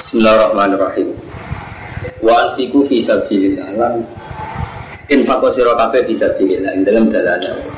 Bismillahirrahmanirrahim. 0.00 1.12
Wa 2.24 2.32
anfiku 2.32 2.88
fi 2.88 3.04
sabilillah 3.04 3.68
lan 3.76 4.00
infaq 5.12 5.52
sira 5.52 5.76
kabeh 5.76 6.08
fi 6.08 6.16
sabilillah 6.16 6.72
ing 6.72 6.88
dalam 6.88 7.12
dalane 7.12 7.68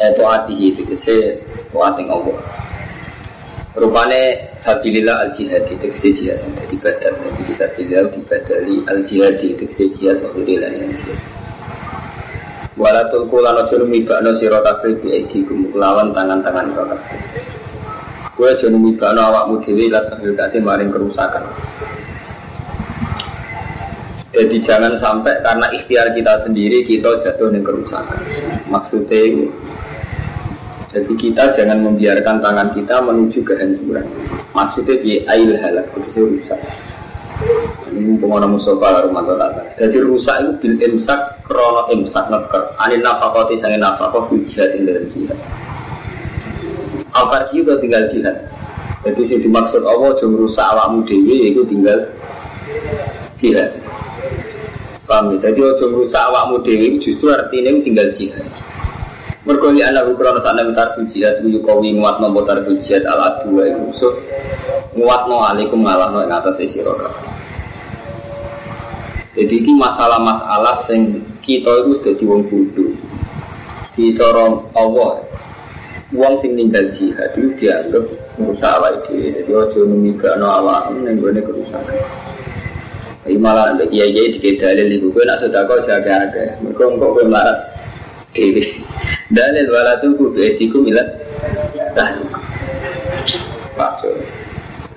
Eh 0.00 0.16
taatihi 0.16 0.80
tegese 0.80 1.44
taati 1.68 2.08
Allah. 2.08 2.40
Rupane 3.76 4.56
sabilillah 4.64 5.28
al 5.28 5.30
jihad 5.36 5.68
itu 5.68 5.92
jihad 6.16 6.40
dadi 6.56 6.76
badal 6.80 7.20
dadi 7.20 7.40
bisa 7.44 7.68
sabilillah 7.68 8.08
dibadali 8.16 8.76
al 8.88 9.04
jihad 9.04 9.36
tegese 9.36 9.92
jihad 9.92 10.24
wa 10.24 10.32
ila 10.32 10.68
jihad. 10.72 11.20
Wala 12.80 13.12
tulku 13.12 13.44
lan 13.44 13.60
aja 13.60 13.76
numibakno 13.76 14.40
sira 14.40 14.64
kabeh 14.64 15.04
bi 15.04 15.20
aidikum 15.20 15.68
lawan 15.76 16.16
tangan-tangan 16.16 16.72
kabeh. 16.72 17.51
Kowe 18.42 18.50
aja 18.50 18.66
numibakno 18.66 19.22
awakmu 19.22 19.62
dhewe 19.62 19.86
lan 19.86 20.02
tahlukate 20.10 20.58
maring 20.58 20.90
kerusakan. 20.90 21.46
Jadi 24.34 24.58
jangan 24.66 24.98
sampai 24.98 25.38
karena 25.46 25.70
ikhtiar 25.70 26.10
kita 26.10 26.42
sendiri 26.42 26.82
kita 26.82 27.22
jatuh 27.22 27.54
dengan 27.54 27.70
kerusakan. 27.70 28.18
Maksudnya 28.66 29.46
jadi 30.90 31.12
kita 31.14 31.54
jangan 31.54 31.86
membiarkan 31.86 32.42
tangan 32.42 32.74
kita 32.74 32.98
menuju 33.06 33.46
kehancuran. 33.46 34.10
Maksudnya 34.50 34.98
di 35.06 35.22
ail 35.22 35.62
halak 35.62 35.94
itu 36.02 36.34
rusak. 36.34 36.58
Ini 37.94 38.18
pengono 38.18 38.58
Mustafa 38.58 39.06
Romanto 39.06 39.38
Tata. 39.38 39.70
Jadi 39.78 40.02
rusak 40.02 40.34
itu 40.42 40.52
bil 40.58 40.74
imsak 40.82 41.46
krono 41.46 41.86
imsak 41.94 42.26
neker. 42.26 42.74
Anin 42.82 43.06
nafakoti 43.06 43.62
sange 43.62 43.78
nafakot 43.78 44.34
fil 44.34 44.42
jihad 44.50 44.74
in 44.74 44.90
dalam 44.90 45.06
jihad. 45.14 45.38
Apa 47.12 47.52
itu 47.52 47.68
tinggal 47.78 48.08
jihad. 48.08 48.48
Jadi 49.02 49.20
sih 49.28 49.38
dimaksud 49.44 49.84
Allah 49.84 50.16
jom 50.16 50.38
rusak 50.38 50.64
awakmu 50.64 51.04
dewi 51.04 51.52
itu 51.52 51.60
tinggal 51.68 52.08
jihad. 53.36 53.76
Paham 55.04 55.36
ya? 55.36 55.50
Jadi 55.50 55.60
ojo 55.60 55.84
merusak 55.92 56.22
awakmu 56.22 56.64
dewi 56.64 56.96
justru 57.04 57.28
artinya 57.28 57.76
tinggal 57.84 58.08
jihad. 58.16 58.46
Mergoli 59.42 59.82
anak 59.82 60.06
ukuran 60.06 60.38
sana 60.38 60.62
minta 60.62 60.94
jihad 61.10 61.42
Uyu 61.42 61.66
kawi 61.66 61.98
nguat 61.98 62.22
nomor 62.22 62.46
tarbu 62.46 62.78
jihad 62.86 63.02
ala 63.02 63.42
dua 63.42 63.74
itu 63.74 63.90
musuh 63.90 64.14
Nguat 64.94 65.26
no 65.26 65.42
alikum 65.42 65.82
ngalah 65.82 66.14
no 66.14 66.22
yang 66.22 66.38
atas 66.38 66.62
isi 66.62 66.78
roda 66.78 67.10
Jadi 69.34 69.66
ini 69.66 69.74
masalah-masalah 69.74 70.86
yang 70.94 71.26
kita 71.42 71.74
itu 71.74 71.90
sudah 71.98 72.14
wong 72.22 72.42
bodoh 72.46 72.94
Di 73.98 74.14
Allah 74.78 75.31
Uang 76.12 76.34
sing 76.44 76.52
ninggal 76.52 76.92
jihad 76.92 77.32
itu 77.32 77.56
dianggap 77.56 78.04
merusak 78.36 78.68
awak 78.68 79.08
itu 79.08 79.32
Jadi 79.32 79.50
ojo 79.52 79.80
memigak 79.88 80.36
no 80.36 80.44
awak 80.44 80.92
ini 80.92 81.16
yang 81.16 81.40
kerusakan 81.40 81.96
ini 83.22 83.38
malah 83.38 83.70
untuk 83.70 83.86
kiai 83.94 84.10
kiai 84.10 84.34
di 84.34 84.58
dalil 84.58 84.98
ibu 84.98 85.14
gue 85.14 85.22
nak 85.22 85.38
sudah 85.46 85.62
kau 85.70 85.78
jaga 85.86 86.26
jaga. 86.26 86.58
Mereka 86.58 86.82
engkau 86.90 87.14
gue 87.14 87.22
melarat 87.22 87.70
dewi. 88.34 88.82
Dalil 89.36 89.70
wala 89.70 90.02
tuh 90.02 90.18
gue 90.18 90.42
etiku 90.42 90.82
milat 90.82 91.06
tahu. 91.94 92.26
Pak 93.78 94.02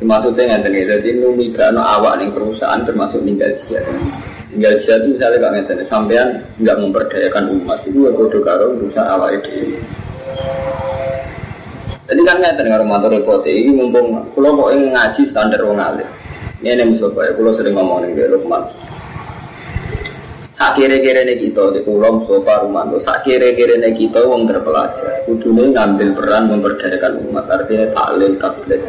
Maksudnya 0.02 0.58
nggak 0.58 0.62
tahu. 0.66 0.74
Jadi 0.90 1.10
numi 1.22 1.54
kano 1.54 1.86
awak 1.86 2.18
nih 2.18 2.34
perusahaan 2.34 2.82
termasuk 2.82 3.22
tinggal 3.22 3.54
jihad. 3.62 3.86
Tinggal 4.50 4.74
jihad 4.82 5.00
itu 5.06 5.10
misalnya 5.22 5.38
kalau 5.38 5.54
nggak 5.54 5.66
tahu. 5.70 5.86
Sampean 5.86 6.28
nggak 6.58 6.78
memperdayakan 6.82 7.62
umat 7.62 7.86
itu 7.86 8.10
gue 8.10 8.10
bodoh 8.10 8.42
karo 8.42 8.74
berusaha 8.74 9.06
awak 9.06 9.38
itu. 9.38 9.78
Jadi 12.06 12.22
kan 12.22 12.38
nggak 12.38 12.54
tahu 12.62 12.70
ngaruh 12.70 13.10
repot 13.18 13.42
ini 13.50 13.74
mumpung 13.74 14.30
kalau 14.38 14.54
mau 14.54 14.70
ngaji 14.70 15.22
standar 15.26 15.58
wong 15.66 15.82
alim. 15.82 16.06
Ini 16.62 16.82
yang 16.82 16.94
Mustafa 16.94 17.30
ya, 17.30 17.32
kalau 17.34 17.52
sering 17.58 17.74
ngomong 17.78 18.10
nih 18.10 18.26
Lukman. 18.30 18.64
Sak 20.56 20.80
kira-kira 20.80 21.28
nih 21.28 21.36
kita 21.36 21.76
di 21.76 21.84
pulau 21.84 22.24
Mustafa 22.24 22.64
Rumanto. 22.64 22.96
Sak 23.04 23.28
kira-kira 23.28 23.76
nih 23.76 23.92
kita 23.92 24.24
uang 24.24 24.48
terpelajar. 24.48 25.28
Kudunya 25.28 25.76
ngambil 25.76 26.16
peran 26.16 26.44
memberdayakan 26.48 27.28
umat. 27.28 27.46
Artinya 27.52 27.92
taklil 27.92 28.40
tablet. 28.40 28.82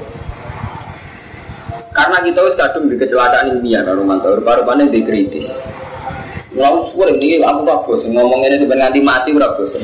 Karena 1.90 2.16
kita 2.22 2.38
harus 2.38 2.54
kadung 2.54 2.86
di 2.86 2.96
kecelakaan 3.00 3.58
ilmiah 3.58 3.82
kan 3.82 3.98
Rumanto. 3.98 4.30
Rupa-rupanya 4.38 4.86
dikritis. 4.92 5.50
Ngomong 6.54 6.94
suara 6.94 7.12
ini 7.18 7.42
aku 7.42 7.60
tak 7.66 7.78
bosan 7.84 8.10
ngomong 8.14 8.40
ini 8.46 8.56
sebenarnya 8.62 8.88
nganti 8.88 9.00
mati 9.02 9.28
udah 9.34 9.50
bosan. 9.58 9.82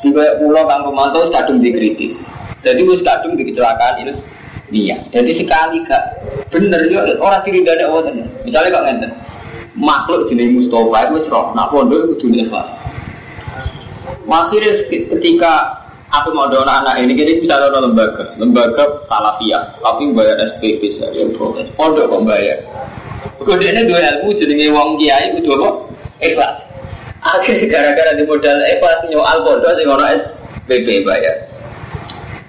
Di 0.00 0.08
pulau 0.14 0.64
Kang 0.64 0.88
Rumanto 0.88 1.28
kadung 1.28 1.60
dikritis. 1.60 2.16
Jadi 2.62 2.80
harus 2.86 3.02
kadung 3.02 3.34
di 3.34 3.44
kecelakaan 3.50 3.94
ini. 4.06 4.12
Iya. 4.72 4.96
Jadi 5.12 5.30
sekali 5.36 5.84
gak 5.84 6.02
bener 6.48 6.88
ya 6.88 7.04
orang 7.20 7.42
diri 7.44 7.60
dari 7.60 7.84
Allah 7.84 8.02
tenan. 8.08 8.28
Misalnya 8.46 8.72
kok 8.72 8.84
ngenten. 8.88 9.12
Makhluk 9.72 10.28
jenis 10.28 10.52
Mustafa 10.52 10.98
itu 11.08 11.16
serok, 11.28 11.56
nak 11.56 11.72
pondok 11.72 12.12
itu 12.12 12.28
dunia 12.28 12.44
kelas. 12.44 12.68
Akhirnya 14.28 14.72
ketika 14.88 15.52
aku 16.12 16.28
mau 16.36 16.44
doa 16.44 16.68
anak 16.68 17.00
ini, 17.00 17.16
jadi 17.16 17.40
bisa 17.40 17.56
doa 17.56 17.80
lembaga, 17.80 18.36
lembaga 18.36 19.00
salafiyah, 19.08 19.80
tapi 19.80 20.12
bayar 20.12 20.36
SPP 20.56 20.92
saya, 20.92 21.24
pondok 21.72 22.04
kok 22.04 22.22
bayar. 22.28 22.60
Kemudian 23.40 23.88
dua 23.88 24.00
ilmu 24.12 24.36
jadi 24.36 24.68
wong 24.70 25.00
kiai 25.00 25.40
itu 25.40 25.50
apa? 25.56 25.68
Ikhlas. 26.20 26.56
Akhirnya 27.22 27.66
gara-gara 27.72 28.12
di 28.12 28.28
modal 28.28 28.60
ikhlas 28.76 29.08
nyoal 29.08 29.38
pondok 29.40 29.72
sing 29.80 29.88
ono 29.88 30.04
SPP 30.04 31.08
bayar. 31.08 31.51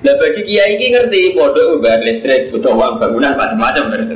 Nah 0.03 0.14
bagi 0.19 0.41
kiai 0.44 0.75
ini 0.75 0.91
ngerti 0.91 1.31
bodoh 1.31 1.80
bayar 1.80 2.03
listrik, 2.03 2.52
butuh 2.52 2.75
uang 2.75 3.00
bangunan 3.00 3.40
macam-macam 3.40 3.84
berarti. 3.88 4.16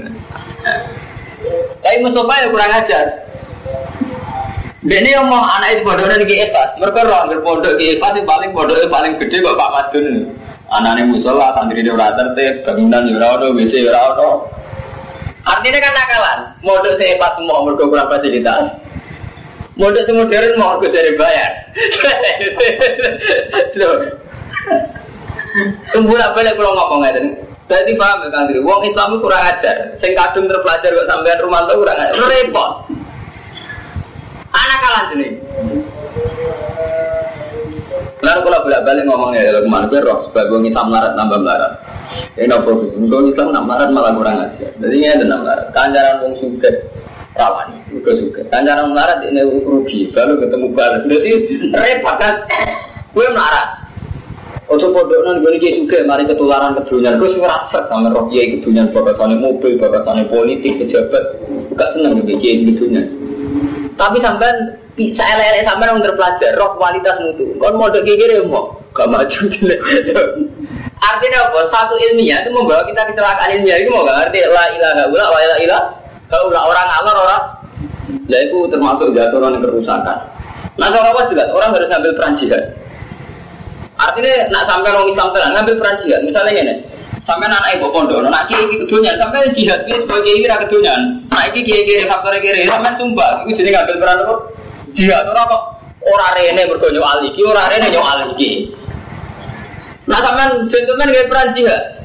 Tapi 1.79 1.97
Mustafa 2.03 2.33
ya 2.43 2.47
kurang 2.51 2.71
ajar. 2.75 3.05
Dan 4.83 5.03
ini 5.03 5.11
mau 5.23 5.47
anak 5.47 5.79
itu 5.79 5.81
bodoh 5.87 6.05
dan 6.11 6.27
kiai 6.27 6.51
Mereka 6.51 6.99
orang 7.07 7.31
berpondok 7.31 7.79
kiai 7.79 7.95
yang 7.95 8.27
paling 8.27 8.51
bodoh 8.51 8.75
paling 8.91 9.15
gede 9.15 9.39
bapak 9.39 9.69
Madun. 9.71 10.07
Anaknya 10.67 11.07
musola, 11.07 11.55
santri 11.55 11.79
di 11.79 11.87
orang 11.87 12.11
tertib, 12.19 12.67
bangunan 12.67 13.07
di 13.07 13.15
orang 13.15 13.55
WC 13.55 13.71
di 13.71 13.87
orang 13.87 14.43
Artinya 15.47 15.79
kan 15.79 15.93
nakalan. 15.95 16.39
Modal 16.59 16.93
saya 16.99 17.15
pas 17.15 17.31
semua 17.39 17.63
mereka 17.63 17.87
kurang 17.87 18.11
fasilitas. 18.11 18.75
Modal 19.79 20.03
semodern 20.03 20.59
mau 20.59 20.75
aku 20.75 20.91
dari 20.91 21.15
bayar. 21.15 21.51
Loh, 23.79 23.95
Tembula 25.94 26.34
balik 26.38 26.53
kalau 26.57 26.78
ngomong 26.78 27.01
ngeten. 27.06 27.25
Jadi 27.68 28.00
paham 28.00 28.23
ya 28.23 28.29
Kang 28.31 28.47
Wong 28.63 28.81
Islam 28.88 29.07
itu 29.12 29.28
kurang 29.28 29.44
ajar. 29.44 29.75
Sing 30.00 30.16
kadung 30.16 30.47
terpelajar 30.47 30.88
kok 30.88 31.07
sampean 31.12 31.40
rumah 31.44 31.68
tuh 31.68 31.75
kurang 31.84 32.00
ajar. 32.00 32.16
Repot. 32.16 32.72
Anak 34.56 34.78
kalah 34.79 35.03
sini. 35.12 35.28
Lalu 38.23 38.40
kalau 38.44 38.59
bolak 38.66 38.81
balik 38.88 39.03
ngomongnya 39.03 39.40
ya 39.45 39.51
ke 39.62 39.69
mana 39.69 39.85
gue 39.91 40.00
roh 40.01 40.25
sebagai 40.31 40.63
Islam 40.63 40.85
melarat 40.90 41.13
nambah 41.19 41.40
melarat. 41.44 41.74
Ini 42.39 42.56
sih? 42.56 42.89
Kalau 43.12 43.28
Islam 43.29 43.47
nak 43.51 43.63
melarat 43.68 43.89
malah 43.91 44.12
kurang 44.16 44.38
ajar. 44.47 44.72
Jadi 44.79 44.95
ini 44.95 45.07
ada 45.12 45.25
melarat. 45.38 45.68
Kanjaran 45.75 46.16
wong 46.24 46.34
suka 46.39 46.69
rawan 47.35 47.68
juga 47.91 48.12
suka. 48.16 48.41
Kanjaran 48.47 48.95
melarat 48.95 49.19
ini 49.28 49.44
rugi. 49.44 50.07
Baru 50.16 50.39
ketemu 50.39 50.68
balas. 50.72 51.03
Jadi 51.03 51.31
repot 51.75 52.16
kan? 52.16 52.34
Gue 53.12 53.28
melarat. 53.28 53.86
Ojo 54.67 54.91
pondok 54.91 55.23
nan 55.23 55.39
gue 55.39 55.55
nih 55.55 55.79
juga 55.79 56.03
mari 56.03 56.28
ketularan 56.28 56.75
kedunya. 56.75 57.16
Gue 57.16 57.31
sih 57.31 57.39
ngerasa 57.39 57.88
sama 57.88 58.11
roh 58.11 58.28
kiai 58.28 58.59
kedunya 58.59 58.83
bakasannya 58.91 59.39
mobil, 59.39 59.79
bakasannya 59.79 60.28
politik, 60.28 60.75
pejabat. 60.83 61.23
Gak 61.79 61.95
seneng 61.95 62.19
gue 62.19 62.35
kiai 62.35 62.67
kedunya. 62.67 63.07
Tapi 63.95 64.19
sampean 64.19 64.75
bisa 65.00 65.23
lele 65.23 65.63
sampean 65.63 65.95
orang 65.95 66.03
terpelajar 66.03 66.51
roh 66.59 66.75
kualitas 66.75 67.16
mutu. 67.23 67.47
Kon 67.56 67.79
mau 67.79 67.88
kiai 67.88 68.19
kiri 68.19 68.44
mau 68.44 68.75
gak 68.91 69.07
maju 69.07 69.39
Artinya 70.97 71.39
apa? 71.47 71.59
Satu 71.72 71.95
ilmiah 71.95 72.44
itu 72.44 72.51
membawa 72.51 72.83
kita 72.83 73.07
kecelakaan 73.07 73.50
ilmiah 73.56 73.77
itu 73.79 73.88
mau 73.88 74.03
gak 74.03 74.27
ngerti 74.27 74.51
la 74.51 74.66
ilaha 74.75 75.03
illa 75.07 75.25
wa 75.31 75.39
la 75.39 75.56
ilaha 75.63 75.79
illa 76.44 76.59
orang 76.59 76.88
ngalor 76.91 77.18
orang. 77.24 77.44
Lah 78.27 78.39
itu 78.44 78.57
termasuk 78.68 79.15
jatuh 79.15 79.39
orang 79.39 79.63
kerusakan. 79.63 80.18
Nah 80.75 80.88
kalau 80.91 81.15
apa 81.15 81.31
jelas 81.31 81.47
orang 81.56 81.71
harus 81.71 81.88
ngambil 81.88 82.12
peran 82.19 82.36
jihad. 82.36 82.63
Artinya 83.97 84.33
nak 84.53 84.63
sampai 84.69 84.94
orang 84.94 85.09
Islam 85.09 85.27
tenan 85.33 85.51
ngambil 85.57 85.75
peran 85.81 85.95
jihad. 86.05 86.21
Misalnya 86.21 86.51
ini, 86.53 86.75
sampai 87.25 87.49
anak 87.49 87.73
ibu 87.75 87.89
pondok, 87.89 88.21
nak 88.29 88.45
kiri 88.45 88.69
itu 88.77 88.85
dunia, 88.85 89.17
sampai 89.17 89.49
jihad 89.57 89.81
ini 89.89 89.97
sebagai 90.05 90.33
kiri 90.38 90.45
ke 90.47 90.67
dunia. 90.69 90.94
Nah 91.33 91.44
ini 91.49 91.59
kiri 91.65 91.81
kiri 91.83 92.03
faktor 92.05 92.38
kiri, 92.38 92.69
sampai 92.69 92.94
sumpah, 92.95 93.41
itu 93.49 93.57
jadi 93.57 93.73
ngambil 93.73 93.95
peran 93.97 94.17
apa? 94.21 94.35
Jihad 94.94 95.25
orang 95.25 95.45
kok 95.49 95.61
orang 96.05 96.31
rene 96.38 96.61
berkonyo 96.69 97.01
aliki, 97.01 97.41
orang 97.41 97.67
rene 97.73 97.88
nyo 97.89 98.01
aliki. 98.05 98.51
Nah 100.05 100.19
sampai 100.21 100.45
gentleman 100.69 101.09
ngambil 101.09 101.25
peran 101.25 101.47
jihad. 101.57 101.96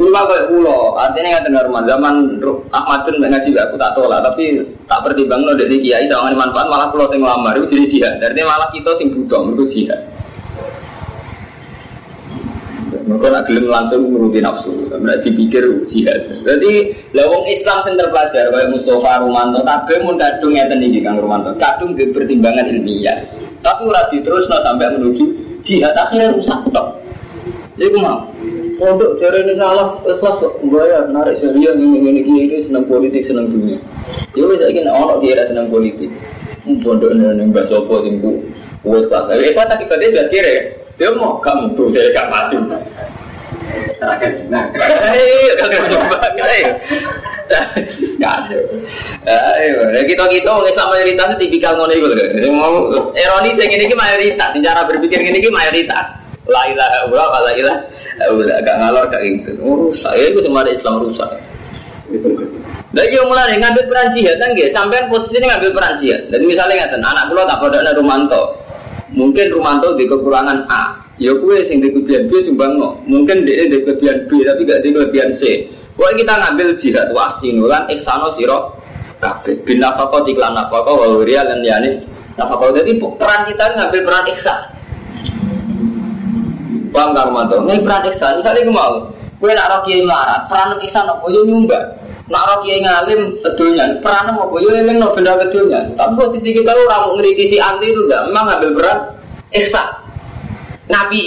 Mula 0.00 0.24
kayak 0.24 0.48
pulau, 0.48 0.96
artinya 0.96 1.28
nggak 1.36 1.44
dengar 1.52 1.64
zaman 1.84 2.40
Ahmadun 2.72 3.20
nggak 3.20 3.30
ngaji 3.36 3.50
aku 3.52 3.76
tak 3.76 3.92
tolak, 3.92 4.24
tapi 4.24 4.64
tak 4.88 5.04
pertimbang 5.04 5.44
lo 5.44 5.52
dari 5.52 5.76
kiai 5.76 6.08
sama 6.08 6.32
manfaat 6.32 6.72
malah 6.72 6.88
pulau 6.88 7.12
yang 7.12 7.28
lamar 7.28 7.60
itu 7.60 7.68
jadi 7.68 7.84
jihad. 7.92 8.14
Artinya 8.16 8.48
malah 8.48 8.72
kita 8.72 8.96
sing 8.96 9.12
butuh 9.12 9.52
itu 9.52 9.64
jihad. 9.68 10.00
Mereka 13.10 13.26
nak 13.28 13.44
gelem 13.50 13.66
langsung 13.68 14.08
merugi 14.08 14.40
nafsu. 14.40 14.72
Nek 14.88 15.20
dipikir 15.20 15.68
jihad. 15.92 16.46
Jadi 16.48 16.96
lawang 17.12 17.44
Islam 17.50 17.84
sing 17.84 17.94
terpelajar 18.00 18.54
kayak 18.54 18.70
Mustafa 18.72 19.20
Rumanto 19.20 19.60
kabeh 19.66 20.00
mun 20.00 20.16
kadung 20.16 20.56
ngeten 20.56 20.80
iki 20.80 21.04
Kang 21.04 21.20
Rumanto. 21.20 21.52
Kadung 21.60 21.92
di 21.92 22.08
pertimbangan 22.08 22.72
ilmiah. 22.72 23.20
Tapi 23.60 23.84
ora 23.84 24.08
diterusno 24.08 24.64
sampai 24.64 24.96
menuju 24.96 25.24
jihad 25.60 25.92
akhirnya 25.92 26.32
rusak 26.32 26.60
tok. 26.72 26.99
Iku 27.80 27.96
mau. 27.96 28.28
Pondok 28.80 29.20
dari 29.20 29.44
ini 29.44 29.60
salah, 29.60 30.00
ikhlas 30.08 30.40
kok 30.40 30.56
bayar, 30.72 31.04
narik 31.12 31.36
serius 31.36 31.76
ini 31.76 32.00
ini 32.00 32.24
ini 32.24 32.64
senang 32.64 32.88
politik 32.88 33.28
senang 33.28 33.52
dunia. 33.52 33.76
Ya 34.32 34.48
wes 34.48 34.56
lagi 34.56 34.80
nak 34.80 34.96
orang 34.96 35.20
dia 35.20 35.44
senang 35.44 35.68
politik. 35.68 36.08
Pondok 36.64 37.12
ini 37.12 37.28
ini 37.28 37.52
bahasa 37.52 37.76
apa 37.76 37.94
sih 38.04 38.12
bu? 38.20 38.40
Buat 38.80 39.12
apa? 39.12 39.36
Eh, 39.36 39.52
apa 39.52 39.68
tadi 39.68 39.84
tadi 39.84 40.16
dia 40.16 40.24
kira 40.32 40.80
dia 40.96 41.12
mau 41.12 41.44
kamu 41.44 41.76
tuh 41.76 41.92
saya 41.92 42.08
gak 42.12 42.28
mati. 42.32 42.56
Nah, 42.60 42.80
ayo 49.60 50.00
kita 50.08 50.24
kita 50.24 50.50
Islam 50.64 50.88
mayoritas 50.88 51.36
tipikal 51.36 51.76
ngono 51.76 51.92
loh. 52.00 52.16
Mau 52.48 52.96
ironi 53.12 53.60
saya 53.60 53.68
ini 53.68 53.92
mayoritas, 53.92 54.56
cara 54.56 54.88
berpikir 54.88 55.20
ini 55.20 55.44
mayoritas. 55.52 56.19
La 56.48 56.62
ilaha 56.68 56.96
illallah, 57.08 57.40
la 57.44 57.52
ilaha 57.52 57.78
udah 58.32 58.56
agak 58.60 58.76
ngalor 58.80 59.04
kayak 59.08 59.24
gitu. 59.40 59.50
Oh, 59.64 59.92
saya 60.00 60.28
itu 60.28 60.44
cuma 60.44 60.60
ada 60.64 60.72
Islam 60.72 61.04
rusak. 61.04 61.30
Gitu. 62.12 62.28
Dan 62.90 63.06
yang 63.06 63.26
mulai 63.30 63.54
ngambil 63.54 63.86
peran 63.86 64.08
jihad 64.12 64.36
kan 64.42 64.50
gitu, 64.52 64.68
sampai 64.74 65.06
posisi 65.06 65.38
ini 65.38 65.46
ngambil 65.46 65.70
peran 65.72 65.94
jihad. 66.02 66.20
Dan 66.28 66.42
misalnya 66.44 66.84
ngatain 66.84 67.04
anak 67.04 67.24
pulau 67.30 67.46
tak 67.46 67.62
ada 67.62 67.92
Rumanto, 67.94 68.42
mungkin 69.14 69.46
Rumanto 69.54 69.94
di 69.94 70.04
kekurangan 70.10 70.66
A, 70.66 70.98
ya 71.22 71.30
kue 71.38 71.64
sing 71.70 71.78
di 71.80 71.94
kelebihan 71.94 72.26
B 72.26 72.32
sumbang 72.44 72.76
no. 72.76 72.98
Mungkin 73.06 73.46
dia 73.46 73.68
di 73.70 73.78
kelebihan 73.86 74.26
B 74.26 74.42
tapi 74.42 74.60
gak 74.66 74.80
di 74.82 74.88
kelebihan 74.90 75.30
C. 75.38 75.70
Pokoknya 75.94 76.16
kita 76.24 76.34
ngambil 76.40 76.68
jihad 76.80 77.08
wahsi 77.12 77.52
nulan 77.52 77.84
ikhsano 77.92 78.32
siro 78.34 78.80
kabeh 79.20 79.52
bin 79.68 79.84
nafako 79.84 80.24
iklan 80.24 80.56
nafako 80.56 80.96
waluria 80.96 81.44
dan 81.44 81.60
yani 81.60 82.00
nafako 82.40 82.72
jadi 82.72 82.96
peran 82.96 83.40
kita 83.44 83.64
ngambil 83.76 84.00
peran 84.08 84.24
ikhsan 84.32 84.58
Paham 86.90 87.14
kang 87.14 87.30
mantu? 87.30 87.56
Nih 87.66 87.78
peran 87.82 88.02
misalnya 88.06 88.60
gue 88.66 88.74
mau, 88.74 89.10
gue 89.38 89.50
nak 89.54 89.68
roh 89.70 89.80
kiai 89.86 90.02
melarat, 90.02 90.50
peran 90.50 90.78
ihsan 90.82 91.06
apa 91.06 91.24
yo 91.30 91.46
nyumbang. 91.46 91.86
Nak 92.30 92.62
ngalim 92.62 93.20
kedulnya, 93.42 93.98
peran 94.02 94.34
apa 94.34 94.54
yo 94.58 94.70
eling 94.74 94.98
no 94.98 95.14
benda 95.14 95.38
kedulnya. 95.38 95.86
Tapi 95.94 96.12
posisi 96.18 96.50
kita 96.54 96.74
lu 96.74 96.86
ramu 96.90 97.18
ngeriti 97.18 97.54
si 97.54 97.56
anti 97.62 97.90
itu 97.90 98.06
enggak, 98.06 98.26
memang 98.30 98.44
ngambil 98.50 98.70
peran 98.78 98.98
ihsan. 99.54 99.88
Nabi 100.90 101.22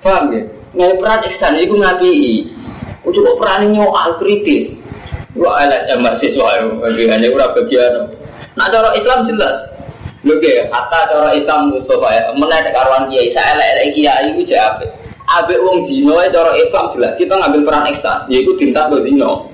Paham 0.00 0.32
ya? 0.32 0.40
Ngai 0.76 0.96
peran 0.96 1.20
ihsan 1.28 1.52
itu 1.60 1.76
ngapi 1.76 2.12
Ujuk 3.00 3.24
kok 3.24 3.38
peran 3.40 3.72
nyoal 3.72 4.20
kritis. 4.20 4.76
Wah 5.38 5.62
LSM 5.64 6.04
mahasiswa, 6.04 6.68
hanya 6.84 7.28
udah 7.32 7.48
bagian. 7.54 8.12
Nah 8.58 8.66
cara 8.68 8.92
Islam 8.98 9.24
jelas, 9.24 9.69
Lho 10.20 10.36
ke, 10.36 10.68
hatta 10.68 11.08
cara 11.08 11.32
Islam 11.32 11.72
Mustafa 11.72 12.08
ya, 12.12 12.22
menaik 12.36 12.68
karuan 12.76 13.08
kiai, 13.08 13.32
saya 13.32 13.56
elek 13.56 13.96
kiai 13.96 14.28
itu 14.36 14.44
jadi? 14.44 14.84
Abe 15.32 15.56
wong 15.56 15.88
zino 15.88 16.12
cara 16.28 16.52
Islam 16.60 16.92
jelas, 16.92 17.16
kita 17.16 17.40
ngambil 17.40 17.64
peran 17.64 17.88
ekstra, 17.88 18.28
yaitu 18.28 18.52
tinta 18.60 18.84
ke 18.92 19.00
zino. 19.00 19.48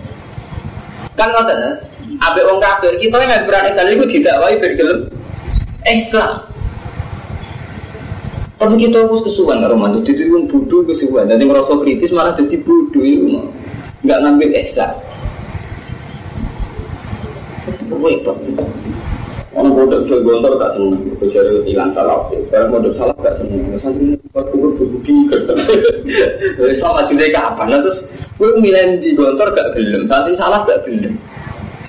Kan 1.15 1.31
ngoten 1.31 1.63
ya, 1.63 1.71
abe 2.19 2.41
wong 2.51 2.59
kafir, 2.59 2.99
kita 2.99 3.15
ngambil 3.15 3.47
peran 3.47 3.65
ekstra, 3.71 3.95
itu 3.95 4.07
tidak 4.11 4.35
wae 4.43 4.59
bergelem 4.59 5.01
ekstra. 5.87 6.27
Tapi 8.57 8.75
kita 8.81 9.05
harus 9.07 9.23
kesuwan 9.23 9.63
karo 9.63 9.79
mantu, 9.79 10.03
jadi 10.03 10.33
wong 10.35 10.51
bodoh 10.51 10.83
kesuwan, 10.83 11.31
nanti 11.31 11.47
merasa 11.47 11.79
kritis 11.79 12.11
malah 12.11 12.35
jadi 12.35 12.59
bodoh 12.67 13.05
itu 13.07 13.39
nggak 14.03 14.19
ngambil 14.19 14.51
ekstra. 14.51 14.99
Orang 19.57 19.73
bodoh 19.73 20.05
jual 20.05 20.21
gontor 20.21 20.61
gak 20.61 20.77
seneng, 20.77 21.17
kecuali 21.17 21.65
hilang 21.65 21.89
salah. 21.97 22.29
Kalau 22.53 22.77
bodoh 22.77 22.93
salah 22.93 23.17
gak 23.25 23.41
seneng. 23.41 23.73
Santri 23.81 24.13
waktu 24.37 24.53
gue 24.53 24.71
berbudi 24.77 25.15
kerja. 25.33 25.53
Salah 26.77 27.09
juga 27.09 27.25
kapan? 27.33 27.67
Nah, 27.73 27.81
terus 27.81 28.05
gue 28.37 28.51
milih 28.61 29.01
di 29.01 29.17
gontor 29.17 29.57
gak 29.57 29.73
gelem. 29.73 30.05
Santri 30.13 30.37
salah 30.37 30.61
gak 30.69 30.85
gelem. 30.85 31.17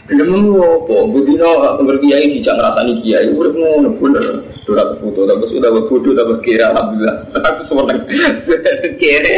Gelem 0.08 0.56
apa? 0.56 0.96
Budino 1.12 1.50
berkiai 1.84 2.40
dijak 2.40 2.56
ngerasani 2.56 3.04
kiai. 3.04 3.36
Udah 3.36 3.52
ngono 3.52 3.90
bener. 4.00 4.26
Sudah 4.64 4.96
foto, 5.04 5.28
tapi 5.28 5.48
sudah 5.52 5.68
bodoh, 5.68 6.12
tapi 6.16 6.34
kira 6.48 6.72
alhamdulillah. 6.72 7.16
Aku 7.52 7.62
seneng. 7.68 8.00
Kere, 8.96 9.36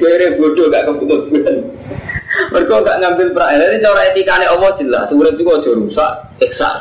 kere 0.00 0.26
bodoh 0.40 0.72
gak 0.72 0.88
keputus 0.88 1.28
mereka 2.50 2.74
gak 2.82 2.96
ngambil 3.02 3.28
peran. 3.30 3.58
Jadi 3.62 3.76
cara 3.82 4.00
etikanya 4.10 4.46
Allah 4.50 4.70
jelas. 4.78 5.06
Urip 5.14 5.34
juga 5.38 5.62
aja 5.62 5.70
rusak, 5.70 6.12
ihsan. 6.50 6.76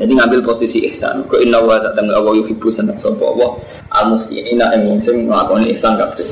Jadi 0.00 0.12
ngambil 0.16 0.40
posisi 0.44 0.78
ihsan. 0.92 1.24
Kau 1.28 1.36
inna 1.36 1.60
wa 1.60 1.76
tak 1.76 1.92
tengah 1.98 2.16
Allah 2.16 2.34
yuhibu 2.40 2.72
senang 2.72 2.96
sopa 3.04 3.24
Allah. 3.36 3.50
Al 3.90 4.16
ini 4.32 4.56
nak 4.56 4.72
yang 4.78 4.96
sing 5.04 5.28
ngelakoni 5.28 5.76
ihsan 5.76 5.98
kabeh. 6.00 6.28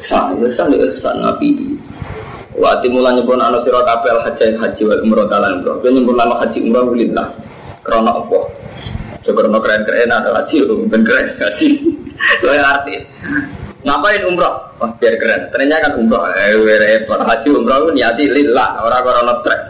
Ihsan, 0.00 0.40
ihsan, 0.40 0.72
ihsan 0.72 1.16
ngapi. 1.20 1.76
Waktu 2.56 2.88
mulai 2.88 3.12
nyebut 3.12 3.36
anu 3.36 3.60
siro 3.68 3.84
kabeh 3.84 4.16
al 4.16 4.20
haji 4.24 4.56
haji 4.56 4.82
wa 4.88 4.94
umroh 5.04 5.26
talan 5.28 5.60
umroh. 5.60 5.76
Nyebut 5.84 6.16
nama 6.16 6.40
haji 6.40 6.58
umroh 6.64 6.88
ulillah. 6.88 7.28
Karena 7.84 8.16
apa? 8.16 8.38
Coba 9.26 9.58
keren-keren 9.60 10.08
ada 10.08 10.30
haji, 10.32 10.64
bukan 10.64 11.02
keren 11.02 11.26
haji. 11.36 11.68
Itu 12.40 12.46
arti. 12.48 12.94
Ngapain 13.86 14.22
umroh? 14.26 14.54
Wah, 14.82 14.90
biar 14.98 15.14
keren. 15.14 15.46
Ternyata 15.54 15.86
kan 15.86 15.92
umroh. 16.02 16.26
Eh, 16.34 16.58
repot. 16.58 17.22
Haji 17.22 17.48
umroh 17.54 17.94
niati 17.94 18.26
lillah. 18.26 18.82
Orang-orang 18.82 19.46
trek. 19.46 19.60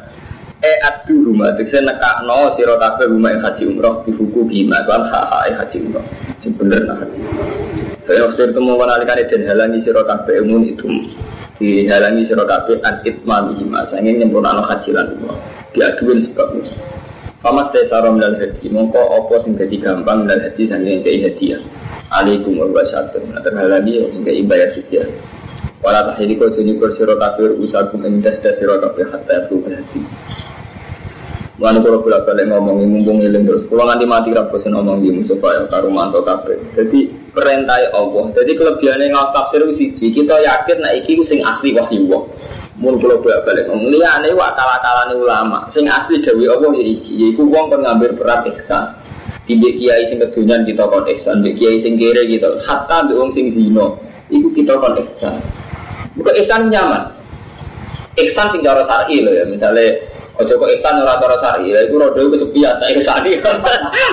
Eh, 0.65 0.77
adu 0.89 1.21
rumah. 1.21 1.53
Itu 1.53 1.69
saya 1.69 1.93
nekak 1.93 2.25
no 2.25 2.57
kafe 2.57 3.13
rumah 3.13 3.37
haji 3.45 3.63
umroh. 3.69 4.01
Di 4.09 4.17
buku 4.17 4.49
gimana? 4.49 4.89
Kan 4.89 5.05
haha 5.13 5.53
haji 5.53 5.77
umroh. 5.85 6.05
Ini 6.41 6.49
bener 6.57 6.81
nah 6.89 6.97
haji. 6.97 7.21
Waktu 8.07 8.43
itu 8.55 8.61
mau 8.63 8.81
menalikan 8.81 9.21
dan 9.21 9.43
halangi 9.53 9.85
siro 9.85 10.01
kafe 10.09 10.41
umum 10.41 10.65
itu. 10.65 10.89
Dihalangi 11.61 12.25
siro 12.25 12.49
kafe 12.49 12.81
an 12.89 13.05
itmam 13.05 13.53
hima. 13.61 13.85
Saya 13.93 14.01
ingin 14.01 14.33
nyempurna 14.33 14.65
haji 14.65 14.97
lan 14.97 15.13
umroh. 15.21 15.37
Diaduin 15.77 16.25
sebabnya. 16.25 16.73
Pamas 17.47 17.71
tesarom 17.71 18.19
dan 18.19 18.35
haji. 18.43 18.67
Mongko 18.75 18.99
opo 19.23 19.39
sing 19.47 19.55
jadi 19.55 19.79
gampang 19.79 20.27
dan 20.27 20.43
haji 20.43 20.67
sanggeng 20.67 21.07
kayak 21.07 21.31
hadiah 21.31 21.63
alaikum 22.11 22.59
wa 22.59 22.71
wabarakatuh 22.71 23.23
nah 23.31 23.43
terhalani 23.43 24.07
hingga 24.15 24.33
ibadah 24.35 24.69
suci 24.75 25.03
Wala 25.85 26.03
tahili 26.11 26.41
kau 26.41 26.51
tuni 26.51 26.75
bersiro 26.75 27.15
kafir 27.21 27.53
usahakum 27.63 28.03
endas 28.03 28.41
das 28.43 28.59
siro 28.59 28.81
kafir 28.83 29.07
hatta 29.13 29.47
itu 29.47 29.61
berhati. 29.61 30.03
Mana 31.63 31.79
kalau 31.79 32.03
bolak 32.03 32.27
balik 32.27 32.51
ngomong 32.51 32.85
mumpung 32.85 33.23
iling 33.23 33.45
terus, 33.47 33.65
kalau 33.71 33.85
nanti 33.87 34.05
mati 34.09 34.35
rapat 34.35 34.67
ngomong 34.67 35.05
di 35.05 35.09
Mustafa 35.15 35.49
yang 35.57 35.67
karu 35.71 35.89
manto 35.93 36.21
kafir. 36.27 36.59
Jadi 36.75 37.13
perintah 37.33 37.93
Allah. 37.93 38.25
Jadi 38.35 38.53
kelebihannya 38.57 39.15
ngawas 39.15 39.31
tafsir 39.37 39.63
siji, 39.79 40.07
kita 40.11 40.37
yakin 40.37 40.77
nak 40.81 40.93
iki 41.01 41.23
sing 41.29 41.41
asli 41.45 41.77
wahyu 41.77 42.09
Allah. 42.09 42.23
Mun 42.77 43.01
bolak 43.01 43.25
balik 43.25 43.73
liane 43.73 44.37
wa 44.37 44.53
kala 44.53 45.09
ulama, 45.17 45.65
sing 45.73 45.89
asli 45.89 46.21
dewi 46.21 46.45
Allah 46.45 46.69
ya 46.77 46.85
iki, 46.85 47.13
yaiku 47.25 47.49
wong 47.49 47.73
pengambil 47.73 48.13
berat 48.13 48.45
ihsan. 48.53 48.93
Di 49.49 49.57
kiai 49.57 50.13
sing 50.13 50.21
kedunyan 50.21 50.69
kita 50.69 50.85
kon 50.85 51.09
ihsan, 51.09 51.41
kiai 51.41 51.81
sing 51.81 51.97
kere 51.97 52.29
kita. 52.29 52.53
Hatta 52.69 53.09
wong 53.09 53.33
sing 53.33 53.49
zino, 53.57 53.97
itu 54.29 54.53
kita 54.53 54.77
kon 54.77 54.93
ihsan. 54.93 55.41
Bukan 56.21 56.37
ihsan 56.45 56.69
nyaman. 56.69 57.17
Ihsan 58.21 58.53
sing 58.53 58.61
cara 58.61 58.85
syar'i 58.85 59.25
loh 59.25 59.33
ya, 59.33 59.45
misalnya 59.49 59.97
Ojo 60.37 60.53
kok 60.61 60.69
ihsan 60.69 61.01
ora 61.01 61.17
cara 61.17 61.41
syar'i, 61.41 61.73
lha 61.73 61.81
iku 61.89 61.97
rodo 61.97 62.21
iku 62.29 62.37
sepian 62.45 62.77
tak 62.77 62.93
ihsan. 62.93 63.25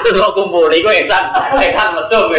Terus 0.07 0.31
kumpul 0.31 0.71
iku 0.71 0.87
ihsan, 1.03 1.23
ihsan 1.59 1.87
mesum. 1.99 2.31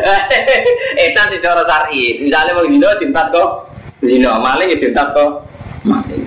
Ihsan 1.08 1.26
sing 1.32 1.40
cara 1.40 1.64
syar'i. 1.64 2.20
Misalnya 2.20 2.60
wong 2.60 2.68
zino 2.68 2.92
tintat 3.00 3.32
kok 3.32 3.69
zino, 4.00 4.32
maling 4.40 4.68
ya 4.72 4.76
tintat 4.80 5.12
kok 5.12 5.44
maling. 5.84 6.24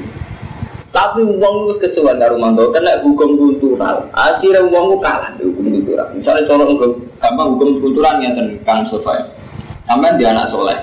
Tapi 0.94 1.26
uang 1.26 1.74
itu 1.74 1.74
kesuwan 1.82 2.22
karo 2.22 2.38
mantu 2.38 2.70
kena 2.70 3.02
hukum 3.02 3.34
kultural. 3.34 4.06
Akhirnya 4.14 4.62
uang 4.62 4.94
itu 4.94 4.98
kalah 5.02 5.34
di 5.42 5.44
hukum 5.50 5.66
kultural. 5.74 6.08
Misalnya 6.14 6.46
contoh 6.46 6.68
hukum 6.70 6.92
gampang 7.18 7.48
hukum 7.58 7.70
kultural 7.82 8.22
yang 8.22 8.38
tentang 8.38 8.86
survei. 8.94 9.18
Sampai 9.90 10.14
dia 10.22 10.30
anak 10.30 10.54
soleh. 10.54 10.78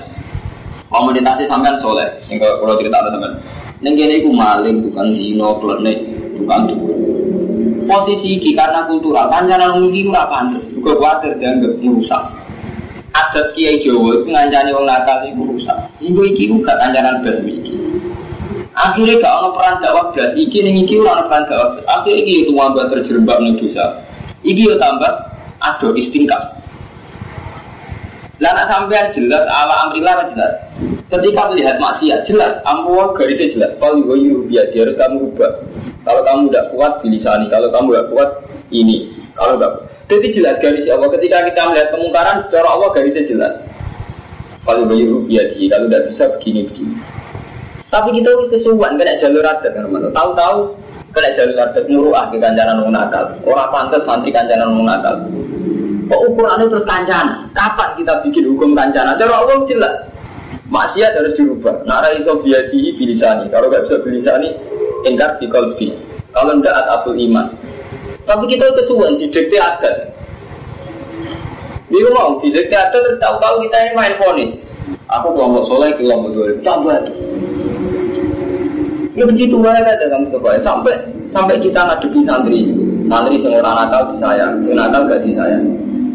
Komunitasnya 0.91 1.47
sampai 1.47 1.79
soleh. 1.79 2.11
Sehingga 2.27 2.59
kalau 2.59 2.75
cerita 2.75 2.99
ada 2.99 3.15
sampai. 3.15 3.39
Neng 3.81 3.95
kene 3.95 4.19
iku 4.19 4.29
maling 4.35 4.91
bukan 4.91 5.07
dino 5.15 5.49
klenek 5.63 5.97
bukan 6.43 6.59
tuh. 6.67 6.79
Posisi 7.87 8.39
iki 8.39 8.51
karena 8.51 8.85
kultural, 8.85 9.31
kancanan 9.31 9.79
mungkin 9.79 10.11
ora 10.11 10.27
pantes. 10.27 10.67
Juga 10.75 10.99
kuatir 10.99 11.39
dianggap 11.39 11.79
merusak. 11.79 12.23
Adat 13.11 13.51
Kiai 13.53 13.83
Jawa 13.83 14.23
itu 14.23 14.27
ngancani 14.31 14.69
wong 14.71 14.85
nakal 14.87 15.19
iku 15.27 15.41
rusak. 15.51 15.77
Sehingga 15.99 16.23
iki 16.31 16.43
juga 16.47 16.79
kancanan 16.79 17.19
blas 17.19 17.37
iki. 17.43 17.71
Akhirnya 18.71 19.19
gak 19.19 19.33
ada 19.35 19.49
peran 19.51 19.75
dakwah 19.83 20.05
belas. 20.15 20.31
Iki 20.39 20.57
nih 20.63 20.73
iki 20.87 20.95
orang 21.03 21.27
peran 21.27 21.43
dakwah. 21.51 21.69
Akhirnya 21.91 22.19
iki 22.23 22.33
itu 22.47 22.51
wabah 22.55 22.87
terjerembab 22.87 23.37
nih 23.43 23.53
dosa. 23.59 23.85
Iki 24.47 24.61
yo 24.63 24.75
tambah 24.79 25.11
ada 25.59 25.87
istingkah. 25.99 26.43
Lah 28.41 28.57
sampean 28.65 29.13
jelas 29.13 29.43
ala 29.45 29.85
amrillah 29.85 30.25
jelas. 30.33 30.53
Ketika 31.11 31.51
melihat 31.51 31.77
maksiat 31.77 32.25
jelas, 32.25 32.57
ampuh 32.65 33.13
garisnya 33.13 33.51
jelas. 33.53 33.71
Kalau 33.77 34.01
gue 34.01 34.17
biar 34.49 34.71
dia 34.73 34.87
harus 34.87 34.97
kamu 34.97 35.29
ubah. 35.29 35.51
Kalau 36.01 36.21
kamu 36.25 36.49
tidak 36.49 36.65
kuat 36.73 36.93
bilisani, 37.05 37.45
kalau 37.53 37.69
kamu 37.69 37.93
tidak 37.93 38.07
kuat 38.09 38.29
ini, 38.73 39.13
kalau 39.37 39.59
tidak. 39.59 39.90
Jadi 40.11 40.27
jelas 40.35 40.59
garis 40.59 40.83
Allah. 40.91 41.07
Ketika 41.15 41.37
kita 41.47 41.61
melihat 41.71 41.87
kemungkaran, 41.95 42.37
cara 42.51 42.67
Allah 42.67 42.89
garisnya 42.91 43.23
jelas. 43.31 43.53
Kalau 44.67 44.83
gue 44.85 45.23
biar 45.31 45.55
dia, 45.55 45.71
kalau 45.71 45.87
tidak 45.87 46.03
bisa 46.11 46.23
begini 46.35 46.67
begini. 46.67 46.95
Tapi 47.87 48.09
kita 48.19 48.27
harus 48.27 48.47
kesuwan 48.51 48.95
kena 48.95 49.19
jalur 49.19 49.43
adat 49.43 49.71
kan 49.71 49.87
Tahu-tahu 49.87 50.59
kena 51.15 51.29
jalur 51.35 51.57
adat 51.59 51.85
muruah 51.87 52.27
di 52.27 52.37
kancanan 52.43 52.83
nakal. 52.91 53.39
Orang 53.47 53.71
pantas 53.71 54.03
santri 54.03 54.35
kancanan 54.35 54.75
nakal. 54.83 55.15
Kok 56.11 56.21
ukurannya 56.27 56.67
terus 56.67 56.83
kancanan? 56.83 57.47
Kapan 57.55 57.89
kita 57.95 58.13
bikin 58.27 58.51
hukum 58.51 58.75
kancanan? 58.75 59.15
Cara 59.15 59.33
Allah 59.39 59.63
jelas. 59.63 59.95
Maksiat 60.71 61.19
harus 61.19 61.35
dirubah. 61.35 61.83
Nara 61.87 62.15
iso 62.15 62.39
biadi 62.39 62.95
bilisani. 62.95 63.51
Kalau 63.51 63.67
nggak 63.67 63.87
bisa 63.87 63.95
bilisani, 64.03 64.55
ingkar 65.07 65.35
di 65.39 65.47
kolbi. 65.51 65.91
Kalau 66.31 66.59
tidak 66.59 66.75
atabul 66.83 67.15
iman. 67.15 67.70
Tapi 68.25 68.43
kita 68.47 68.65
kesuwan 68.77 69.17
di 69.17 69.27
dikte 69.29 69.57
adat. 69.57 69.95
Dia 71.91 72.09
mau 72.15 72.39
di 72.39 72.49
adat 72.55 73.05
tahu-tahu 73.19 73.55
kita 73.67 73.77
ini 73.85 73.91
main 73.97 74.15
fonis. 74.15 74.51
Aku 75.11 75.35
kelompok 75.35 75.67
soleh, 75.67 75.91
kelompok 75.99 76.31
dua. 76.31 76.47
Tambah 76.63 77.03
Ya 79.11 79.27
begitu 79.27 79.59
mereka 79.59 79.91
ada 79.91 80.07
kamu 80.07 80.31
coba 80.31 80.55
sampai 80.63 80.95
sampai 81.35 81.59
kita 81.59 81.83
ngadepi 81.83 82.23
santri, 82.23 82.71
santri 83.11 83.43
yang 83.43 83.59
orang 83.59 83.75
nakal 83.83 84.01
disayang, 84.15 84.53
yang 84.63 84.75
nakal 84.79 85.03
gak 85.03 85.19
disayang. 85.27 85.63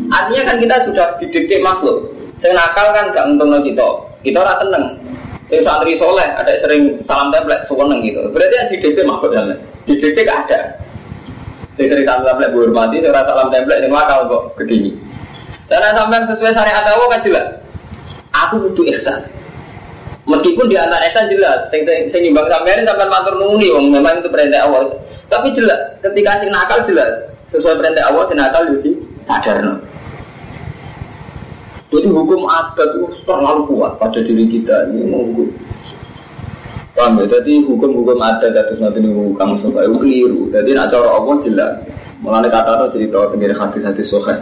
Artinya 0.08 0.42
kan 0.48 0.56
kita 0.56 0.76
sudah 0.88 1.06
didikte 1.20 1.60
makhluk. 1.60 2.08
Yang 2.40 2.56
nakal 2.56 2.86
kan 2.96 3.12
gak 3.12 3.25
untung 3.28 3.52
kita, 3.60 3.86
kita 4.25 4.38
orang 4.40 4.58
tenang. 4.64 4.84
Saya 5.52 5.60
santri 5.60 5.92
soleh, 6.00 6.28
ada 6.40 6.52
sering 6.64 6.82
salam 7.04 7.28
template, 7.28 7.68
seneng 7.68 8.00
gitu. 8.00 8.20
Berarti 8.32 8.54
yang 8.56 8.68
didikte 8.72 9.02
makhluk 9.04 9.32
ya, 9.36 9.42
didikte 9.84 10.20
gak 10.25 10.38
ada. 10.48 10.58
Saya 11.76 11.92
sering 11.92 12.09
salam 12.09 12.25
template 12.25 12.56
hormati, 12.56 12.97
saya 13.04 13.21
salam 13.28 13.52
template 13.52 13.85
yang 13.85 13.92
nakal 13.92 14.21
kok 14.25 14.42
begini. 14.56 14.97
Karena 15.68 15.92
sampai 15.92 16.25
sesuai 16.25 16.52
syariat 16.56 16.88
Allah 16.88 17.09
kan 17.12 17.21
jelas. 17.21 17.47
Aku 18.33 18.54
butuh 18.64 18.85
ihsan. 18.97 19.21
Meskipun 20.26 20.66
di 20.66 20.75
antara 20.75 21.06
itu 21.06 21.38
jelas, 21.38 21.71
sing 21.71 21.87
sing 21.87 22.11
sing 22.11 22.23
imbang 22.26 22.50
sampeyan 22.50 22.83
sampean 22.83 23.12
matur 23.12 23.38
memang 23.38 24.18
itu 24.18 24.28
perintah 24.33 24.66
Allah. 24.66 24.90
Tapi 25.28 25.54
jelas, 25.54 25.78
ketika 26.02 26.42
sing 26.42 26.50
nakal 26.50 26.83
jelas 26.88 27.30
sesuai 27.52 27.78
perintah 27.78 28.11
Allah 28.11 28.25
sing 28.26 28.38
nakal 28.40 28.62
jadi 28.66 28.90
sadar. 29.28 29.59
Jadi 31.87 32.09
hukum 32.11 32.50
adat 32.50 32.88
itu 32.99 33.06
terlalu 33.23 33.62
kuat 33.71 33.92
pada 34.02 34.18
diri 34.18 34.45
kita 34.50 34.90
ini 34.90 35.06
hukum. 35.06 35.49
Paham 36.97 37.21
ya? 37.21 37.25
Jadi 37.29 37.61
hukum-hukum 37.69 38.17
adat 38.19 38.57
atas 38.57 38.81
nanti 38.81 39.05
ini 39.05 39.12
hukum 39.12 39.61
supaya 39.61 39.87
keliru. 39.93 40.49
Jadi 40.49 40.73
nak 40.73 40.88
cara 40.88 41.12
Allah 41.12 41.37
jelas. 41.45 41.73
Mulai 42.25 42.49
kata 42.49 42.73
itu 42.73 42.87
cerita 42.97 43.29
tentang 43.29 43.61
hadis-hadis 43.61 44.09
sohail. 44.09 44.41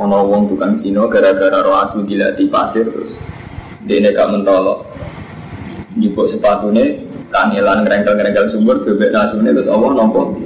Ono 0.00 0.24
wong 0.24 0.48
tukang 0.48 0.80
sino 0.80 1.04
gara-gara 1.12 1.60
roh 1.60 1.76
asu 1.84 2.00
gila 2.08 2.32
di 2.38 2.48
pasir 2.48 2.88
terus 2.88 3.12
dia 3.88 4.04
gak 4.14 4.30
mentolok 4.30 4.84
nyebut 5.98 6.30
sepatunya 6.30 7.02
kangelan 7.34 7.82
ngerengkel-ngerengkel 7.82 8.52
sumur 8.54 8.78
bebek 8.84 9.10
nasune 9.10 9.50
terus 9.50 9.66
Allah 9.66 9.90
nompo 9.96 10.36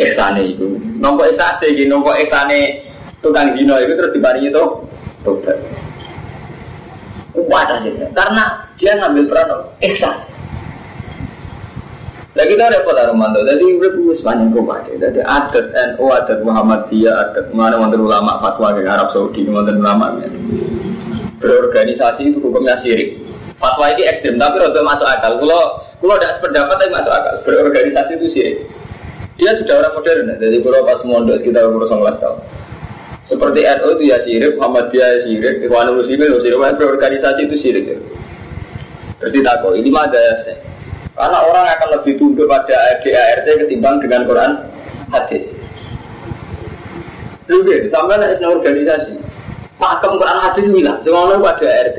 esane 0.00 0.42
itu 0.56 0.80
nompo 0.98 1.22
esane 1.22 1.66
iki 1.70 1.84
nompo 1.88 2.10
esane 2.16 2.82
tukang 3.22 3.54
zina 3.56 3.78
itu 3.84 3.92
terus 3.94 4.12
dibaringi 4.16 4.50
itu 4.52 4.64
tobat 5.22 5.56
kuat 7.36 7.68
aja 7.68 7.90
karena 8.16 8.44
dia 8.80 8.92
ngambil 8.96 9.24
peran 9.28 9.48
ihsan 9.84 10.16
Nah 12.36 12.44
kita 12.44 12.68
repot 12.68 12.92
Armando, 13.00 13.40
jadi 13.48 13.64
udah 13.80 14.12
sepanjang 14.20 14.52
kau 14.52 14.60
pakai. 14.68 15.00
Jadi 15.00 15.24
adat 15.24 15.72
NU, 15.72 16.04
adat 16.12 16.44
Muhammadiyah, 16.44 17.32
adat 17.32 17.48
mana 17.56 17.80
mantan 17.80 18.04
ulama 18.04 18.36
fatwa 18.44 18.76
ke 18.76 18.84
Arab 18.84 19.08
Saudi, 19.16 19.48
mantan 19.48 19.80
ulama 19.80 20.20
berorganisasi 21.40 22.36
itu 22.36 22.38
hukumnya 22.44 22.76
sirik. 22.84 23.24
Fatwa 23.56 23.88
ini 23.88 24.04
ekstrim, 24.04 24.36
tapi 24.36 24.60
untuk 24.60 24.84
masuk 24.84 25.08
akal. 25.08 25.40
Kalau 25.40 25.80
kalau 25.96 26.20
tidak 26.20 26.36
sependapat 26.36 26.76
tapi 26.76 26.92
masuk 26.92 27.12
akal. 27.16 27.34
Berorganisasi 27.48 28.12
itu 28.20 28.28
sirik. 28.28 28.56
Dia 29.40 29.56
sudah 29.56 29.74
orang 29.80 29.94
modern, 29.96 30.28
jadi 30.36 30.56
kalau 30.60 30.80
pas 30.84 31.00
mondok 31.08 31.40
sekitar 31.40 31.64
umur 31.72 31.88
19 31.88 32.20
tahun. 32.20 32.38
Seperti 33.32 33.60
NU 33.64 33.88
itu 33.96 34.02
ya 34.12 34.18
sirik, 34.20 34.52
Muhammadiyah 34.60 35.08
ya 35.08 35.18
sirik, 35.24 35.56
Ikhwanul 35.64 36.04
Muslimin 36.04 36.36
ya 36.36 36.40
sirik, 36.44 36.60
berorganisasi 36.60 37.40
itu 37.48 37.56
sirik. 37.64 37.84
Terus 39.24 39.32
ditakut, 39.32 39.72
ini 39.80 39.88
mah 39.88 40.04
ada 40.12 40.20
Karena 41.16 41.38
orang 41.48 41.64
akan 41.64 41.88
lebih 41.96 42.20
tunduk 42.20 42.44
pada 42.44 43.00
DART 43.00 43.46
ketimbang 43.64 44.04
dengan 44.04 44.28
Quran 44.28 44.52
hadis. 45.08 45.56
Lu 47.46 47.62
sampai 47.64 48.18
ada 48.18 48.46
organisasi. 48.46 49.14
Pakem 49.76 50.12
Quran 50.18 50.38
hadis 50.40 50.64
bilang, 50.66 50.98
semua 51.04 51.36
pada 51.38 51.68
RT. 51.68 51.98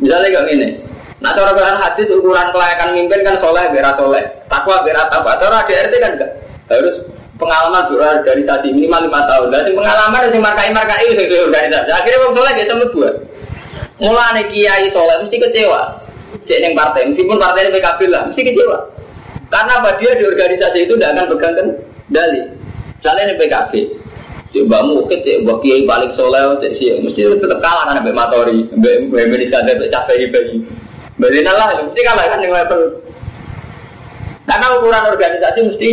Misalnya 0.00 0.28
kayak 0.34 0.46
gini, 0.50 0.68
nah 1.22 1.30
cara 1.36 1.52
Quran 1.54 1.76
hadis 1.78 2.10
ukuran 2.10 2.48
kelayakan 2.50 2.88
mimpin 2.96 3.20
kan 3.22 3.38
soleh, 3.38 3.70
berat 3.70 3.94
soleh, 3.94 4.24
takwa 4.50 4.82
berat 4.82 5.06
apa. 5.12 5.30
Cara 5.38 5.62
ada 5.62 5.74
RT 5.86 5.94
kan 6.02 6.10
enggak 6.18 6.30
harus 6.72 6.94
pengalaman 7.38 7.86
berorganisasi 7.92 8.72
minimal 8.72 9.04
lima 9.06 9.20
tahun. 9.30 9.46
Dan 9.52 9.62
pengalaman 9.78 10.20
yang 10.26 10.42
markai 10.42 10.72
markai 10.74 11.06
itu 11.12 11.36
organisasi. 11.38 11.90
Akhirnya 11.92 12.18
orang 12.24 12.34
soleh 12.34 12.52
dia 12.56 12.66
temu 12.66 12.86
dua. 12.90 13.10
Mulai 14.02 14.42
kiai 14.50 14.90
soleh 14.90 15.16
mesti 15.22 15.36
kecewa. 15.38 16.01
Cek 16.48 16.58
yang 16.64 16.74
partai, 16.74 17.08
meskipun 17.12 17.36
partai 17.36 17.68
ini 17.68 17.76
PKB 17.76 18.00
lah, 18.08 18.22
mesti 18.28 18.40
kecewa. 18.40 18.78
Karena 19.52 19.72
apa 19.84 19.90
dia 20.00 20.16
di 20.16 20.24
organisasi 20.24 20.78
itu 20.88 20.96
tidak 20.96 21.12
akan 21.12 21.26
pegang 21.36 21.54
kendali. 22.08 22.40
Misalnya 22.96 23.22
ini 23.28 23.34
PKB, 23.36 23.72
Cek 24.52 24.62
mbak 24.68 24.82
mukit, 24.84 25.20
cek 25.24 25.36
mbak 25.44 25.56
kiai 25.64 25.84
paling 25.88 26.12
soleh, 26.12 26.56
cek 26.60 26.72
sih 26.76 26.92
mesti 27.00 27.20
tetap 27.40 27.60
kalah 27.60 27.84
kan 27.88 28.00
mbak 28.00 28.16
matori, 28.16 28.68
mbak 28.72 29.12
mbak 29.12 29.48
ada 29.48 29.72
mbak 29.76 29.90
capek 29.92 30.28
bagi. 30.32 30.56
Mbak 31.20 31.30
Zina 31.36 31.52
lah, 31.52 31.66
mesti 31.76 32.00
kalah 32.00 32.24
kan 32.24 32.40
yang 32.40 32.52
level. 32.56 32.80
Karena 34.48 34.66
ukuran 34.76 35.04
organisasi 35.12 35.60
mesti 35.70 35.88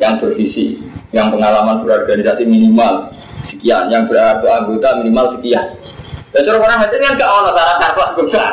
yang 0.00 0.18
bervisi, 0.18 0.80
yang 1.12 1.28
pengalaman 1.30 1.84
berorganisasi 1.84 2.44
minimal 2.48 3.12
sekian, 3.46 3.88
yang 3.92 4.08
berarti 4.08 4.48
anggota 4.48 4.88
minimal 5.00 5.38
sekian. 5.38 5.76
Dan 6.32 6.48
cara 6.48 6.56
orang 6.64 6.80
hati 6.80 6.96
kan 6.96 7.20
gak 7.20 7.28
ono 7.28 7.50
syarat-syarat 7.52 8.08
anggota. 8.16 8.44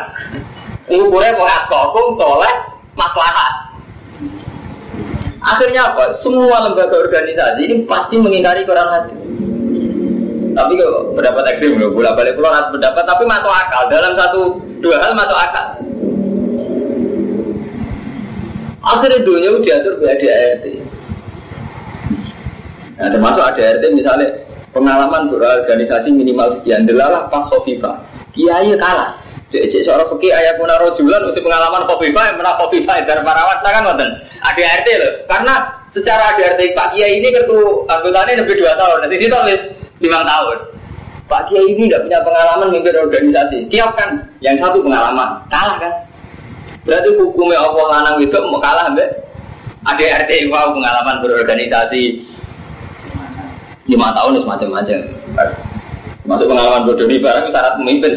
Ukurnya 0.90 1.38
mau 1.38 2.18
soleh, 2.18 2.54
maslahat. 2.98 3.54
Akhirnya 5.40 5.94
apa? 5.94 6.20
Semua 6.20 6.66
lembaga 6.68 7.00
organisasi 7.00 7.62
ini 7.70 7.76
pasti 7.88 8.20
mengingkari 8.20 8.68
Quran 8.68 8.90
hati. 8.90 9.14
Tapi 10.58 10.72
kok 10.76 11.16
pendapat 11.16 11.44
ekstrim 11.56 11.80
loh, 11.80 11.96
bolak 11.96 12.20
balik 12.20 12.36
pulau 12.36 12.52
harus 12.52 12.74
pendapat, 12.76 13.04
tapi 13.08 13.24
masuk 13.24 13.48
akal 13.48 13.84
dalam 13.88 14.14
satu 14.20 14.42
dua 14.84 14.98
hal 15.00 15.16
masuk 15.16 15.38
akal. 15.40 15.66
Akhirnya 18.84 19.24
dunia 19.24 19.56
diatur 19.62 19.94
di 20.02 20.06
ADART. 20.10 20.66
Nah, 23.00 23.08
termasuk 23.14 23.44
ADART 23.46 23.84
misalnya 23.96 24.28
pengalaman 24.76 25.32
berorganisasi 25.32 26.12
minimal 26.12 26.60
sekian 26.60 26.84
delalah 26.84 27.32
pas 27.32 27.48
Kofifa. 27.48 28.04
Kiai 28.36 28.76
kalah. 28.76 29.29
Seorang 29.50 30.06
fakir 30.14 30.30
ayah 30.30 30.54
pun 30.62 30.70
rojulan 30.70 31.26
usia 31.26 31.42
pengalaman 31.42 31.82
Kofifa 31.90 32.22
yang 32.30 32.38
menang 32.38 32.58
Kofifa 32.62 33.02
dari 33.02 33.22
parawat 33.26 33.66
kan 33.66 33.82
nonton 33.82 34.10
ADART 34.46 34.88
loh. 35.02 35.14
Karena 35.26 35.54
secara 35.90 36.38
ADART 36.38 36.62
Pak 36.78 36.94
Kiai 36.94 37.18
ini 37.18 37.34
kartu 37.34 37.82
anggotanya 37.90 38.46
lebih 38.46 38.62
dua 38.62 38.78
tahun. 38.78 39.10
Nanti 39.10 39.18
situ 39.18 39.38
lima 40.06 40.22
tahun. 40.22 40.58
Pak 41.26 41.42
Kiai 41.50 41.66
ini 41.74 41.90
tidak 41.90 42.06
punya 42.06 42.20
pengalaman 42.22 42.68
memimpin 42.70 42.94
organisasi. 43.02 43.58
Kiai 43.74 43.90
kan 43.98 44.10
yang 44.38 44.58
satu 44.62 44.86
pengalaman, 44.86 45.42
kalah 45.50 45.78
kan? 45.82 45.94
Berarti 46.86 47.10
hukumnya 47.18 47.58
Allah 47.58 47.86
lanang 47.90 48.16
itu 48.22 48.38
mau 48.50 48.62
kalah 48.62 48.90
mbak? 48.94 49.10
Ada 49.86 50.26
RT 50.26 50.52
wow 50.54 50.76
pengalaman 50.78 51.26
berorganisasi 51.26 52.04
lima 53.90 54.14
tahun 54.14 54.38
itu 54.38 54.46
macam-macam. 54.46 55.00
Masuk 56.30 56.46
pengalaman 56.46 56.86
bodoh 56.86 57.10
di 57.10 57.18
barang 57.18 57.50
syarat 57.50 57.74
memimpin. 57.82 58.14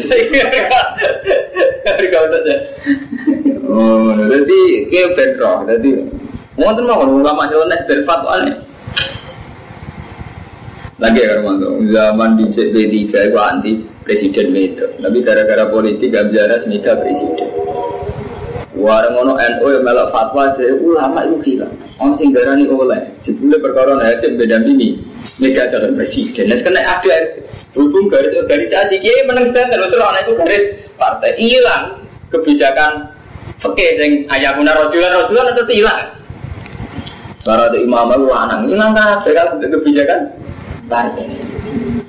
Kau 2.13 2.25
saja. 2.29 2.55
Oh, 3.65 4.13
jadi 4.29 4.59
kayak 4.93 5.09
bentrok. 5.17 5.65
Jadi 5.65 5.89
mau 6.61 6.77
tuh 6.77 6.85
mau 6.85 7.01
ulama 7.09 7.49
jalan 7.49 7.73
berfatwa 7.89 8.45
nih. 8.45 8.57
Lagi 11.01 11.25
ya 11.25 11.41
Romanto, 11.41 11.81
zaman 11.89 12.37
di 12.37 12.53
CP3 12.53 12.93
itu 13.33 13.37
anti 13.41 13.81
presiden 14.05 14.53
itu. 14.53 14.85
Tapi 15.01 15.17
gara-gara 15.25 15.65
politik 15.73 16.13
gak 16.13 16.29
bisa 16.29 16.45
resmika 16.53 16.93
presiden. 17.01 17.49
Warang 18.77 19.25
ono 19.25 19.33
NU 19.41 19.67
yang 19.73 19.83
melak 19.83 20.13
fatwa 20.13 20.53
jadi 20.53 20.77
ulama 20.77 21.25
itu 21.25 21.37
hilang. 21.49 21.73
Orang 21.97 22.21
sing 22.21 22.29
darani 22.29 22.69
oleh. 22.69 23.09
Jebule 23.25 23.57
perkara 23.57 23.97
nasib 23.97 24.37
beda 24.37 24.61
ini. 24.69 25.01
Mega 25.41 25.65
calon 25.73 25.97
presiden. 25.97 26.53
Nah, 26.53 26.61
kena 26.61 26.81
ada 26.85 27.17
Berhubung 27.73 28.05
garis 28.05 28.37
organisasi, 28.37 29.01
kiai 29.01 29.25
menang 29.25 29.49
standar, 29.49 29.81
terus 29.81 29.97
orang 29.97 30.21
itu 30.21 30.33
garis 30.37 30.63
partai 30.93 31.33
hilang 31.41 31.83
kebijakan 32.29 33.13
Oke, 33.63 33.95
yang 33.95 34.27
ayah 34.35 34.51
guna 34.59 34.75
rojulan 34.75 35.23
rojulan 35.23 35.55
itu 35.55 35.79
hilang. 35.79 36.03
Kalau 37.47 37.63
ada 37.71 37.77
imam 37.79 38.11
itu 38.11 38.27
anak 38.27 38.59
hilang 38.67 38.91
kan, 38.91 39.23
dengan 39.23 39.47
kebijakan 39.71 40.19
partai. 40.91 41.27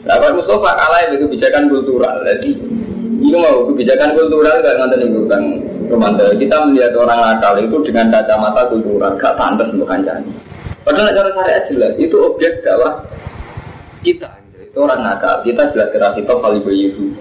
Pak 0.02 0.34
Mustafa 0.34 0.70
kalah 0.74 1.00
itu 1.06 1.26
kebijakan 1.26 1.70
kultural. 1.70 2.26
Jadi 2.26 2.58
ini 3.22 3.38
mau 3.38 3.70
kebijakan 3.70 4.18
kultural 4.18 4.62
gak 4.66 4.76
ngantar 4.82 4.98
nih 4.98 5.10
bukan 5.14 5.42
romantis. 5.86 6.34
Kita 6.42 6.56
melihat 6.66 6.92
orang 6.98 7.18
nakal 7.22 7.54
itu 7.62 7.76
dengan 7.86 8.06
kacamata 8.10 8.62
kultural, 8.74 9.14
gak 9.14 9.34
pantas 9.38 9.70
untuk 9.70 9.86
kancani. 9.86 10.30
Padahal 10.82 11.14
cara 11.14 11.30
syariat 11.38 11.64
jelas 11.70 11.94
itu 12.02 12.16
objek 12.18 12.66
dakwah 12.66 12.98
kita. 14.02 14.43
Itu 14.74 14.82
orang 14.82 15.06
nakal. 15.06 15.38
Kita 15.46 15.70
jelas 15.70 15.94
kira 15.94 16.10
kita 16.18 16.34
kali 16.34 16.58
bayi 16.58 16.90
itu 16.90 17.14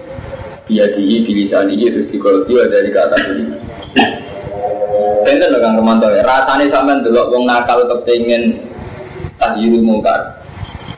biadihi 0.66 1.22
bilisanihi 1.22 1.86
terus 1.86 2.10
dikoloti 2.10 2.50
dari 2.66 2.90
kata 2.90 3.14
ini. 3.30 3.44
Benten 5.22 5.54
lho 5.54 5.62
Kang 5.62 5.78
Romanto 5.78 6.10
ya, 6.10 6.26
rasane 6.26 6.66
sampean 6.66 7.06
delok 7.06 7.30
wong 7.30 7.46
nakal 7.46 7.86
kepengin 7.86 8.58
tahyirul 9.38 9.86
mungkar. 9.86 10.42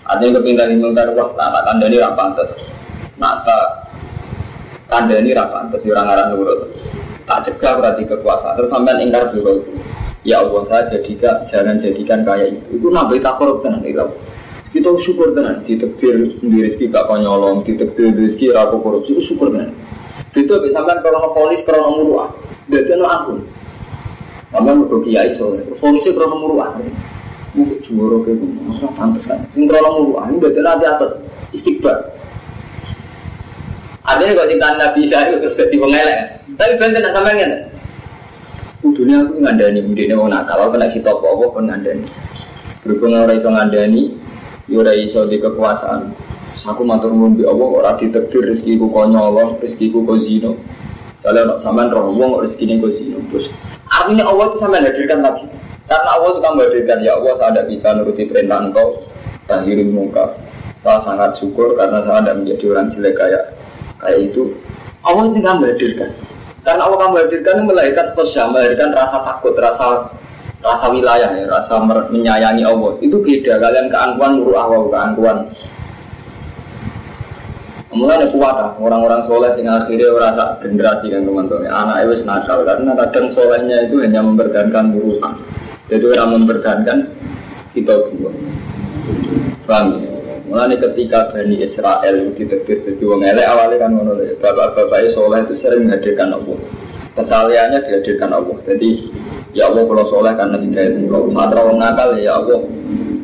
Artinya 0.09 0.41
kepingin 0.41 0.81
mungkar 0.81 1.13
wah 1.13 1.29
tak 1.37 1.49
tak 1.53 1.63
kandani 1.69 2.01
ra 2.01 2.17
pantes. 2.17 2.49
Nak 3.21 3.35
tak 3.45 3.65
kandani 4.89 5.37
ra 5.37 5.45
pantes 5.53 5.85
ya 5.85 5.93
ora 5.93 6.09
ngaran 6.09 6.27
nurut. 6.33 6.73
Tak 7.29 7.53
cegah 7.53 7.73
berarti 7.77 8.09
kekuasaan 8.09 8.57
terus 8.57 8.73
sampean 8.73 9.05
ingkar 9.05 9.29
dulu. 9.29 9.61
Ya 10.25 10.41
Allah 10.41 10.65
saya 10.73 10.89
jadikan 10.89 11.45
jangan 11.53 11.77
jadikan 11.85 12.25
kayak 12.25 12.57
itu. 12.57 12.81
Itu 12.81 12.89
nabi 12.89 13.21
takor 13.21 13.61
tenan 13.61 13.85
itu 13.85 14.09
kita 14.77 14.93
syukur 15.09 15.33
tenan 15.33 15.65
ditekdir 15.65 16.37
di 16.37 16.59
rezeki 16.61 16.93
gak 16.93 17.09
konyolong 17.09 17.65
ditekdir 17.65 18.13
rezeki 18.13 18.53
rapo 18.53 18.85
korupsi. 18.85 19.17
Itu 19.17 19.33
syukur 19.33 19.57
tenan 19.57 19.73
itu 20.37 20.53
bisa 20.53 20.77
sampai 20.77 21.01
krono 21.01 21.33
polis 21.33 21.65
krono 21.65 21.97
muruah. 21.97 22.29
Jadi 22.69 22.93
no 23.01 23.09
ampun 23.09 23.41
sama 24.53 24.77
mau 24.77 25.01
kiai 25.01 25.33
soalnya. 25.41 25.65
Polisnya 25.81 26.13
krono 26.13 26.37
muruah. 26.37 26.77
Mungkin 27.57 27.81
juara 27.89 28.21
gitu 28.29 28.45
maksudnya 28.69 28.93
pantas 28.93 29.25
kan? 29.25 29.41
Sing 29.57 29.65
krono 29.65 29.89
muruah. 29.97 30.29
Ini 30.29 30.45
jadi 30.45 30.61
nanti 30.61 30.85
atas. 30.85 31.11
Istiqbar 31.57 32.13
ada 34.07 34.23
yang 34.23 34.39
kalau 34.39 34.51
cinta 34.51 34.69
nabi 34.79 35.03
saya 35.11 35.35
terus 35.35 35.59
jadi 35.59 35.77
pengelek. 35.83 36.19
Tapi 36.55 36.73
benten 36.79 37.11
sama 37.11 37.35
yang 37.35 37.53
dunia 38.87 39.19
aku 39.27 39.43
ngandani, 39.43 39.83
dunia 39.83 40.15
mau 40.15 40.31
nakal, 40.31 40.71
kalau 40.71 40.71
kena 40.71 40.87
kita 40.95 41.11
apa-apa 41.11 41.45
pun 41.51 41.65
ngandani. 41.67 42.07
Berhubung 42.87 43.19
orang 43.19 43.35
iso 43.35 43.51
ngandani, 43.51 44.03
Yura 44.67 44.93
iso 44.99 45.23
di 45.31 45.39
kekuasaan. 45.39 46.11
Aku 46.67 46.83
matur 46.83 47.15
nuwun 47.15 47.39
bi 47.39 47.47
Allah 47.47 47.69
ora 47.71 47.91
ditakdir 47.95 48.43
rezeki 48.43 48.83
ku 48.83 48.91
konyol, 48.91 49.63
rezeki 49.63 49.95
ku 49.95 50.03
kozino. 50.03 50.59
Kalau 51.23 51.43
nak 51.47 51.63
sampean 51.63 51.95
roh 51.95 52.11
wong 52.11 52.43
rezeki 52.43 52.65
ning 52.67 52.79
kozino. 52.83 53.23
Terus 53.31 53.47
artinya 53.87 54.27
Allah 54.27 54.45
itu 54.51 54.57
sampean 54.59 54.83
hadirkan 54.83 55.21
lagi. 55.23 55.47
Karena 55.87 56.11
Allah 56.19 56.29
itu 56.35 56.41
kamu 56.43 56.59
hadirkan 56.67 56.99
ya 57.07 57.13
Allah 57.15 57.33
saya 57.39 57.51
tidak 57.55 57.67
bisa 57.71 57.89
nuruti 57.95 58.23
perintah 58.27 58.59
engkau 58.59 58.89
tahirin 59.47 59.91
muka. 59.95 60.35
Saya 60.83 60.99
sangat 61.07 61.31
syukur 61.39 61.79
karena 61.79 62.03
saya 62.03 62.19
tidak 62.27 62.37
menjadi 62.43 62.65
orang 62.75 62.89
jelek 62.91 63.15
kayak 63.15 63.45
kayak 64.03 64.19
itu. 64.27 64.43
Allah 65.07 65.25
itu 65.31 65.39
kamu 65.39 65.63
hadirkan. 65.71 66.11
Karena 66.67 66.83
Allah 66.83 66.99
kamu 66.99 67.15
hadirkan 67.23 67.57
melahirkan 67.63 68.07
khosya, 68.19 68.43
melahirkan 68.51 68.91
rasa 68.91 69.19
takut, 69.23 69.55
rasa 69.55 70.11
rasa 70.65 70.87
wilayah 70.93 71.31
ya, 71.33 71.45
rasa 71.49 71.75
menyayangi 71.85 72.65
Allah. 72.65 72.93
Itu 73.03 73.21
beda. 73.21 73.59
Kalian 73.61 73.87
keangkuhan 73.93 74.33
nuru 74.41 74.53
Allah. 74.57 74.81
Keangkuhan. 74.93 75.39
Mulai 77.97 78.21
ada 78.21 78.29
kuat 78.29 78.57
orang-orang 78.77 79.25
soleh 79.25 79.51
sing 79.57 79.65
akhirnya 79.65 80.13
rasa 80.21 80.61
generasi 80.61 81.09
kan 81.09 81.25
teman-teman. 81.25 81.65
Anak 81.65 81.97
itu 82.05 82.29
nakal. 82.29 82.61
Karena 82.69 82.93
kadang 82.93 83.33
solehnya 83.33 83.89
itu 83.89 84.05
hanya 84.05 84.21
mempertahankan 84.21 84.93
urusan 84.93 85.33
jadi 85.87 86.05
orang 86.19 86.43
mempertahankan 86.43 86.99
kita 87.71 87.95
dua 88.11 88.31
bang 89.67 89.87
ya? 90.03 90.15
Mulai 90.47 90.79
ketika 90.79 91.35
Bani 91.35 91.59
Israel 91.59 92.31
diterbit 92.39 92.87
jadi 92.87 93.03
wong 93.03 93.23
elek 93.23 93.47
awalnya 93.51 93.83
kan 93.83 93.99
bapak-bapak 94.39 95.11
soleh 95.11 95.43
itu 95.43 95.55
sering 95.59 95.91
menghadirkan 95.91 96.39
Allah 96.39 96.59
kesalahannya 97.17 97.81
dihadirkan 97.89 98.31
Allah. 98.37 98.57
Jadi 98.69 98.91
Ya 99.57 99.73
Allah 99.73 99.89
kalau 99.89 100.05
soleh 100.13 100.37
karena 100.37 100.61
hidayat 100.61 101.01
engkau 101.01 101.33
Matra 101.33 101.65
orang 101.65 101.81
nakal 101.81 102.13
ya 102.21 102.37
Allah. 102.37 102.61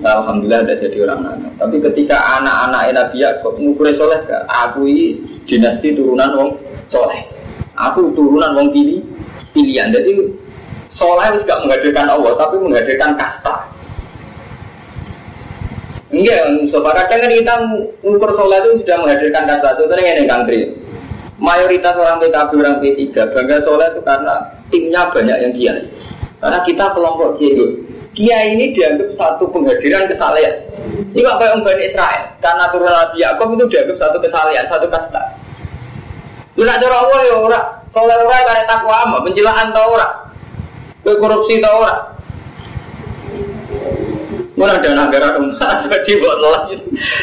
Saya 0.00 0.24
Alhamdulillah 0.24 0.64
ada 0.64 0.74
jadi 0.80 0.96
orang 1.04 1.20
nakal. 1.20 1.52
Tapi 1.60 1.76
ketika 1.84 2.16
anak-anak 2.40 2.82
Nabi 2.96 3.16
Yaakob 3.20 3.54
Ngukur 3.60 3.92
soleh? 3.92 4.18
Aku 4.48 4.88
ini 4.88 5.20
dinasti 5.44 5.92
turunan 5.92 6.32
wong 6.32 6.50
soleh. 6.88 7.28
Aku 7.76 8.16
turunan 8.16 8.56
wong 8.56 8.72
pilih 8.72 9.04
Pilihan. 9.52 9.92
Jadi 9.92 10.32
soleh 10.88 11.20
harus 11.20 11.44
gak 11.44 11.60
menghadirkan 11.68 12.08
Allah 12.08 12.32
Tapi 12.32 12.56
menghadirkan 12.64 13.12
kasta. 13.12 13.68
Enggak, 16.12 16.40
Mustafa. 16.64 16.90
Kadang 16.96 17.20
kan 17.28 17.32
kita 17.32 17.54
ngukur 18.00 18.30
soleh 18.40 18.56
itu 18.64 18.70
sudah 18.80 18.96
menghadirkan 19.04 19.44
kasta. 19.44 19.68
Itu 19.76 19.84
yang 20.00 20.24
country 20.24 20.81
Mayoritas 21.42 21.98
orang 21.98 22.22
PKB, 22.22 22.50
orang 22.54 22.78
P3 22.78 23.02
Bangga 23.34 23.58
soleh 23.66 23.90
itu 23.90 24.00
karena 24.06 24.34
timnya 24.70 25.10
banyak 25.10 25.38
yang 25.42 25.52
kiai 25.58 25.82
karena 26.42 26.58
kita 26.66 26.90
kelompok 26.90 27.38
kiai. 27.38 27.66
Kiai 28.12 28.58
ini 28.58 28.76
dianggap 28.76 29.14
satu 29.16 29.48
penghadiran 29.54 30.10
kesalahan. 30.10 30.52
Ini 31.14 31.22
kok 31.22 31.38
kayak 31.38 31.64
Bani 31.64 31.82
Israel. 31.86 32.22
Karena 32.44 32.64
turun 32.68 32.90
Nabi 32.90 33.22
Yakob 33.22 33.48
itu 33.56 33.64
dianggap 33.72 33.96
satu 34.02 34.18
kesalahan, 34.20 34.66
satu 34.68 34.86
kasta. 34.90 35.22
Itu 36.52 36.66
nak 36.68 36.82
cara 36.82 36.96
Allah 36.98 37.20
ya 37.24 37.34
ora. 37.40 37.60
Soalnya 37.94 38.26
ora 38.26 38.38
karena 38.44 38.64
takwa 38.68 38.94
ama, 39.06 39.16
pencilaan 39.24 39.72
tau 39.72 39.96
ora. 39.96 40.08
Korupsi 41.06 41.62
tau 41.62 41.80
ora. 41.80 41.94
Mana 44.52 44.76
ada 44.76 44.90
negara 44.92 45.40
umat 45.40 45.88
jadi 45.88 46.12
buat. 46.20 46.68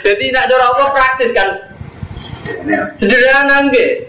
Jadi 0.02 0.26
nak 0.34 0.48
cara 0.50 0.64
Allah 0.74 0.88
praktis 0.90 1.30
kan. 1.38 1.50
Sederhana 2.98 3.70
nggih. 3.70 4.09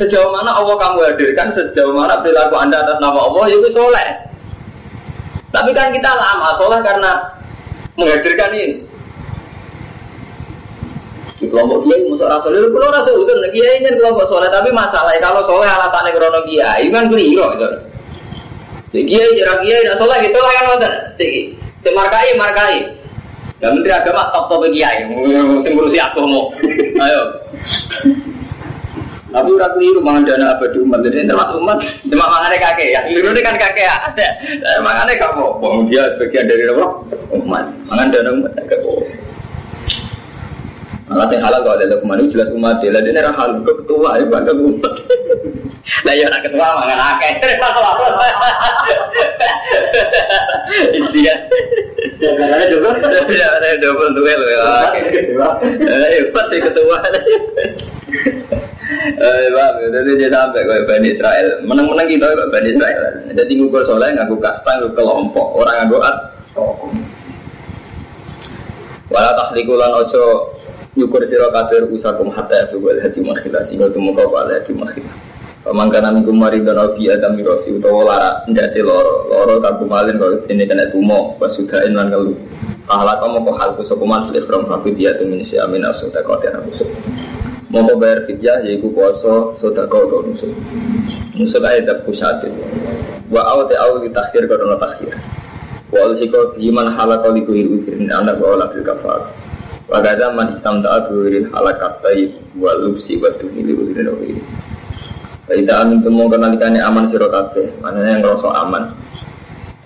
Sejauh 0.00 0.32
mana 0.32 0.56
Allah 0.56 0.80
kamu 0.80 1.12
hadirkan, 1.12 1.52
sejauh 1.52 1.92
mana 1.92 2.24
perilaku 2.24 2.56
anda 2.56 2.80
atas 2.80 2.96
nama 3.04 3.20
Allah, 3.20 3.52
ya 3.52 3.60
itu 3.60 3.68
soleh. 3.76 4.08
Tapi 5.52 5.76
kan 5.76 5.92
kita 5.92 6.08
lama 6.08 6.56
sholat 6.56 6.80
karena 6.80 7.12
menghadirkan 8.00 8.48
ini. 8.56 8.80
Di 11.36 11.48
kelompok 11.52 11.84
kiai 11.84 12.08
musuh 12.08 12.32
rasul 12.32 12.56
itu 12.56 12.68
kalau 12.72 12.88
rasul 12.88 13.28
itu 13.28 13.32
kiai 13.52 13.84
ingin 13.84 14.00
kelompok 14.00 14.28
sholat 14.32 14.48
tapi 14.48 14.72
masalahnya 14.72 15.20
kalau 15.20 15.44
sholat 15.44 15.68
alasannya 15.68 16.16
krono 16.16 16.40
kiai 16.48 16.88
kan 16.88 17.04
keliru 17.12 17.44
gitu. 17.60 17.68
Jadi 18.96 19.04
kiai 19.04 19.36
jarak 19.36 19.58
kiai 19.60 19.80
tidak 19.84 19.98
sholat 20.00 20.18
gitu 20.24 20.38
lah 20.40 20.52
kan 20.56 20.64
nonton. 20.64 20.92
Si 21.84 21.90
markai 21.92 22.40
markai. 22.40 22.76
Ya 23.60 23.68
menteri 23.68 23.92
agama 23.92 24.32
top 24.32 24.48
top 24.48 24.64
kiai, 24.72 25.04
mungkin 25.04 25.76
ngurusi 25.76 26.00
aku 26.00 26.24
mau. 26.24 26.48
Ayo. 27.04 27.22
Tapi 29.30 29.48
udah 29.54 29.68
keliru 29.78 30.00
mangan 30.02 30.26
dana 30.26 30.58
abadi 30.58 30.78
umat. 30.82 31.00
Jadi 31.06 31.26
termasuk 31.26 31.62
umat, 31.62 31.78
cuma 32.06 32.24
mangannya 32.26 32.58
kakek 32.58 32.88
ya. 32.90 33.00
Keliru 33.06 33.30
ini 33.30 33.42
kan 33.46 33.54
kakek 33.54 33.86
ya. 33.86 33.96
Mangannya 34.82 35.14
kamu, 35.14 35.46
bohong 35.62 35.82
dia 35.86 36.02
bagian 36.18 36.50
dari 36.50 36.66
apa? 36.66 36.86
Umat. 37.34 37.64
Mangan 37.86 38.08
dana 38.10 38.30
umat 38.34 38.52
agak 38.58 38.78
bohong. 38.82 39.06
Malah 41.10 41.26
yang 41.34 41.42
halal 41.42 41.66
kalau 41.66 41.74
ada 41.74 41.98
ke 41.98 42.06
mana 42.06 42.22
jelas 42.30 42.54
umat 42.54 42.78
dia. 42.78 42.94
Lah 42.94 43.02
dia 43.02 43.18
halal 43.18 43.66
ke 43.66 43.72
ketua 43.82 44.22
ya 44.22 44.24
bangga 44.30 44.54
umat. 44.54 44.94
Lah 46.06 46.14
ya 46.14 46.24
anak 46.30 46.40
ketua 46.46 46.66
mangan 46.70 47.00
akeh. 47.18 47.32
Iya. 51.10 51.34
Ya 52.22 52.30
karena 52.38 52.64
double. 52.70 52.94
Ya 53.34 53.48
ada 53.58 53.68
double 53.82 54.14
tuh 54.14 54.22
ya. 54.22 54.38
Eh, 55.82 56.30
pasti 56.30 56.56
ketua. 56.62 57.02
Eh, 59.30 59.48
Pak, 59.54 59.70
jadi 59.94 60.10
dia 60.18 60.28
sampai 60.32 60.66
kayak 60.66 60.84
Bani 60.90 61.08
Israel. 61.14 61.48
Menang-menang 61.62 62.08
kita 62.10 62.26
kayak 62.26 62.50
Bani 62.50 62.68
Israel. 62.74 63.02
Jadi 63.30 63.52
ngukur 63.62 63.82
soleh, 63.86 64.10
ngaku 64.18 64.34
kasta, 64.42 64.70
ngaku 64.82 64.90
kelompok. 64.98 65.46
Orang 65.54 65.74
ngaku 65.86 65.96
at. 66.02 66.16
Walau 69.10 69.32
tahliku 69.34 69.74
lan 69.74 69.90
ojo 70.06 70.54
nyukur 70.94 71.22
siro 71.26 71.50
kafir 71.50 71.82
usakum 71.90 72.30
hatta 72.30 72.66
ya 72.66 72.78
wal 72.78 72.94
hati 72.98 73.18
makhilah 73.18 73.62
sehingga 73.66 73.90
temu 73.90 74.14
kau 74.14 74.30
pada 74.30 74.62
hati 74.62 74.70
makhilah. 74.70 75.14
Pemangkana 75.66 76.14
minggu 76.14 76.30
mari 76.30 76.62
dan 76.62 76.78
obi 76.78 77.10
adam 77.10 77.34
mirosi 77.34 77.74
utawa 77.74 78.06
lara 78.06 78.30
ndak 78.46 78.70
si 78.70 78.80
loro 78.80 79.26
loro 79.28 79.58
tak 79.58 79.82
kumalin 79.82 80.16
kalau 80.16 80.40
ini 80.46 80.64
kena 80.64 80.88
tumo 80.94 81.36
pas 81.42 81.52
sudah 81.58 81.84
inlan 81.84 82.08
kalau 82.08 82.32
Ahla 82.90 83.22
kamu 83.22 83.46
kau 83.46 83.54
hal 83.54 83.70
kusokuman 83.78 84.30
sudah 84.30 84.42
from 84.50 84.66
hafi 84.66 84.90
dia 84.98 85.14
tuh 85.14 85.26
minisi 85.26 85.54
amin 85.58 85.86
asuta 85.86 86.22
kau 86.26 86.38
tiada 86.42 86.58
kusuk. 86.64 86.90
Mau 87.70 87.86
bayar 87.94 88.26
fidyah 88.26 88.66
yaitu 88.66 88.90
poso 88.90 89.54
sodako 89.62 90.10
atau 90.10 90.26
nusuk. 90.26 90.50
Nusuk 91.38 91.62
ayat 91.62 91.86
tak 91.86 92.02
pusatin. 92.02 92.50
Wa 93.30 93.46
awte 93.46 93.78
aw 93.78 93.94
di 94.02 94.10
takhir 94.10 94.50
kau 94.50 94.74
takhir. 94.74 95.14
Wa 95.94 96.10
al 96.10 96.18
siko 96.18 96.58
iman 96.58 96.98
halakau 96.98 97.30
di 97.30 97.46
kuhir 97.46 97.70
ujirin 97.70 98.10
anak 98.10 98.42
wa 98.42 98.58
olah 98.58 98.74
bil 98.74 98.82
kafar. 98.82 99.30
Wakada 99.86 100.34
man 100.34 100.58
istam 100.58 100.82
taat 100.82 101.14
wiril 101.14 101.46
halakatai 101.54 102.34
wa 102.58 102.74
lubsi 102.74 103.22
wa 103.22 103.30
tuhili 103.38 103.70
wirin 103.70 104.18
wiri. 104.18 104.42
Kita 105.50 105.82
amin 105.86 106.02
temu 106.02 106.26
kenalikane 106.30 106.78
aman 106.78 107.10
sira 107.10 107.26
kabeh, 107.26 107.74
manane 107.82 108.06
yang 108.06 108.22
ngrasa 108.22 108.50
aman. 108.66 108.94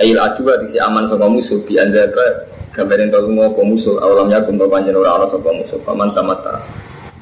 Ail 0.00 0.16
adu 0.20 0.44
diksi 0.44 0.76
aman 0.80 1.08
saka 1.08 1.24
musuh 1.24 1.60
bi 1.64 1.80
andaka 1.80 2.48
gambarin 2.76 3.08
tau 3.08 3.28
ngopo 3.28 3.64
musuh 3.64 3.96
awalamnya 4.00 4.44
kum 4.44 4.60
panjen 4.60 4.92
ora 4.92 5.20
ana 5.20 5.28
saka 5.28 5.48
musuh 5.52 5.80
paman 5.84 6.12
tamata. 6.12 6.64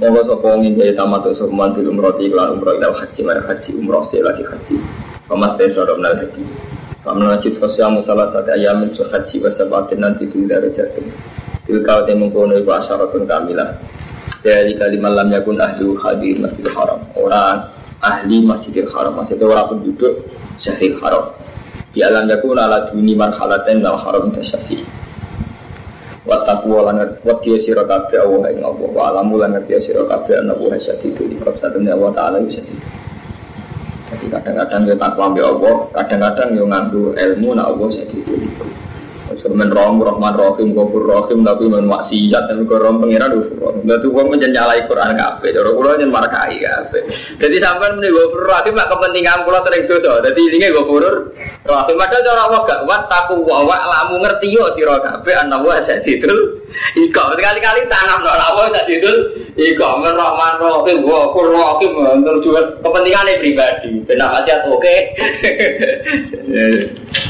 Monggo 0.00 0.24
sapa 0.24 0.56
wong 0.56 0.64
ing 0.64 0.80
daya 0.80 0.96
tamat 0.96 1.20
sapa 1.36 1.52
man 1.52 1.76
bil 1.76 1.92
umroh 1.92 2.16
iklan 2.16 2.56
umroh 2.56 2.80
ila 2.80 2.96
haji 2.96 3.20
mara 3.28 3.44
haji 3.44 3.76
umroh 3.76 4.08
se 4.08 4.24
lagi 4.24 4.40
haji. 4.40 4.80
Paman 5.28 5.60
te 5.60 5.68
sora 5.76 5.92
nal 6.00 6.16
haji. 6.16 6.42
Paman 7.04 7.28
wajib 7.28 7.60
fasyamu 7.60 8.00
salah 8.08 8.32
satu 8.32 8.56
ayamin 8.56 8.96
su 8.96 9.04
haji 9.04 9.36
wa 9.44 9.52
sabatin 9.52 10.00
nanti 10.00 10.24
tu 10.32 10.48
darajatin. 10.48 11.12
Tilka 11.68 12.08
te 12.08 12.16
mengkono 12.16 12.56
iku 12.56 12.72
asyaratun 12.72 13.28
kamilah. 13.28 13.76
Dari 14.40 14.80
kalimat 14.80 15.12
lam 15.12 15.28
yakun 15.28 15.60
ahli 15.60 15.84
hadir 16.00 16.40
masjidil 16.40 16.72
haram. 16.72 17.04
Orang 17.12 17.68
ahli 18.00 18.48
masjidil 18.48 18.88
haram 18.96 19.20
maksudnya 19.20 19.44
orang 19.44 19.76
penduduk 19.76 20.24
syahid 20.56 20.96
haram. 21.04 21.36
Di 21.92 22.00
alam 22.00 22.32
yakun 22.32 22.56
ala 22.56 22.88
duni 22.88 23.12
marhalaten 23.12 23.84
haram 23.84 24.32
tasyafi. 24.32 25.01
Wataku 26.22 26.70
lan 26.86 27.02
ngerti 27.02 27.66
sira 27.66 27.82
kabeh 27.82 28.22
Allah 28.22 28.54
ing 28.54 28.62
Allah. 28.62 28.88
Wa 28.94 29.02
alamu 29.10 29.42
lan 29.42 29.58
ngerti 29.58 29.90
sira 29.90 30.06
kabeh 30.06 30.38
ana 30.38 30.54
wa 30.54 30.70
syadidul 30.78 31.30
iqab. 31.34 31.58
Satune 31.58 31.90
Allah 31.90 32.10
taala 32.14 32.38
bisa 32.46 32.62
Jadi 34.12 34.28
kadang-kadang 34.28 34.82
kita 34.84 35.00
takwa 35.00 35.32
Allah, 35.40 35.74
kadang-kadang 35.96 36.48
yo 36.52 36.64
nganggo 36.68 37.16
ilmu 37.16 37.48
nak 37.58 37.66
Allah 37.74 37.88
syadidul 37.90 38.38
iqab. 38.38 38.81
Semen 39.42 39.74
rom 39.74 39.98
rahman 39.98 40.38
rahim 40.38 40.70
gofur 40.70 41.02
rahim 41.02 41.42
tapi 41.42 41.66
men 41.66 41.90
maksiat 41.90 42.46
tapi 42.46 42.62
kok 42.62 42.78
rom 42.78 43.02
pengiran 43.02 43.34
gofur 43.34 43.58
rahim. 43.58 43.82
Dadi 43.90 44.06
wong 44.06 44.26
menjadi 44.30 44.86
Quran 44.86 45.18
kabeh. 45.18 45.50
Cara 45.50 45.70
kula 45.74 45.98
nyen 45.98 46.14
markai 46.14 46.62
kabeh. 46.62 47.02
Dadi 47.42 47.58
sampean 47.58 47.98
muni 47.98 48.14
gofur 48.14 48.46
rahim 48.46 48.78
mak 48.78 48.86
kepentingan 48.86 49.42
kula 49.42 49.66
sering 49.66 49.82
dosa. 49.90 50.22
Dadi 50.22 50.40
ilinge 50.46 50.70
gofur 50.70 51.34
rahim 51.66 51.96
ada 51.98 52.18
cara 52.22 52.54
wa 52.54 52.62
gak 52.62 52.86
wat 52.86 53.02
taku 53.10 53.42
wa 53.42 53.66
lamu 53.66 54.22
ngerti 54.22 54.54
yo 54.54 54.62
sira 54.78 55.02
kabeh 55.02 55.34
ana 55.34 55.58
wa 55.58 55.74
sadidul 55.82 56.62
Iko 56.96 57.36
kali-kali 57.36 57.84
tanam 57.90 58.22
ora 58.22 58.46
wa 58.54 58.70
sadidul 58.70 59.42
Iko 59.58 59.88
men 60.06 60.14
rahman 60.14 60.54
rahim 60.62 61.02
gofur 61.02 61.50
rahim 61.50 61.92
tujuan 62.22 62.78
kepentingan 62.78 63.26
pribadi. 63.42 63.90
Ben 64.06 64.22
maksiat 64.22 64.70
oke. 64.70 64.96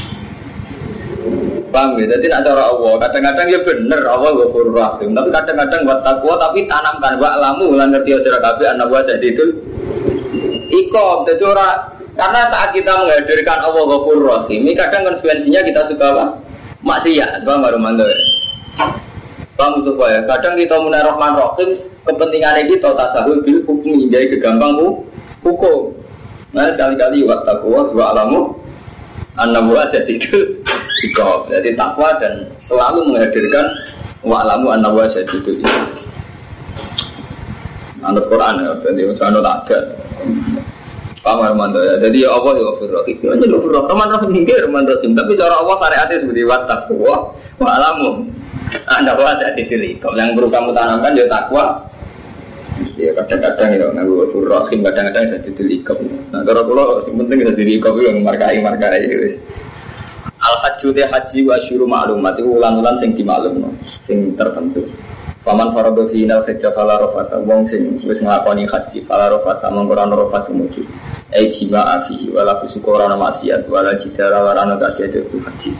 Paham 1.73 1.97
ya? 1.97 2.05
Jadi 2.05 2.29
nak 2.29 2.45
cara 2.45 2.69
Allah, 2.69 2.93
kadang-kadang 3.01 3.47
ya 3.49 3.59
bener 3.65 4.01
Allah 4.05 4.29
ghafur 4.37 4.69
rahim, 4.69 5.09
tapi 5.17 5.29
kadang-kadang 5.33 5.81
buat 5.89 5.99
takwa 6.05 6.33
tapi 6.37 6.69
tanamkan 6.69 7.17
wa 7.17 7.33
lamu 7.41 7.73
lan 7.73 7.89
ngerti 7.89 8.13
ya 8.13 8.19
sira 8.21 8.37
anak 8.45 8.93
wa 8.93 9.01
jadi 9.01 9.25
itu 9.33 9.45
ikom 10.69 11.25
jadi 11.25 11.43
ora 11.49 11.97
karena 12.13 12.45
saat 12.53 12.77
kita 12.77 12.93
menghadirkan 12.93 13.57
Allah 13.65 13.83
ghafur 13.89 14.21
rahim, 14.21 14.69
ini 14.69 14.77
kadang 14.77 15.01
konsekuensinya 15.01 15.65
kita 15.65 15.81
suka 15.89 16.05
apa? 16.13 16.25
Maksiat, 16.85 17.41
paham 17.41 17.65
baru 17.65 17.79
ya? 18.05 18.17
Paham 19.57 19.81
supaya 19.81 20.21
kadang 20.29 20.53
kita 20.53 20.77
mulai 20.77 21.01
rahman 21.01 21.33
rahim, 21.41 21.69
kepentingannya 22.05 22.69
kita 22.69 22.93
tasahul 22.93 23.41
bil 23.41 23.65
hukum 23.65 24.13
jadi 24.13 24.29
kegampang 24.37 24.77
hukum. 25.41 25.89
Nah 26.53 26.69
sekali-kali 26.69 27.25
wa 27.25 27.41
takwa 27.41 27.89
wa 27.89 28.05
alamu 28.13 28.61
anak 29.33 29.61
buah 29.65 29.85
jadi 29.89 30.13
ikob 31.09 31.49
jadi 31.49 31.69
takwa 31.73 32.13
dan 32.21 32.45
selalu 32.61 33.09
menghadirkan 33.09 33.65
wa'lamu 34.21 34.69
anak 34.69 34.89
buah 34.93 35.09
jadi 35.09 35.35
itu 35.41 35.51
anak 38.03 38.25
Quran 38.29 38.55
ya 38.61 38.71
jadi 38.83 39.01
misalnya 39.09 39.41
ada. 39.41 39.79
Paham 41.23 41.39
Armando 41.39 41.79
ya 41.79 41.95
jadi 42.03 42.27
ya 42.27 42.35
Allah 42.35 42.51
ya 42.59 42.63
Ghafur 42.67 42.91
Rahim 42.91 43.17
ya 43.23 43.33
jadi 43.39 43.51
Ghafur 43.55 43.71
Rahim 43.71 43.87
Rahman 43.87 44.09
Rahim 44.11 44.31
hingga 44.43 44.55
Rahman 44.67 44.83
Rahim 44.91 45.11
tapi 45.15 45.31
cara 45.39 45.55
Allah 45.55 45.75
syariatnya 45.79 46.15
seperti 46.19 46.41
wa 46.43 46.57
takwa 46.67 47.15
wa'lamu 47.63 48.09
anak 48.91 49.13
buah 49.15 49.33
jadi 49.39 49.61
itu 49.63 49.75
yang 50.19 50.35
perlu 50.35 50.51
kamu 50.51 50.75
tanamkan 50.75 51.15
ya 51.15 51.25
takwa 51.31 51.92
Ya 52.97 53.11
kadang-kadang 53.13 53.69
ya 53.77 53.87
nganggo 53.93 54.29
rahim 54.47 54.79
kadang-kadang 54.81 55.23
jadi 55.37 55.49
dilikop. 55.53 55.97
Nah 56.33 56.41
kalau 56.45 56.63
kalau 56.65 56.85
yang 57.05 57.21
penting 57.25 57.37
jadi 57.45 57.53
dilikop 57.57 57.95
yang 58.01 58.21
markai 58.21 58.61
markai 58.61 59.05
ya 59.05 59.17
Al 60.43 60.55
haji 60.59 60.91
teh 60.91 61.07
haji 61.07 61.39
wa 61.47 61.55
syuru 61.63 61.87
ma'lumat 61.87 62.35
itu 62.35 62.51
ulang-ulang 62.51 62.99
sing 62.99 63.15
dimaklum 63.15 63.79
sing 64.03 64.35
tertentu. 64.35 64.83
Paman 65.43 65.71
faradu 65.71 66.11
fi 66.11 66.27
nal 66.27 66.43
hajja 66.43 66.71
fala 66.75 66.99
rafata 66.99 67.39
wong 67.39 67.67
sing 67.71 67.99
wis 68.03 68.19
nglakoni 68.19 68.67
haji 68.67 69.07
fala 69.07 69.31
rafata 69.31 69.71
mongko 69.71 69.95
ora 69.95 70.03
rafat 70.07 70.51
sumuju. 70.51 70.83
Jima 71.33 71.81
afihi 71.81 72.29
wala 72.29 72.61
kusukora 72.61 73.09
maksiat 73.15 73.65
wala 73.71 73.97
jidara 73.97 74.53
gak 74.77 74.99
jadi 74.99 75.23
haji. 75.23 75.71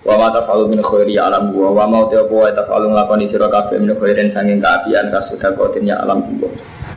Wa 0.00 0.16
ma 0.16 0.32
tafalu 0.32 0.72
min 0.72 0.80
khairi 0.80 1.20
alam 1.20 1.52
gua 1.52 1.76
wa 1.76 1.84
ma 1.84 2.00
ta 2.08 2.24
wa 2.24 2.48
tafalu 2.48 2.88
nglakoni 2.88 3.28
sira 3.28 3.52
kabeh 3.52 3.76
min 3.76 3.92
khairin 4.00 4.32
sanging 4.32 4.56
kaapian 4.56 5.12
kasuda 5.12 5.52
kotin 5.52 5.92
ya 5.92 6.00
alam 6.00 6.24
gua. 6.40 6.48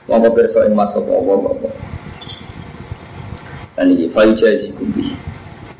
Wa 0.07 0.15
ma 0.23 0.31
pirsa 0.31 0.63
ing 0.63 0.71
masuk 0.71 1.03
apa 1.03 1.51
apa. 1.51 1.69
Dan 3.75 3.91
iki 3.91 4.07
fa 4.15 4.23
jazi 4.23 4.71
kubi. 4.79 5.11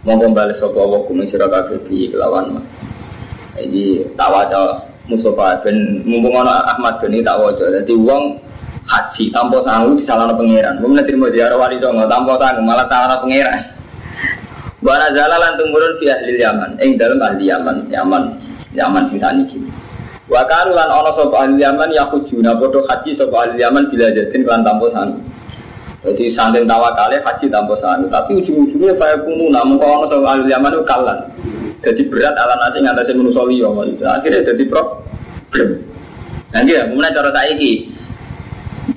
Monggo 0.04 0.36
bales 0.36 0.60
sapa 0.60 0.76
wa 0.76 1.00
kum 1.08 1.24
sira 1.32 1.48
kabeh 1.48 1.80
bi 1.88 2.12
kelawan. 2.12 2.60
Iki 3.56 4.16
tak 4.20 4.28
waca 4.28 4.84
Mustafa 5.08 5.64
ben 5.64 6.04
mumpung 6.04 6.36
ana 6.44 6.76
Ahmad 6.76 7.00
ben 7.00 7.16
tak 7.24 7.40
waca. 7.40 7.72
Dadi 7.72 7.96
wong 7.96 8.36
haji 8.84 9.32
tanpa 9.32 9.64
sanggup 9.64 9.96
disalahno 10.04 10.36
pangeran. 10.36 10.76
Mun 10.84 11.00
terima 11.00 11.32
ziarah 11.32 11.56
wali 11.56 11.80
songo 11.80 12.04
tanpa 12.04 12.36
sanggup 12.36 12.68
malah 12.68 12.84
salahno 12.92 13.16
pangeran. 13.24 13.73
Wana 14.84 15.08
zala 15.16 15.40
lan 15.40 15.56
tumurun 15.56 15.96
fi 16.04 16.12
ahli 16.12 16.44
Yaman, 16.44 16.76
ing 16.84 17.00
dalam 17.00 17.24
ahli 17.24 17.48
Yaman, 17.48 17.88
Yaman, 17.88 18.24
Yaman 18.76 19.04
sing 19.08 19.20
saniki. 19.24 19.60
Wa 20.28 20.44
karu 20.44 20.76
lan 20.76 20.92
ana 20.92 21.12
sapa 21.16 21.48
ahli 21.48 21.64
Yaman 21.64 21.90
ya 21.96 22.04
hujuna 22.12 22.52
padha 22.60 22.84
haji 22.92 23.16
sapa 23.16 23.48
ahli 23.48 23.64
Yaman 23.64 23.88
bila 23.88 24.12
jatin 24.12 24.44
lan 24.44 24.60
tanpa 24.68 24.92
sanu. 24.92 25.16
Jadi 26.04 26.36
saking 26.36 26.68
tawakale 26.68 27.16
haji 27.24 27.46
tanpa 27.48 27.80
sanu, 27.80 28.12
tapi 28.12 28.44
ujung-ujungnya 28.44 28.92
kaya 29.00 29.16
kuno 29.24 29.48
namun 29.56 29.80
kok 29.80 29.88
ana 29.88 30.06
sapa 30.12 30.28
ahli 30.36 30.52
Yaman 30.52 30.74
kalan. 30.84 31.20
Jadi 31.84 32.02
berat 32.12 32.36
ala 32.36 32.56
nasi 32.60 32.78
ngatasin 32.84 33.16
manusia 33.20 33.44
liya 33.48 33.68
Akhirnya 34.20 34.48
jadi 34.52 34.64
problem. 34.68 35.70
Nanti 36.54 36.72
ya, 36.78 36.86
kemudian 36.86 37.12
cara 37.18 37.34
saiki, 37.34 37.90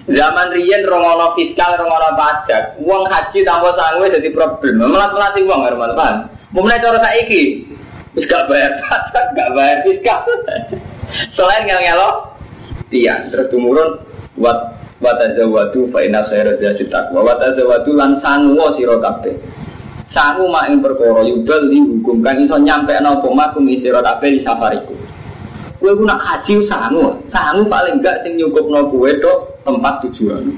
Zaman 0.06 0.50
riyen 0.50 0.82
rongono 0.82 1.34
fiskal, 1.38 1.78
rongono 1.78 2.18
pajak, 2.18 2.74
uang 2.82 3.06
haji 3.06 3.46
tanpa 3.46 3.70
sanggup 3.78 4.10
jadi 4.10 4.28
problem. 4.34 4.82
Melat 4.82 5.14
melatih 5.14 5.46
uang 5.46 5.62
teman 5.62 5.90
teman. 5.94 6.14
Mulai 6.50 6.82
cara 6.82 6.98
saiki, 7.02 7.62
wis 8.18 8.26
gak 8.26 8.50
bayar 8.50 8.74
pajak, 8.82 9.24
gak 9.38 9.50
bayar 9.54 9.78
fiskal. 9.86 10.26
Selain 11.38 11.62
ngel 11.66 11.80
ngelo, 11.86 12.34
tiang 12.90 13.30
terus 13.30 13.46
tumurun 13.50 14.02
wat 14.34 14.74
watazawadu 14.98 15.86
fa 15.94 16.02
inna 16.02 16.26
khaira 16.26 16.58
zati 16.58 16.86
taqwa 16.90 17.22
watazawadu 17.22 17.90
lan 17.94 18.18
sangu 18.18 18.58
sira 18.74 18.98
kabeh. 18.98 19.38
Sangu 20.10 20.50
mak 20.50 20.70
perkara 20.82 21.22
yudal 21.26 21.66
di 21.70 21.82
hukum 21.82 22.22
iso 22.26 22.58
nyampe 22.58 22.94
apa 22.94 23.26
makum 23.26 23.66
sira 23.78 24.02
kabeh 24.02 24.38
di 24.38 24.40
safariku. 24.42 24.94
Kowe 25.78 25.92
ku 25.94 26.02
nak 26.02 26.18
haji 26.26 26.66
sangu, 26.66 27.22
sangu 27.30 27.70
paling 27.70 28.02
enggak 28.02 28.26
sing 28.26 28.34
nyukupno 28.34 28.90
kowe 28.90 29.10
tok 29.22 29.55
tempat 29.66 29.94
tujuan. 30.06 30.54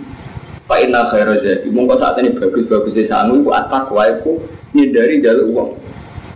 Pak 0.68 0.78
Inna 0.84 1.08
khairu 1.08 1.40
jadi 1.40 1.64
mongko 1.72 1.96
saat 1.96 2.20
ini 2.20 2.36
bagus-bagus 2.36 3.08
sangu 3.08 3.40
iku 3.40 3.56
atakwa 3.56 4.04
iku 4.04 4.36
dari 4.76 5.24
jalur 5.24 5.48
uang. 5.48 5.70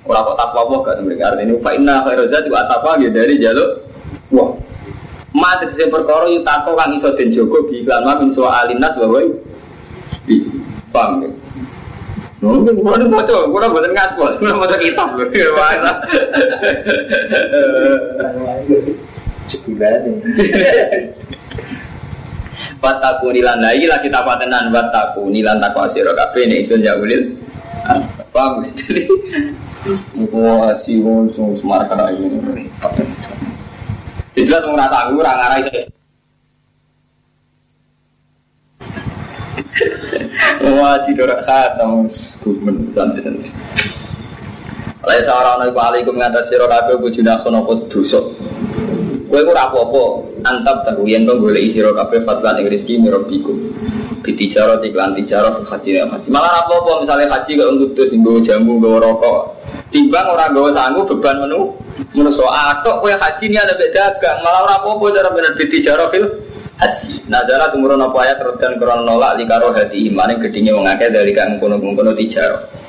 Orang 0.08 0.24
kok 0.24 0.36
takwa 0.40 0.60
apa 0.66 0.76
gak 0.88 0.96
mereka 1.04 1.36
artinya 1.36 1.54
Pak 1.60 1.74
Inna 1.76 2.00
khairu 2.00 2.24
jadi 2.32 2.48
atakwa 2.48 2.96
dari 3.12 3.36
jalur 3.36 3.84
uang. 4.32 4.56
Mati 5.36 5.68
sing 5.76 5.92
perkara 5.92 6.28
yu 6.32 6.40
tako 6.44 6.76
kang 6.76 6.96
iso 6.96 7.12
den 7.16 7.32
jogo 7.32 7.64
bi 7.68 7.84
iklan 7.84 8.04
ma 8.04 8.20
min 8.20 8.32
alinas 8.36 8.96
bahwa 8.96 9.20
paham 10.92 11.24
ya. 11.24 11.30
Mungkin 12.42 12.74
nih 12.74 13.06
mau 13.06 13.22
coba, 13.22 13.46
gua 13.54 13.70
buatan 13.70 13.94
ngaspol, 13.94 14.34
gua 14.42 14.58
mau 14.58 14.66
kitab 14.82 15.14
loh. 15.14 15.30
Sebulan. 19.46 20.02
Wataku 22.82 23.30
nilan 23.30 23.62
lagi 23.62 23.86
lah 23.86 24.02
kita 24.02 24.26
patenan 24.26 24.74
wataku 24.74 25.30
nilan 25.30 25.62
takwa 25.62 25.86
siro 25.94 26.10
kafe 26.18 26.50
ini 26.50 26.66
isun 26.66 26.82
jauhlil. 26.82 27.30
Paham? 28.34 28.66
Jadi, 28.74 29.06
wah 30.34 30.74
si 30.82 30.98
sung 30.98 31.54
semar 31.62 31.86
kena 31.86 32.10
ini. 32.10 32.66
Jadi 34.34 34.48
lah 34.50 34.60
tunggu 34.66 34.82
rasa 34.82 34.98
aku 35.06 35.22
orang 35.22 35.38
arah 35.46 35.58
itu. 35.62 35.70
Wah 40.74 40.98
si 41.06 41.10
dorak 41.14 41.46
khatam 41.46 42.10
kumen 42.42 42.90
santai 42.98 43.22
santai. 43.22 43.50
Oleh 45.06 45.22
seorang 45.22 45.62
nabi 45.62 45.78
alaikum 45.78 46.18
ngatas 46.18 46.50
siro 46.50 46.66
kafe 46.66 46.98
bujuna 46.98 47.38
kono 47.46 47.62
dosa. 47.86 48.26
Kowe 49.32 49.40
ora 49.48 49.64
apa-apa, 49.64 50.28
antap 50.44 50.84
tahu 50.84 51.08
yen 51.08 51.24
to 51.24 51.32
golek 51.40 51.72
sira 51.72 51.88
kabeh 51.96 52.20
fatlan 52.20 52.60
ing 52.60 52.68
rezeki 52.68 53.00
mirabiku. 53.00 53.56
Bitijaro 54.20 54.76
iklan 54.84 55.16
tijaro 55.16 55.64
haji 55.64 56.04
haji. 56.04 56.28
Malah 56.28 56.68
apa-apa 56.68 57.00
misalnya 57.00 57.32
haji 57.32 57.56
kok 57.56 57.72
ngudus 57.72 58.12
nggo 58.12 58.44
jamu 58.44 58.76
nggo 58.76 59.00
rokok. 59.00 59.56
Timbang 59.88 60.36
ora 60.36 60.52
nggo 60.52 60.76
sanggup 60.76 61.08
beban 61.16 61.48
menu 61.48 61.72
menungso 62.12 62.44
atok 62.44 63.00
kowe 63.00 63.08
haji 63.08 63.44
ni 63.48 63.56
ada 63.56 63.72
dagang, 63.72 64.44
malah 64.44 64.68
ora 64.68 64.74
apa-apa 64.84 65.04
cara 65.16 65.28
bener 65.32 65.56
bitijaro 65.56 66.12
fil 66.12 66.28
haji. 66.76 67.24
Jalan 67.24 67.68
tumurun 67.72 68.04
apa 68.04 68.18
ayat 68.28 68.36
terus 68.36 68.60
dan 68.60 68.76
krono 68.76 69.00
nolak 69.00 69.40
likaro 69.40 69.72
hati 69.72 70.12
iman 70.12 70.28
yang 70.28 70.44
gedingnya 70.44 70.76
mengakeh 70.76 71.08
dari 71.08 71.32
kang 71.32 71.56
kono 71.56 71.80
kono 71.80 72.12
tijaro. 72.12 72.81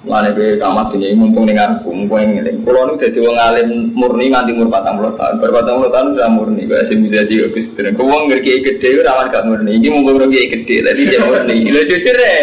Mulane 0.00 0.32
kowe 0.32 0.56
kamar 0.56 0.88
dunia 0.88 1.12
mumpung 1.12 1.44
ning 1.44 1.60
aku, 1.60 1.92
mumpung 1.92 2.24
ngene. 2.24 2.64
Kulo 2.64 2.88
nu 2.88 2.96
dadi 2.96 3.20
wong 3.20 3.36
alim 3.36 3.92
murni 3.92 4.32
nganti 4.32 4.56
umur 4.56 4.72
40 4.72 5.12
tahun. 5.20 5.34
Bar 5.44 5.50
40 5.60 5.92
tahun 5.92 6.06
sudah 6.16 6.30
murni, 6.32 6.64
kok 6.64 6.88
sing 6.88 7.04
bisa 7.04 7.28
di 7.28 7.36
Gus 7.52 7.68
Dur. 7.76 7.84
Ku 7.92 8.08
wong 8.08 8.32
ngerti 8.32 8.64
gede 8.64 9.04
ora 9.04 9.28
gak 9.28 9.44
murni. 9.44 9.76
Iki 9.76 9.92
mumpung 9.92 10.16
ora 10.16 10.24
gede, 10.24 10.76
tadi 10.80 11.04
dia 11.04 11.20
murni. 11.20 11.68
Lho 11.68 11.84
jujur 11.84 12.16
e. 12.16 12.36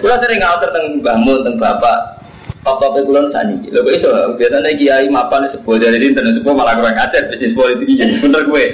Kulo 0.00 0.14
sering 0.24 0.40
ngatur 0.40 0.68
teng 0.72 0.84
mbahmu, 1.04 1.34
teng 1.44 1.54
bapak. 1.60 1.98
Top-top 2.64 3.04
kulon 3.04 3.28
sani. 3.28 3.60
Lho 3.60 3.84
kok 3.84 3.92
iso 3.92 4.08
biasanya 4.40 4.72
kiai 4.72 5.06
mapan 5.12 5.52
sebuah 5.52 5.84
dari 5.84 6.08
internet 6.08 6.40
sebuah 6.40 6.54
malah 6.56 6.80
kurang 6.80 6.96
ajar 6.96 7.28
bisnis 7.28 7.52
politik 7.52 7.92
iki. 7.92 8.24
Bener 8.24 8.40
gue. 8.48 8.64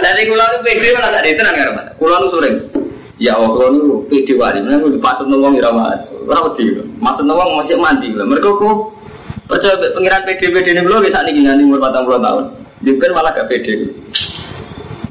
Dari 0.00 0.22
kulo 0.24 0.44
nu 0.48 0.58
pede 0.64 0.88
malah 0.96 1.12
tak 1.12 1.28
ditenang 1.28 1.54
karo 1.60 1.72
Kulo 2.00 2.14
nu 2.24 2.28
sering 2.40 2.79
Ya 3.20 3.36
Allah, 3.36 3.68
itu 3.76 4.00
pede 4.08 4.32
wali, 4.40 4.64
mana 4.64 4.80
gue 4.80 4.96
dipasut 4.96 5.28
nolong 5.28 5.52
iramat, 5.52 6.08
orang 6.24 6.56
wedi, 6.56 6.72
maksud 7.04 7.28
nolong 7.28 7.60
masih 7.60 7.76
mandi 7.76 8.16
lah. 8.16 8.24
Mereka 8.24 8.48
kok 8.56 8.96
percaya 9.44 9.76
pengiran 9.92 10.24
pede 10.24 10.48
pede 10.48 10.72
ini 10.72 10.80
belum 10.80 11.04
bisa 11.04 11.20
nih 11.28 11.36
nganti 11.36 11.68
umur 11.68 11.84
patang 11.84 12.08
puluh 12.08 12.16
tahun, 12.16 12.48
juga 12.80 13.12
malah 13.12 13.36
gak 13.36 13.52
pede. 13.52 13.92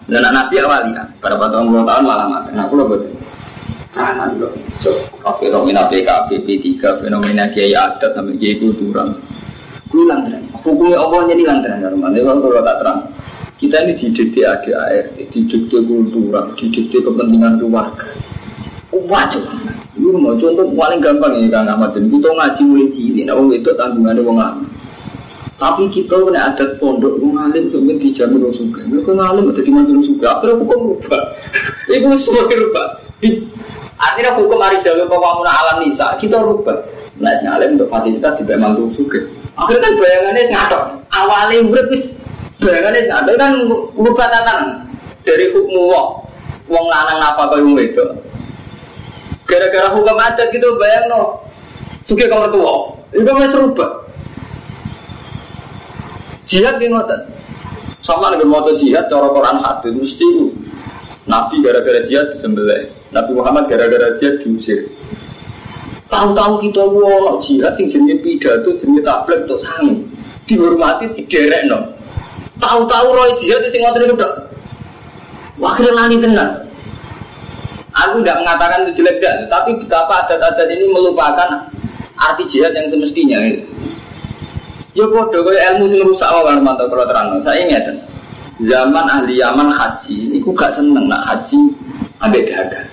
Dan 0.09 0.25
anak 0.25 0.49
nabi 0.49 0.57
awal 0.57 0.89
ya, 0.89 1.05
pada 1.21 1.37
patang 1.37 1.69
puluh 1.69 1.85
tahun 1.85 2.01
malah 2.01 2.25
mati. 2.25 2.49
Nah, 2.57 2.65
aku 2.65 2.73
loh 2.81 2.89
betul. 2.89 3.13
Perasaan 3.93 4.41
loh, 4.41 4.57
so, 4.81 4.89
fenomena 5.37 5.85
PKB, 5.85 6.29
P3, 6.49 6.65
fenomena 7.05 7.45
kiai 7.53 7.77
adat 7.77 8.17
sampai 8.17 8.41
kiai 8.41 8.57
kultural. 8.57 9.21
Gue 9.85 10.09
lantren, 10.09 10.49
hukumnya 10.65 10.97
Allah 10.97 11.29
jadi 11.29 11.45
lantren, 11.45 11.77
kalau 11.77 12.61
tak 12.65 12.77
terang. 12.81 12.99
Kita 13.59 13.75
ini 13.83 13.91
dididik 13.99 14.39
ADART, 14.39 15.19
dididik 15.19 15.67
kultural, 15.67 16.55
dididik 16.55 17.03
kepentingan 17.03 17.59
keluarga. 17.59 18.07
Wajib. 18.89 19.43
Lu 19.99 20.15
mau 20.15 20.31
contoh 20.39 20.63
paling 20.79 21.03
gampang 21.03 21.35
ya 21.43 21.51
Kang 21.51 21.67
Ahmad. 21.67 21.91
Kita 21.91 22.29
ngaji 22.31 22.61
mulai 22.63 22.87
cilik, 22.95 23.23
nah 23.27 23.35
wong 23.35 23.51
itu 23.51 23.69
tanggungannya 23.75 24.23
wong. 24.23 24.39
Tapi 25.59 25.91
kita 25.91 26.15
kena 26.23 26.55
ada 26.55 26.65
pondok 26.79 27.19
wong 27.19 27.35
alim 27.35 27.67
sampai 27.67 27.99
dijamin 27.99 28.47
wong 28.47 28.55
suka. 28.55 28.79
Mereka 28.87 29.11
ngalim 29.11 29.51
ada 29.51 29.59
di 29.59 29.71
mana 29.75 30.01
suka. 30.07 30.25
Akhirnya 30.39 30.55
hukum 30.63 30.79
rubah. 30.95 31.23
Ibu 31.91 32.07
semua 32.23 32.47
rubah. 32.47 32.87
Akhirnya 33.99 34.39
hukum 34.39 34.55
hari 34.63 34.79
jalur 34.87 35.11
pewamunan 35.11 35.51
alam 35.51 35.83
nisa 35.83 36.15
kita 36.15 36.39
rubah. 36.39 36.79
Nah, 37.19 37.35
si 37.43 37.45
alim 37.45 37.75
untuk 37.75 37.91
fasilitas 37.91 38.39
di 38.39 38.55
mantu 38.55 38.87
suka. 38.95 39.19
Akhirnya 39.59 39.83
kan 39.83 39.93
bayangannya 39.99 40.43
ngatok. 40.47 40.83
Awalnya 41.11 41.55
urip 41.67 41.87
Bayangannya 42.59 43.07
ada 43.07 43.31
kan 43.39 43.51
merubah 43.95 44.27
tatanan 44.27 44.83
dari 45.23 45.47
hukum 45.55 45.87
wong, 45.87 46.09
wong 46.67 46.85
lanang 46.91 47.19
apa 47.23 47.47
kau 47.47 47.55
yang 47.55 47.79
itu. 47.79 48.03
Gara-gara 49.47 49.95
hukum 49.95 50.19
adat 50.19 50.51
gitu 50.51 50.75
bayang 50.75 51.07
no, 51.07 51.39
suka 52.03 52.27
kamar 52.27 52.51
tua, 52.51 52.99
itu 53.15 53.25
masih 53.31 53.51
serubah. 53.55 53.89
Jihad 56.49 56.81
di 56.83 56.91
ngotot, 56.91 57.31
sama 58.03 58.33
dengan 58.35 58.51
moto 58.51 58.75
jihad 58.75 59.07
cara 59.07 59.29
Quran 59.31 59.57
hadis 59.61 59.93
mesti 59.93 60.29
Nabi 61.29 61.61
gara-gara 61.61 62.03
jihad 62.09 62.33
disembelih, 62.35 62.89
Nabi 63.13 63.31
Muhammad 63.37 63.69
gara-gara 63.69 64.17
jihad 64.17 64.43
diusir. 64.43 64.89
Tahu-tahu 66.09 66.53
kita 66.65 66.83
wong 66.83 67.39
jihad 67.45 67.77
yang 67.77 67.87
jenis 67.87 68.17
pidato 68.25 68.75
jenis 68.81 69.05
tablet 69.05 69.45
tuh 69.45 69.61
sangi 69.61 70.09
dihormati 70.49 71.05
diderek 71.13 71.69
no. 71.69 71.98
Tahu-tahu 72.59 73.07
roy 73.15 73.31
jihad 73.39 73.63
itu 73.63 73.79
ngotot 73.79 74.03
itu 74.03 74.15
dok. 74.19 74.33
Wakil 75.59 75.91
lani 75.95 76.19
tenang. 76.19 76.51
Aku 77.89 78.23
tidak 78.23 78.39
mengatakan 78.43 78.87
itu 78.87 79.01
jelek 79.03 79.19
dan, 79.19 79.47
tapi 79.51 79.75
betapa 79.75 80.23
adat-adat 80.23 80.67
ini 80.71 80.87
melupakan 80.87 81.67
arti 82.15 82.43
jihad 82.47 82.71
yang 82.75 82.87
semestinya. 82.91 83.39
Ya 84.95 85.05
bodoh, 85.07 85.43
kayak 85.43 85.75
ilmu 85.75 85.85
sing 85.91 86.01
rusak 86.03 86.29
wae 86.31 86.59
mantau 86.59 86.87
kalau 86.87 87.07
terang. 87.07 87.39
Saya 87.43 87.59
ingat 87.63 87.85
zaman 88.63 89.05
ahli 89.07 89.39
Yaman 89.39 89.71
haji, 89.71 90.35
itu 90.35 90.49
gak 90.55 90.75
seneng 90.75 91.07
nak 91.07 91.23
haji 91.27 91.59
ambek 92.23 92.51
dagang. 92.51 92.87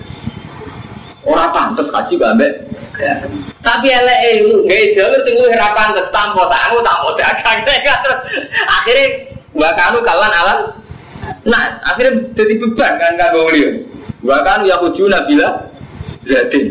Orang 1.27 1.51
pantas 1.51 1.91
haji 1.91 2.15
gak 2.15 2.31
ambek 2.35 2.67
tapi 3.61 3.87
elek 3.93 4.19
itu 4.41 4.57
nggak 4.65 4.83
jalur 4.97 5.21
sing 5.21 5.35
luwih 5.37 5.53
ra 5.53 5.69
pantes 5.77 6.07
tanpa 6.09 6.49
tamu 6.49 6.81
tanpa 6.81 7.09
dagang. 7.13 7.61
Akhirnya 8.81 9.26
Wakanu 9.57 10.05
kalan 10.05 10.33
alam. 10.33 10.59
Nah, 11.49 11.81
akhirnya 11.81 12.29
jadi 12.37 12.53
beban 12.61 12.93
kan 13.01 13.13
kan. 13.17 13.33
Wakanu 14.21 14.63
ya 14.69 14.77
hujuna 14.77 15.25
bila 15.25 15.47
jadi. 16.23 16.61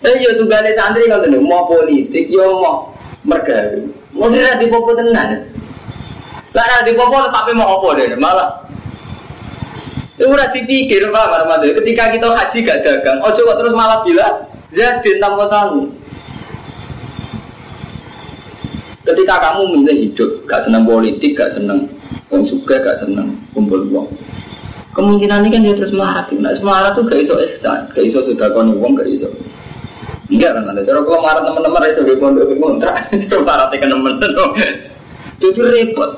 Eh 0.00 0.14
yo 0.22 0.32
tunggale 0.38 0.72
santri 0.78 1.10
kan 1.10 1.20
tuh 1.20 1.42
mau 1.42 1.66
politik 1.66 2.30
yo 2.30 2.62
mau 2.62 2.94
mergawe. 3.26 3.84
Mau 4.16 4.32
dira 4.32 4.56
di 4.56 4.70
popo 4.70 4.96
tenan. 4.96 5.50
Lah 6.54 6.82
di 6.86 6.94
popo 6.96 7.28
tapi 7.28 7.52
mau 7.52 7.82
apa 7.82 7.88
deh 8.00 8.16
malah 8.16 8.70
itu 10.20 10.28
udah 10.28 10.52
dipikir 10.52 11.08
Pak 11.08 11.26
Marmado. 11.32 11.64
Ketika 11.80 12.12
kita 12.12 12.28
haji 12.28 12.58
gak 12.60 12.84
dagang, 12.84 13.24
ojo 13.24 13.40
kok 13.40 13.56
terus 13.56 13.72
malah 13.72 14.04
bilang 14.04 14.44
jadi 14.68 15.16
tanpa 15.16 15.48
tahu. 15.48 15.88
Ketika 19.10 19.42
kamu 19.42 19.82
milih 19.82 19.96
hidup, 20.06 20.30
gak 20.46 20.62
senang 20.70 20.86
politik, 20.86 21.34
gak 21.34 21.50
senang 21.58 21.90
uang 22.30 22.46
suka, 22.46 22.78
gak 22.78 23.02
senang 23.02 23.34
kumpul 23.50 23.82
uang. 23.90 24.06
Kemungkinan 24.94 25.42
ini 25.42 25.50
kan 25.50 25.60
dia 25.66 25.74
terus 25.74 25.90
melarat. 25.90 26.30
Nah, 26.30 26.54
melarat 26.62 26.94
tuh 26.94 27.02
gak 27.10 27.26
iso 27.26 27.34
ihsan, 27.42 27.90
gak 27.90 28.06
iso 28.06 28.22
sudah 28.22 28.46
kau 28.54 28.62
uang, 28.62 28.94
gak 28.94 29.10
iso. 29.10 29.26
Enggak 30.30 30.54
kan 30.54 30.70
ada. 30.70 30.86
Cara 30.86 31.02
kalau 31.02 31.18
marah 31.26 31.42
teman-teman 31.42 31.90
iso 31.90 32.00
di 32.06 32.14
pondok 32.22 32.54
kontrak, 32.54 33.10
terus 33.26 33.42
marah 33.42 33.66
teman-teman. 33.66 34.14
Itu 35.42 35.58
repot. 35.58 36.10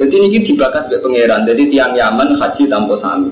Jadi 0.00 0.14
ini 0.16 0.40
dibakar 0.40 0.88
sebagai 0.88 1.04
pangeran. 1.04 1.44
Jadi 1.44 1.62
tiang 1.68 1.92
Yaman 1.92 2.40
haji 2.40 2.64
tanpa 2.64 2.96
sami 2.96 3.28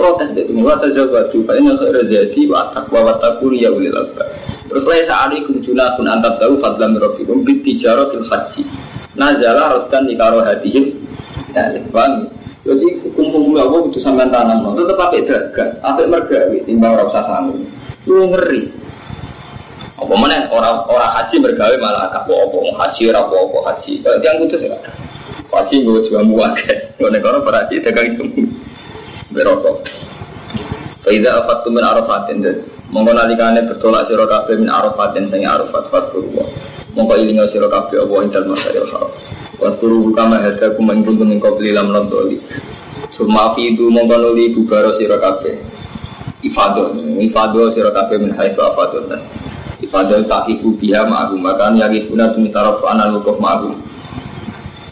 protes 0.00 0.32
dari 0.32 0.48
pengeluar 0.48 0.80
tajawadu. 0.80 1.44
Pak 1.44 1.54
ini 1.60 1.68
rezeki 1.76 2.42
wa 2.48 2.72
takwa 2.72 3.12
wa 3.12 3.14
takuri 3.20 3.60
ya 3.60 3.68
ulil 3.68 3.92
albab. 3.92 4.32
Terus 4.72 4.84
lain 4.88 5.04
saat 5.04 5.28
ini 5.36 5.44
kunjuna 5.44 6.00
pun 6.00 6.08
antar 6.08 6.40
tahu 6.40 6.56
fadlan 6.64 6.96
rabbikum 6.96 7.44
bit 7.44 7.60
tijaro 7.60 8.08
fil 8.08 8.24
haji. 8.24 8.64
Nazala 9.20 9.76
rotan 9.76 10.08
di 10.08 10.16
karo 10.16 10.40
hadihim. 10.40 11.04
Ya, 11.52 11.76
bang. 11.92 12.32
Jadi 12.60 13.02
hukum-hukum 13.04 13.56
Allah 13.56 13.88
itu 13.88 13.98
sampai 14.04 14.28
tanam, 14.28 14.60
no. 14.60 14.76
tetap 14.76 15.00
pakai 15.00 15.24
dagang, 15.24 15.80
pakai 15.80 16.04
mergawi, 16.04 16.60
timbang 16.68 16.92
usah 17.08 17.24
sanggup. 17.24 17.56
Lu 18.04 18.28
ngeri. 18.28 18.68
Apa 19.96 20.12
mana 20.12 20.44
orang 20.52 20.84
orang 20.88 21.12
haji 21.16 21.40
mergawi 21.40 21.76
malah 21.80 22.12
kapo 22.12 22.32
apa 22.36 22.56
haji 22.84 23.12
rapo 23.12 23.36
apa 23.48 23.58
haji. 23.74 24.04
Yang 24.04 24.36
putus 24.44 24.60
ya. 24.64 24.76
Haji 25.50 25.74
gue 25.82 26.04
juga 26.06 26.20
muak. 26.22 26.52
Gue 27.00 27.10
negara 27.10 27.42
berhaji 27.42 27.82
dagang 27.82 28.12
jamu. 28.14 28.59
Berokok. 29.30 29.86
Faidah 31.06 31.46
apa 31.46 31.62
tuh 31.62 31.70
min 31.70 31.86
arafatin 31.86 32.42
dan 32.42 32.56
Mongko 32.90 33.14
nalikane 33.14 33.70
bertolak 33.70 34.10
sira 34.10 34.26
kabeh 34.26 34.58
min 34.58 34.66
arafatin 34.66 35.30
sing 35.30 35.46
arafat 35.46 35.94
fatkurwa. 35.94 36.42
Mongko 36.98 37.14
ilinga 37.22 37.46
sira 37.46 37.70
kabeh 37.70 38.02
apa 38.02 38.14
ing 38.26 38.30
dalem 38.34 38.50
masyaril 38.50 38.86
haram. 38.90 39.14
Waskuru 39.62 40.10
kama 40.10 40.42
hada 40.42 40.74
kum 40.74 40.90
ing 40.90 41.06
kuntum 41.06 41.30
ing 41.30 41.38
qabli 41.38 41.70
lam 41.70 41.94
fi 43.54 43.62
itu 43.70 43.86
mongko 43.86 44.16
nuli 44.18 44.50
bubaro 44.50 44.98
sira 44.98 45.22
kabeh. 45.22 45.62
Ifadah, 46.42 46.90
ifadah 47.22 47.66
sira 47.70 47.94
kabeh 47.94 48.16
min 48.18 48.34
haitsu 48.34 48.58
afadun 48.58 49.06
nas. 49.06 49.22
Ifadah 49.78 50.26
takiku 50.26 50.74
biha 50.74 51.06
ma'agum 51.06 51.46
Makan 51.46 51.78
yagi 51.78 52.10
guna 52.10 52.34
tumi 52.34 52.50
taraf 52.50 52.82
anal 52.82 53.22
wukuf 53.22 53.38
ma'agum 53.38 53.89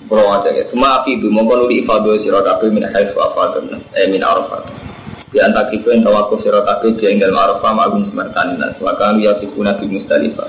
Kalau 0.08 0.26
aja 0.32 0.50
ya 0.50 0.64
Semua 0.72 1.04
afidu 1.04 1.28
Mongko 1.28 1.64
nuli 1.64 1.84
ifadah 1.84 2.16
sira 2.18 2.40
kabeh 2.40 2.72
min 2.72 2.88
haitsu 2.88 3.20
afadun 3.20 3.68
nas 3.76 3.84
Eh 3.92 4.08
min 4.08 4.24
arafat 4.24 4.88
di 5.28 5.44
antara 5.44 5.68
kita 5.68 5.92
yang 5.92 6.08
tawaku 6.08 6.40
dia 6.40 7.12
yang 7.12 7.20
dalam 7.20 7.36
arafah 7.36 7.76
ma'agung 7.76 8.08
semertani 8.08 8.56
nas 8.56 8.72
maka 8.80 9.12
lu 9.12 9.28
yakifuna 9.28 9.76
di 9.76 9.84
mustalifah 9.84 10.48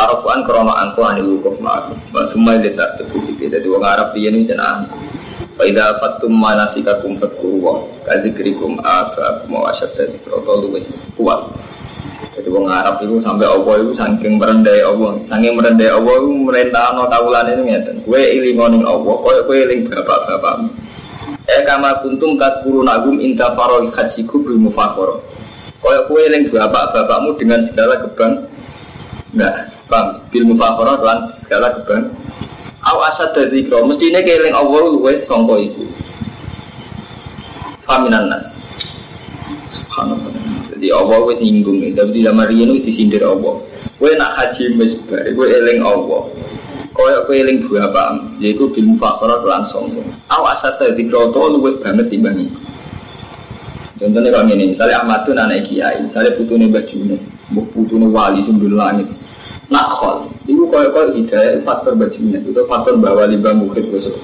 Arafuan 0.00 0.48
krono 0.48 0.72
angko 0.72 1.04
anil 1.04 1.36
wukuf 1.36 1.60
ma'agung 1.60 2.00
wa 2.08 2.24
semua 2.32 2.56
yang 2.56 2.72
letak 2.72 2.96
terbukti 2.96 3.36
jadi 3.36 3.66
wong 3.68 3.84
Arab 3.84 4.16
dia 4.16 4.32
ini 4.32 4.48
jenah. 4.48 4.88
Faidah 5.60 6.00
fatum 6.00 6.32
manasikakum 6.32 7.20
fatkuru 7.20 7.58
wa 7.60 7.84
kadzikrikum 8.08 8.80
abakum 8.80 9.60
wa 9.60 9.68
asyadda 9.68 10.08
dzikra 10.08 10.40
kuat 11.20 11.40
jadi 12.40 12.56
Wong 12.56 12.72
Arab 12.72 13.04
itu 13.04 13.20
sampai 13.20 13.44
Allah 13.44 13.74
itu 13.84 13.92
saking 14.00 14.40
merendai 14.40 14.80
Allah, 14.80 15.12
saking 15.28 15.60
merendai 15.60 15.92
Allah 15.92 16.14
itu 16.24 16.30
merintah 16.40 16.96
no 16.96 17.04
kaulan 17.04 17.52
itu 17.52 17.62
ngeten. 17.68 17.96
Kue 18.08 18.16
iling 18.16 18.56
ngoning 18.56 18.84
Allah, 18.88 19.12
kue 19.20 19.36
kue 19.44 19.56
iling 19.60 19.84
bapak 19.92 20.24
bapakmu. 20.24 20.72
Eh 21.44 21.60
kama 21.68 22.00
kuntum 22.00 22.40
kat 22.40 22.64
guru 22.64 22.80
nagum 22.80 23.20
inta 23.20 23.52
faroi 23.52 23.92
hajiku 23.92 24.40
bil 24.40 24.56
mufakor. 24.56 25.20
Kue 25.84 25.96
kue 26.08 26.32
iling 26.32 26.48
bapak 26.48 26.96
bapakmu 26.96 27.36
dengan 27.36 27.60
segala 27.68 28.00
kebang. 28.08 28.48
Nah, 29.36 29.68
bang 29.92 30.06
bil 30.32 30.44
mufakor 30.48 30.88
dan 30.96 31.28
segala 31.44 31.76
kebang. 31.76 32.08
Aw 32.80 32.96
asad 33.12 33.36
dari 33.36 33.68
kro, 33.68 33.84
mestinya 33.84 34.24
kue 34.24 34.32
iling 34.32 34.56
Allah 34.56 34.80
luwe 34.88 35.12
songko 35.28 35.60
itu. 35.60 35.84
Faminan 37.84 38.32
nas. 38.32 38.59
Jadi 40.80 40.96
Allah 40.96 41.20
wis 41.28 41.36
nyinggung 41.44 41.92
tapi 41.92 42.08
di 42.16 42.24
zaman 42.24 42.48
riyen 42.48 42.72
wis 42.72 42.88
disindir 42.88 43.20
Allah. 43.20 43.60
Kowe 44.00 44.08
nak 44.16 44.32
haji 44.40 44.80
wis 44.80 44.96
bar, 45.04 45.28
kowe 45.36 45.44
eling 45.44 45.84
Allah. 45.84 46.32
Kowe 46.96 47.12
kowe 47.28 47.36
eling 47.36 47.68
bapak, 47.68 48.40
yaiku 48.40 48.72
bil 48.72 48.96
mufakhara 48.96 49.44
langsung. 49.44 49.92
Aw 50.32 50.42
asat 50.56 50.80
dzikra 50.96 51.36
to 51.36 51.42
luwih 51.52 51.76
banget 51.84 52.08
timbang 52.08 52.48
iku. 52.48 52.56
Contohnya 54.00 54.32
kalau 54.32 54.48
ini, 54.56 54.72
misalnya 54.72 55.04
Ahmad 55.04 55.28
tuh 55.28 55.36
anak 55.36 55.68
kiai, 55.68 56.00
misalnya 56.00 56.32
putune 56.32 56.72
Mbah 56.72 56.88
Juno, 56.88 57.20
putune 57.76 58.08
wali 58.08 58.40
sumber 58.48 58.72
langit. 58.72 59.04
Nak 59.68 59.86
khol, 60.00 60.32
itu 60.48 60.64
kau 60.64 61.12
hidayah 61.12 61.60
faktor 61.60 61.92
bajunya, 61.92 62.40
itu 62.40 62.64
faktor 62.64 62.96
bawa 62.96 63.28
limbah 63.28 63.52
mukit 63.52 63.84
besok. 63.92 64.16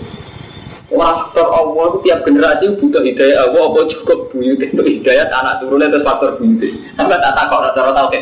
Faktor 0.87 1.51
Allah 1.51 1.85
itu 1.91 1.99
tiap 2.07 2.23
generasi 2.23 2.65
butuh 2.79 3.03
hidayah 3.03 3.51
Allah 3.51 3.63
apa 3.75 3.81
cukup 3.91 4.31
buyut 4.31 4.63
itu 4.63 4.79
hidayah 4.79 5.27
anak 5.35 5.59
turunnya 5.59 5.91
itu 5.91 5.99
faktor 6.07 6.39
buyut. 6.39 6.63
Sampai 6.95 7.19
tak 7.19 7.35
takut 7.35 7.75
cara 7.75 7.91
tahu 7.91 8.07
ke. 8.15 8.21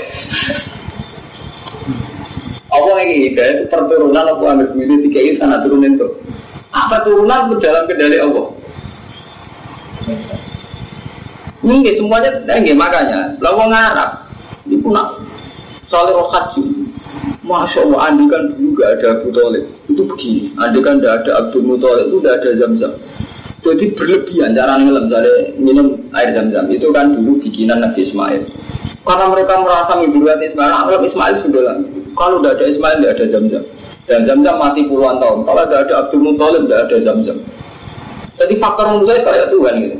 Allah 2.72 2.94
yang 3.04 3.10
hidayah 3.12 3.52
itu 3.60 3.64
perturunan 3.68 4.24
apa 4.24 4.44
ambil 4.56 4.68
buyut 4.72 5.00
tiga 5.04 5.20
ini 5.20 5.36
sana 5.36 5.60
turunin 5.60 6.00
itu. 6.00 6.08
Apa 6.72 7.04
turunan 7.04 7.52
itu 7.52 7.54
dalam 7.60 7.84
kendali 7.84 8.16
Allah? 8.16 8.46
Ini 11.64 11.96
semuanya 11.96 12.30
enggak 12.44 12.76
makanya. 12.76 13.18
Lalu 13.40 13.72
ngarap, 13.72 14.10
itu 14.68 14.88
nak 14.88 15.20
soal 15.88 16.12
roh 16.12 16.28
haji. 16.32 16.64
Masya 17.44 17.84
Allah, 17.88 18.08
andi 18.08 18.24
kan 18.32 18.56
dulu 18.56 18.72
gak 18.80 18.88
ada 19.00 19.20
Abu 19.20 19.28
Talib 19.36 19.64
Itu 19.94 20.02
begini, 20.10 20.50
andi 20.58 20.82
kan 20.82 20.98
gak 20.98 21.22
ada 21.22 21.46
Abdul 21.46 21.62
Muthalib 21.62 22.10
itu 22.10 22.18
gak 22.18 22.42
ada 22.42 22.50
zam-zam. 22.58 22.98
Jadi 23.62 23.94
berlebihan 23.94 24.52
cara 24.52 24.76
ngelam, 24.76 25.06
misalnya 25.06 25.34
minum 25.56 25.86
air 26.18 26.34
zam-zam. 26.34 26.66
Itu 26.66 26.90
kan 26.90 27.14
dulu 27.14 27.38
bikinan 27.46 27.78
Nabi 27.80 28.02
Ismail. 28.02 28.42
Karena 29.06 29.24
mereka 29.30 29.54
merasa 29.62 29.92
mimpiwat 30.02 30.42
Ismail, 30.42 30.70
nah, 30.74 30.98
Ismail 30.98 31.34
sudah 31.46 31.62
lagi 31.62 31.86
Kalau 32.18 32.42
gak 32.42 32.58
ada 32.58 32.64
Ismail, 32.74 32.96
gak 33.06 33.14
ada 33.14 33.26
zam-zam. 33.30 33.64
Dan 34.04 34.20
zam-zam 34.26 34.56
mati 34.58 34.82
puluhan 34.84 35.16
tahun. 35.22 35.38
Kalau 35.46 35.62
gak 35.64 35.82
ada 35.86 35.94
Abdul 36.02 36.22
Muthalib, 36.26 36.62
gak 36.66 36.80
ada 36.90 36.96
zam-zam. 36.98 37.38
Jadi 38.34 38.54
faktor 38.58 38.86
saya 39.06 39.20
kayak 39.22 39.46
Tuhan 39.54 39.74
gitu. 39.78 39.96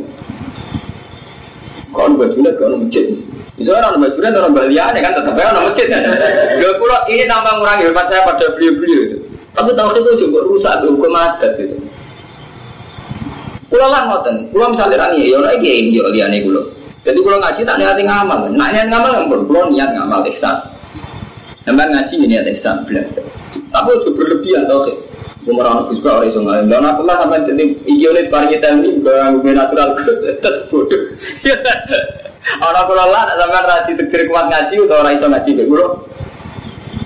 Kalau 1.95 2.19
gak 2.19 2.31
jelas, 2.35 2.55
kalau 2.59 2.77
masjid. 2.83 3.07
Misalnya 3.55 3.87
orang 3.87 4.03
Madura, 4.03 4.29
orang 4.35 4.55
Baliane 4.59 4.99
kan 4.99 5.15
tetap 5.15 5.39
ada 5.39 5.55
orang 5.55 5.65
masjid. 5.71 5.87
Gak 6.59 6.75
pulau 6.83 7.01
ini 7.07 7.25
tambah 7.31 7.53
ngurangi 7.63 7.87
hormat 7.87 8.07
saya 8.11 8.27
pada 8.27 8.47
beliau-beliau. 8.59 9.01
itu. 9.09 9.19
Tapi 9.55 9.71
tahun 9.73 9.95
itu 10.03 10.11
juga 10.27 10.39
rusak 10.51 10.83
hukum 10.83 11.15
adat 11.15 11.53
itu. 11.63 11.79
Pulau 13.71 13.91
lah 13.91 14.07
ngoten, 14.07 14.55
pulau 14.55 14.71
misalnya 14.71 15.07
rangi, 15.07 15.31
ya 15.31 15.39
orang 15.39 15.59
ini 15.63 15.99
yang 15.99 16.11
liane 16.11 16.39
pulau. 16.43 16.63
Jadi 17.07 17.19
pulau 17.23 17.39
ngaji 17.39 17.61
tak 17.67 17.79
niat 17.79 17.99
ngamal, 17.99 18.51
nak 18.55 18.69
niat 18.71 18.87
ngamal 18.91 19.11
yang 19.15 19.27
pulau 19.31 19.71
niat 19.71 19.91
ngamal 19.95 20.27
ihsan. 20.35 20.57
Nampak 21.65 21.87
ngaji 21.91 22.13
ini 22.19 22.27
niat 22.35 22.47
ihsan 22.55 22.87
belajar. 22.87 23.25
Tapi 23.75 23.91
itu 23.99 24.11
berlebihan 24.15 24.67
tau 24.71 24.87
sih. 24.87 24.97
Umar 25.45 25.69
anak 25.69 25.93
bisa 25.93 26.09
orang 26.09 26.29
iso 26.33 26.41
ngalim. 26.41 26.67
Dan 26.73 26.89
aku 26.89 27.03
lah 27.05 27.17
sampai 27.21 27.45
jadi 27.45 27.65
iki 27.85 28.05
oleh 28.09 28.25
kita 28.33 28.67
ini 28.81 28.97
bukan 29.05 29.53
natural 29.53 29.93
tetap. 30.01 30.55
Orang 32.45 32.85
kula 32.89 33.05
lah 33.09 33.25
sampai 33.37 33.65
rasi 33.65 33.93
tegir 33.97 34.29
kuat 34.29 34.49
ngaji 34.53 34.77
atau 34.85 34.97
orang 35.01 35.17
iso 35.17 35.27
ngaji 35.29 35.51
be 35.57 35.65
kula. 35.69 35.87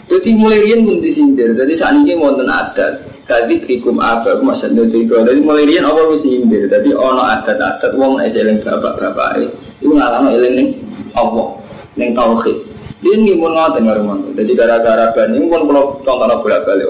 Jadi 0.08 0.30
mulai 0.40 0.64
rian 0.64 0.88
pun 0.88 1.04
disindir. 1.04 1.52
Jadi 1.52 1.72
saat 1.76 2.00
ini 2.00 2.16
wonten 2.16 2.48
adat. 2.48 3.04
Tadi 3.28 3.60
krikum 3.60 4.00
apa 4.00 4.40
maksudnya 4.40 4.88
itu. 4.88 5.04
Jadi 5.04 5.44
mulai 5.44 5.68
rian 5.68 5.84
awal 5.84 6.16
wis 6.16 6.24
sindir. 6.24 6.64
Jadi 6.64 6.96
ono 6.96 7.20
adat-adat 7.20 7.92
wong 7.92 8.16
nek 8.16 8.32
eling 8.32 8.64
bapak-bapak 8.64 9.52
itu 9.78 9.92
ngalami 9.92 10.32
eling 10.32 10.54
ning 10.56 10.68
Allah 11.12 11.60
ning 12.00 12.16
tauhid. 12.16 12.56
Dia 12.98 13.14
ini 13.14 13.38
pun 13.38 13.54
ngoten 13.54 13.86
karo 13.86 14.02
Jadi 14.34 14.52
gara-gara 14.58 15.14
ban 15.14 15.30
ini 15.30 15.46
pun 15.46 15.70
kalau 15.70 16.02
contohnya 16.02 16.40
bolak-balik. 16.40 16.88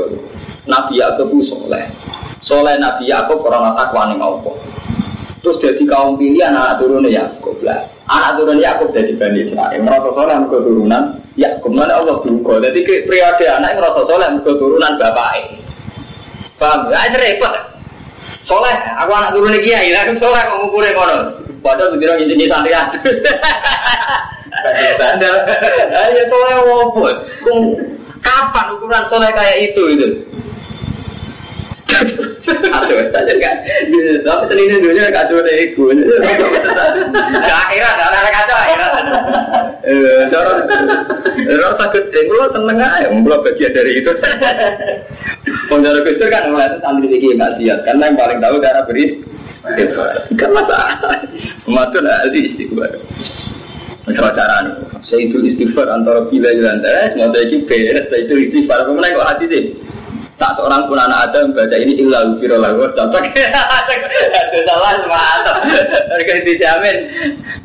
Nabi 0.64 1.00
itu 1.02 1.24
soleh. 1.42 1.84
Soleh 2.40 2.78
Nabi 2.78 3.10
Yakub 3.10 3.42
orang 3.44 3.74
takwa 3.74 4.08
ning 4.08 4.22
Allah. 4.22 4.54
Terus 5.48 5.64
jadi 5.64 5.82
kaum 5.88 6.20
pilihan 6.20 6.52
anak 6.52 6.76
turunnya 6.76 7.08
Yakub 7.08 7.56
lah. 7.64 7.88
Anak 8.04 8.36
turun 8.36 8.60
Yakub 8.60 8.92
dari 8.92 9.16
Bani 9.16 9.48
Israel. 9.48 9.80
Merasa 9.80 10.12
soleh 10.12 10.36
mereka 10.44 10.60
turunan 10.60 11.02
Yakub. 11.40 11.72
Mana 11.72 12.04
Allah 12.04 12.20
duga. 12.20 12.60
Jadi 12.68 12.84
periode 12.84 13.48
anak 13.48 13.80
merasa 13.80 14.04
soleh 14.04 14.28
mereka 14.28 14.52
turunan 14.60 14.92
bapak. 15.00 15.56
Paham? 16.60 16.92
Ya 16.92 17.00
itu 17.08 17.16
repot. 17.16 17.48
Soleh, 18.44 18.76
aku 19.00 19.08
anak 19.08 19.32
turun 19.32 19.56
kiai. 19.56 19.88
Aku 19.96 20.20
soleh 20.20 20.36
kok 20.36 20.56
ngukurin 20.60 20.92
kono. 20.92 21.16
Padahal 21.64 21.96
begitu 21.96 22.12
orang 22.12 22.28
ini 22.28 22.44
santri 22.44 22.76
Sandal. 25.00 25.34
Ayo 25.96 26.22
soleh 26.28 26.56
wobot. 26.60 27.16
Kapan 28.20 28.66
ukuran 28.76 29.04
soleh 29.08 29.32
kayak 29.32 29.72
itu 29.72 29.82
itu? 29.96 30.08
Aduh, 31.88 33.00
saja 33.10 33.34
kan. 33.40 33.56
Tapi 34.22 34.42
selini 34.48 34.76
dunia 34.78 35.10
kacau 35.10 35.42
deh 35.42 35.56
iku. 35.68 35.90
Akhirat, 37.42 37.96
ada 37.98 38.30
kacau 38.30 38.56
akhirat. 38.56 38.92
Eh, 39.88 40.22
cara, 40.30 40.52
sakit 41.80 42.04
deh. 42.12 42.22
Gue 42.28 42.46
seneng 42.52 42.78
aja, 42.78 43.08
belum 43.10 43.40
bagian 43.42 43.72
dari 43.72 43.92
itu. 44.04 44.12
Pondok 45.68 46.04
Gus 46.04 46.20
kan 46.28 46.48
itu 46.48 46.78
santri 46.80 47.08
lagi 47.08 47.28
nggak 47.36 47.52
siap, 47.60 47.78
karena 47.84 48.08
yang 48.08 48.16
paling 48.16 48.38
tahu 48.40 48.56
cara 48.60 48.80
beris. 48.84 49.12
Kan 50.36 50.50
masalah. 50.52 50.92
Matun 51.68 52.04
ahli 52.08 52.40
istighfar. 52.48 53.00
Masalah 54.08 54.32
cara 54.32 54.56
nih. 54.64 54.74
Saya 55.04 55.20
itu 55.28 55.40
istighfar 55.44 55.88
antara 55.88 56.24
bila 56.28 56.48
dan 56.52 56.80
eh, 56.84 57.12
semua 57.12 57.36
itu 57.36 57.64
beres. 57.64 58.08
Saya 58.08 58.20
itu 58.24 58.34
istighfar. 58.48 58.88
Pemenang 58.88 59.18
kok 59.18 59.28
hati 59.28 59.44
sih. 59.48 59.64
Tak 60.38 60.54
seorang 60.54 60.86
pun 60.86 60.94
anak 60.94 61.28
ada 61.28 61.42
membaca 61.42 61.74
ini 61.74 61.98
illa 61.98 62.30
ufiro 62.30 62.62
lagu 62.62 62.86
cocok. 62.94 63.22
Itu 63.26 64.60
salah 64.70 65.02
mantap. 65.10 65.66
Harga 65.66 66.34
dijamin. 66.46 66.96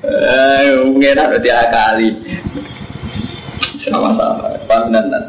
Eh, 0.02 0.82
mungkin 0.82 1.22
ada 1.22 1.38
tiga 1.38 1.70
kali. 1.70 2.10
Sama-sama. 3.78 4.58
Paminan 4.66 5.06
nas. 5.14 5.26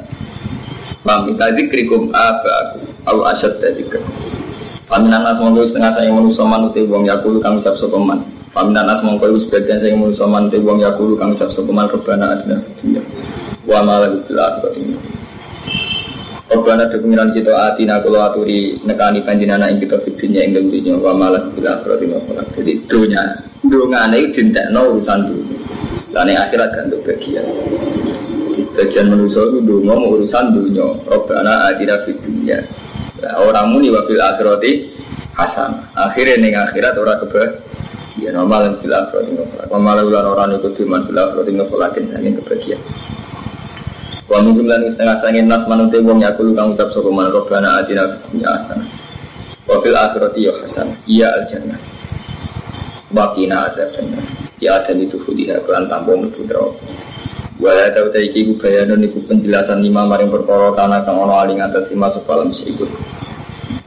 Mami 1.04 1.36
tadi 1.36 1.68
krikum 1.68 2.08
apa 2.16 2.48
aku. 2.64 2.80
Aku 3.12 3.20
asyad 3.28 3.60
tadi 3.60 3.84
ke. 3.84 4.00
Paminan 4.88 5.28
nas 5.28 5.36
monggo 5.36 5.68
setengah 5.68 6.00
saya 6.00 6.08
manusia 6.16 6.48
manute 6.48 6.80
wong 6.88 7.04
yakulu 7.04 7.44
kang 7.44 7.60
ucap 7.60 7.76
sopeman. 7.76 8.24
Paminan 8.56 8.88
nas 8.88 9.04
monggo 9.04 9.36
sebagian 9.44 9.84
saya 9.84 9.92
manusia 9.92 10.24
manute 10.24 10.56
wong 10.64 10.80
yakulu 10.80 11.12
kang 11.20 11.36
ucap 11.36 11.52
sopeman 11.52 11.92
rebana 11.92 12.40
adina 12.40 12.56
dunia. 12.80 13.04
Wa 13.68 13.84
malah 13.84 14.16
bil 14.16 14.32
akhirat 14.32 15.04
Rabbana 16.54 16.86
do 16.86 17.02
pengiran 17.02 17.34
kita 17.34 17.50
atina 17.50 17.98
kula 17.98 18.30
aturi 18.30 18.78
nekani 18.86 19.26
panjenengan 19.26 19.74
ing 19.74 19.82
kita 19.82 19.98
fitnya 20.06 20.46
ing 20.46 20.54
dunya 20.54 20.94
wa 20.94 21.10
malah 21.10 21.50
bila 21.50 21.82
akhirati 21.82 22.06
wa 22.06 22.22
Jadi 22.54 22.72
dunya 22.86 23.22
dungane 23.66 24.30
dintekno 24.30 24.80
urusan 24.94 25.20
dunia. 25.34 25.58
Lan 26.14 26.30
akhirat 26.30 26.70
kan 26.78 26.86
untuk 26.94 27.02
bagian. 27.10 27.42
Bagian 28.78 29.06
manusia 29.10 29.42
itu 29.50 29.58
dungo 29.66 29.94
urusan 30.14 30.44
dunia. 30.54 30.86
Rabbana 31.10 31.74
atina 31.74 32.06
fid 32.06 32.22
dunya. 32.22 32.62
Nah, 33.18 33.34
orang 33.42 33.74
muni 33.74 33.90
wa 33.90 34.06
bil 34.06 34.22
akhirati 34.22 34.94
hasan. 35.34 35.90
Akhirnya 35.98 36.38
ning 36.38 36.54
akhirat 36.54 36.94
ora 36.94 37.18
keba 37.18 37.42
Ya 38.14 38.30
normal 38.30 38.78
bil 38.78 38.94
akhirati 38.94 39.34
wa 39.74 39.78
malah 39.82 40.06
ulan 40.06 40.22
orang 40.22 40.54
ikut 40.62 40.78
iman 40.86 41.02
bil 41.02 41.18
akhirati 41.18 41.50
kebahagiaan. 41.50 42.82
Wa 44.24 44.40
min 44.40 44.56
jumlah 44.56 44.96
setengah 44.96 45.16
sangin 45.20 45.44
nas 45.44 45.68
manute 45.68 46.00
wong 46.00 46.24
yakulu 46.24 46.56
kang 46.56 46.72
ucap 46.72 46.88
sapa 46.96 47.12
man 47.12 47.28
robbana 47.28 47.84
atina 47.84 48.08
fid 48.08 48.22
dunya 48.32 48.48
hasanah. 48.48 48.88
Wa 49.68 49.76
fil 49.84 49.92
akhirati 49.92 50.40
ya 50.48 50.52
hasanah. 50.64 50.96
Iya 51.04 51.28
al 51.28 51.44
jannah. 51.52 51.80
Wa 53.12 53.36
qina 53.36 53.68
adzabannar. 53.68 54.24
Ya 54.64 54.80
ada 54.80 54.96
itu 54.96 55.20
fudiha 55.22 55.60
kelan 55.68 55.92
tampo 55.92 56.16
mlebu 56.16 56.40
neraka. 56.48 56.80
Wala 57.60 57.92
tau 57.92 58.08
ta 58.08 58.18
iki 58.18 58.48
ku 58.48 58.56
bayanan 58.56 59.04
penjelasan 59.04 59.84
lima 59.84 60.08
maring 60.08 60.32
perkara 60.32 60.72
tanah 60.72 61.04
kang 61.04 61.20
ana 61.20 61.44
aling 61.44 61.60
atas 61.60 61.92
lima 61.92 62.08
sepalam 62.10 62.48
sikut. 62.50 62.88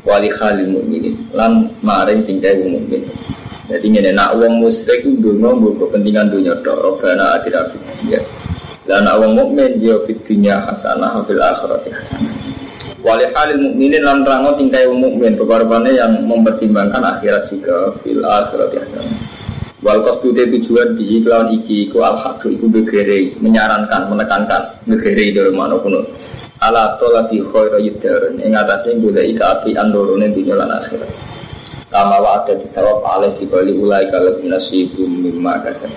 Wali 0.06 0.30
khalil 0.32 0.70
mukminin 0.70 1.28
lan 1.34 1.74
maring 1.82 2.24
tingkai 2.30 2.62
wong 2.62 2.78
mukmin. 2.78 3.10
Jadi 3.68 3.90
ini 3.90 4.14
nak 4.14 4.38
wong 4.38 4.64
musyrik 4.64 5.04
itu 5.04 5.20
dulu 5.20 5.76
kepentingan 5.82 6.30
dunia 6.30 6.56
tok. 6.62 7.02
Atina 7.04 7.74
fid 7.74 7.82
dunya 8.06 8.22
Dan 8.88 9.04
awang 9.04 9.36
mukmin 9.36 9.84
dia 9.84 10.00
fitunya 10.08 10.64
hasanah 10.64 11.28
fil 11.28 11.44
akhirati 11.44 11.92
hasanah. 11.92 12.34
Wali 13.04 13.28
halil 13.36 13.60
mukminin 13.60 14.04
lan 14.08 14.24
rango 14.24 14.56
tingkai 14.56 14.88
wong 14.88 15.04
mukmin 15.04 15.36
pekorbannya 15.36 15.92
yang 15.92 16.24
mempertimbangkan 16.24 17.04
akhirat 17.04 17.52
juga 17.52 18.00
fil 18.00 18.24
akhirati 18.24 18.76
hasanah. 18.80 19.18
Wal 19.84 20.02
kostude 20.08 20.48
tujuan 20.56 20.96
di 20.96 21.20
iklan 21.20 21.52
iki 21.52 21.92
iku 21.92 22.02
al 22.02 22.18
haqu 22.18 22.50
iku 22.50 22.66
begere 22.72 23.36
menyarankan 23.44 24.10
menekankan 24.10 24.82
begere 24.88 25.36
dari 25.36 25.52
mana 25.54 25.78
pun 25.78 26.08
ala 26.64 26.98
tolabi 26.98 27.44
khairu 27.44 27.78
yudharun 27.78 28.42
ing 28.42 28.58
atase 28.58 28.98
golek 28.98 29.38
api 29.38 29.76
andorone 29.76 30.32
dunya 30.32 30.56
lan 30.56 30.72
akhirat. 30.72 31.12
Kama 31.88 32.20
wa 32.20 32.44
ada 32.44 32.56
di 32.56 32.68
sawab 32.76 33.00
alih 33.04 33.36
dibali 33.40 33.76
ulai 33.76 34.08
kalau 34.12 34.40
nasibum 34.44 35.08
mimma 35.24 35.64
kasab. 35.64 35.92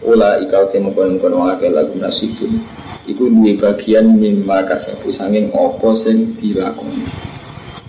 Ula 0.00 0.40
ikau 0.40 0.72
temu 0.72 0.96
kon 0.96 1.20
kon 1.20 1.36
wong 1.36 1.52
akeh 1.52 1.68
lagu 1.68 1.92
nasibun. 2.00 2.64
Iku 3.04 3.28
duwe 3.28 3.60
bagian 3.60 4.16
mimma 4.16 4.64
kasabu 4.64 5.12
sanging 5.12 5.52
apa 5.52 5.88
sing 6.00 6.40
dilakoni. 6.40 7.04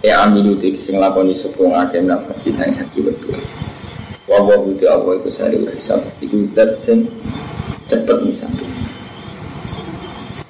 E 0.03 0.12
amilu 0.12 0.59
te 0.59 0.76
sing 0.84 0.99
lakoni 0.99 1.39
sapa 1.39 1.88
akeh 1.88 2.03
nafsi 2.03 2.51
sing 2.51 2.76
haji 2.76 2.99
betul. 2.99 3.39
Wa 4.28 4.43
wa 4.43 4.59
buti 4.59 4.84
apa 4.91 5.24
iku 5.24 5.30
sari 5.32 5.64
hisab. 5.72 6.03
Iku 6.20 6.51
dat 6.51 6.84
sing 6.84 7.07
cepet 7.88 8.18
misambi. 8.28 8.68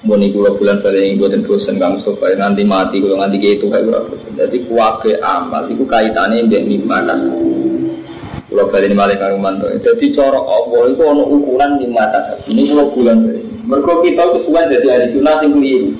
Muni 0.02 0.34
kula 0.34 0.58
bulan 0.58 0.82
paling 0.82 1.14
buatan 1.14 1.46
bosan 1.46 1.78
kang 1.78 1.94
supaya 2.02 2.34
nanti 2.34 2.66
mati 2.66 2.98
kalau 2.98 3.22
nanti 3.22 3.38
gitu 3.38 3.70
kayak 3.70 3.86
berapa. 3.86 4.14
Jadi 4.34 4.66
kuwabe 4.66 5.14
amal 5.22 5.70
itu 5.70 5.86
kaitannya 5.86 6.50
dengan 6.50 6.66
mimma 6.66 7.06
kasabu. 7.06 7.51
Kalau 8.52 8.68
balik 8.68 8.92
malah 8.92 9.16
kang 9.16 9.40
manto. 9.40 9.64
Jadi 9.80 10.12
cara 10.12 10.36
Allah 10.36 10.82
itu 10.92 11.00
ono 11.00 11.24
ukuran 11.24 11.80
di 11.80 11.88
mata. 11.88 12.20
Ini 12.44 12.68
kalau 12.68 12.92
bulan 12.92 13.24
balik. 13.24 13.44
Mereka 13.64 13.92
kita 14.04 14.22
itu 14.28 14.38
sudah 14.44 14.64
jadi 14.68 14.86
hari 14.92 15.06
sunnah 15.16 15.34
sing 15.40 15.50
keliru. 15.56 15.90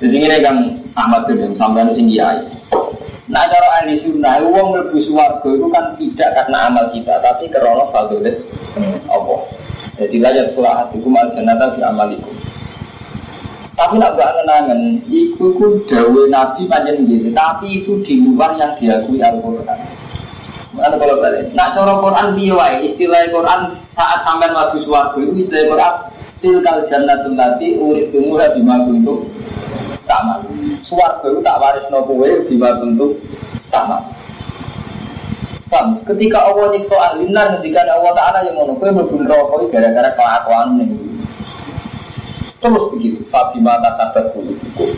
Jadi 0.00 0.14
ini 0.16 0.40
kang 0.40 0.58
Ahmad 0.96 1.28
bin 1.28 1.52
sampai 1.60 1.92
sing 1.92 2.08
kiai. 2.08 2.40
Nah 3.28 3.44
cara 3.48 3.68
ahli 3.80 4.00
sunnah, 4.00 4.40
uang 4.40 4.72
mlebu 4.72 4.98
swarga 5.04 5.48
itu 5.52 5.66
kan 5.68 5.84
tidak 6.00 6.30
karena 6.32 6.58
amal 6.68 6.84
kita, 6.96 7.14
tapi 7.20 7.44
karena 7.52 7.84
fadilat 7.92 8.36
Allah. 9.08 9.40
Jadi 10.00 10.16
layak 10.16 10.52
sekolah 10.52 10.72
hatiku 10.84 11.08
mal 11.12 11.28
jannata 11.36 11.76
di 11.76 11.80
amaliku. 11.84 12.32
Tapi 13.72 13.96
nak 13.96 14.20
gak 14.20 14.36
kenangan, 14.36 15.00
itu 15.08 15.46
ku 15.56 15.80
dawe 15.88 16.22
Nabi 16.28 16.68
panjang 16.68 17.08
gitu, 17.08 17.32
tapi 17.32 17.80
itu 17.80 18.04
di 18.04 18.20
luar 18.20 18.52
yang 18.60 18.76
diakui 18.76 19.16
Al-Quran. 19.24 19.80
Mana 20.72 20.96
kalau 20.96 21.20
balik? 21.20 21.52
Nak 21.52 21.76
cara 21.76 21.92
Quran 22.00 22.26
biwai 22.32 22.74
istilah 22.88 23.28
Quran 23.28 23.60
saat 23.92 24.24
sampai 24.24 24.48
waktu 24.56 24.80
suatu 24.88 25.20
itu 25.20 25.44
istilah 25.44 25.68
Quran 25.68 25.94
tilkal 26.42 26.78
jannatul 26.88 27.36
lati 27.36 27.76
urid 27.76 28.10
tumuha 28.10 28.56
bima 28.56 28.80
kuntum 28.88 29.28
tamal. 30.08 30.40
Suwarga 30.88 31.28
itu 31.28 31.40
tak 31.44 31.60
waris 31.60 31.86
no 31.92 32.02
kowe 32.08 32.28
bima 32.48 32.72
tamal. 33.68 34.00
Paham? 35.72 36.04
Ketika 36.04 36.36
Allah 36.44 36.68
nyiksa 36.68 36.96
ahlinar 37.00 37.56
ketika 37.56 37.88
Allah 37.88 38.12
Ta'ala 38.12 38.44
yang 38.44 38.60
mau 38.60 38.76
kowe 38.76 38.92
mlebu 38.92 39.24
neraka 39.24 39.56
gara-gara 39.72 40.10
kelakuan 40.12 40.76
ning. 40.76 40.92
Terus 42.60 42.84
begitu, 42.94 43.24
Fabima 43.32 43.80
kasabat 43.80 44.36
kulubukum. 44.36 44.92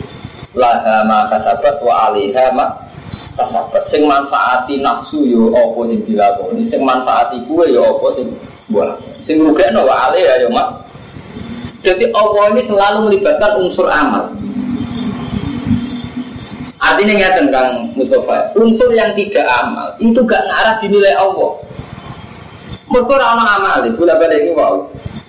Laha 0.51 1.07
ma 1.07 1.31
kasabat 1.31 1.79
wa 1.79 2.11
alaiha 2.11 2.51
ma 2.51 2.84
tasabat 3.35 3.83
sing 3.91 4.07
manfaati 4.07 4.79
nafsu 4.79 5.23
yo 5.27 5.51
apa 5.51 5.79
sing 5.91 5.99
dilakoni? 6.07 6.63
Sing 6.67 6.81
manfaati 6.81 7.43
kue 7.47 7.69
yo 7.71 7.99
apa 7.99 8.07
sing 8.19 8.27
buah? 8.71 8.97
Sing 9.23 9.43
rugekno 9.43 9.85
wa 9.85 10.09
ale 10.09 10.19
ya 10.23 10.41
yo 10.41 10.49
mak. 10.51 10.87
Jadi 11.85 12.09
Allah 12.15 12.43
ini 12.55 12.61
selalu 12.65 12.97
melibatkan 13.11 13.51
unsur 13.61 13.85
amal. 13.91 14.33
Artinya 16.81 17.13
nggak 17.17 17.35
tentang 17.37 17.67
Mustafa 17.93 18.53
unsur 18.57 18.89
yang 18.93 19.13
tidak 19.17 19.45
amal 19.61 19.93
itu 19.97 20.21
gak 20.25 20.43
ngarah 20.45 20.75
dinilai 20.81 21.13
Allah. 21.17 21.61
Mereka 22.85 23.11
orang 23.17 23.41
amal 23.41 23.79
itu 23.89 23.97
udah 23.97 24.17
pada 24.21 24.37
ini 24.37 24.53
wow 24.53 24.85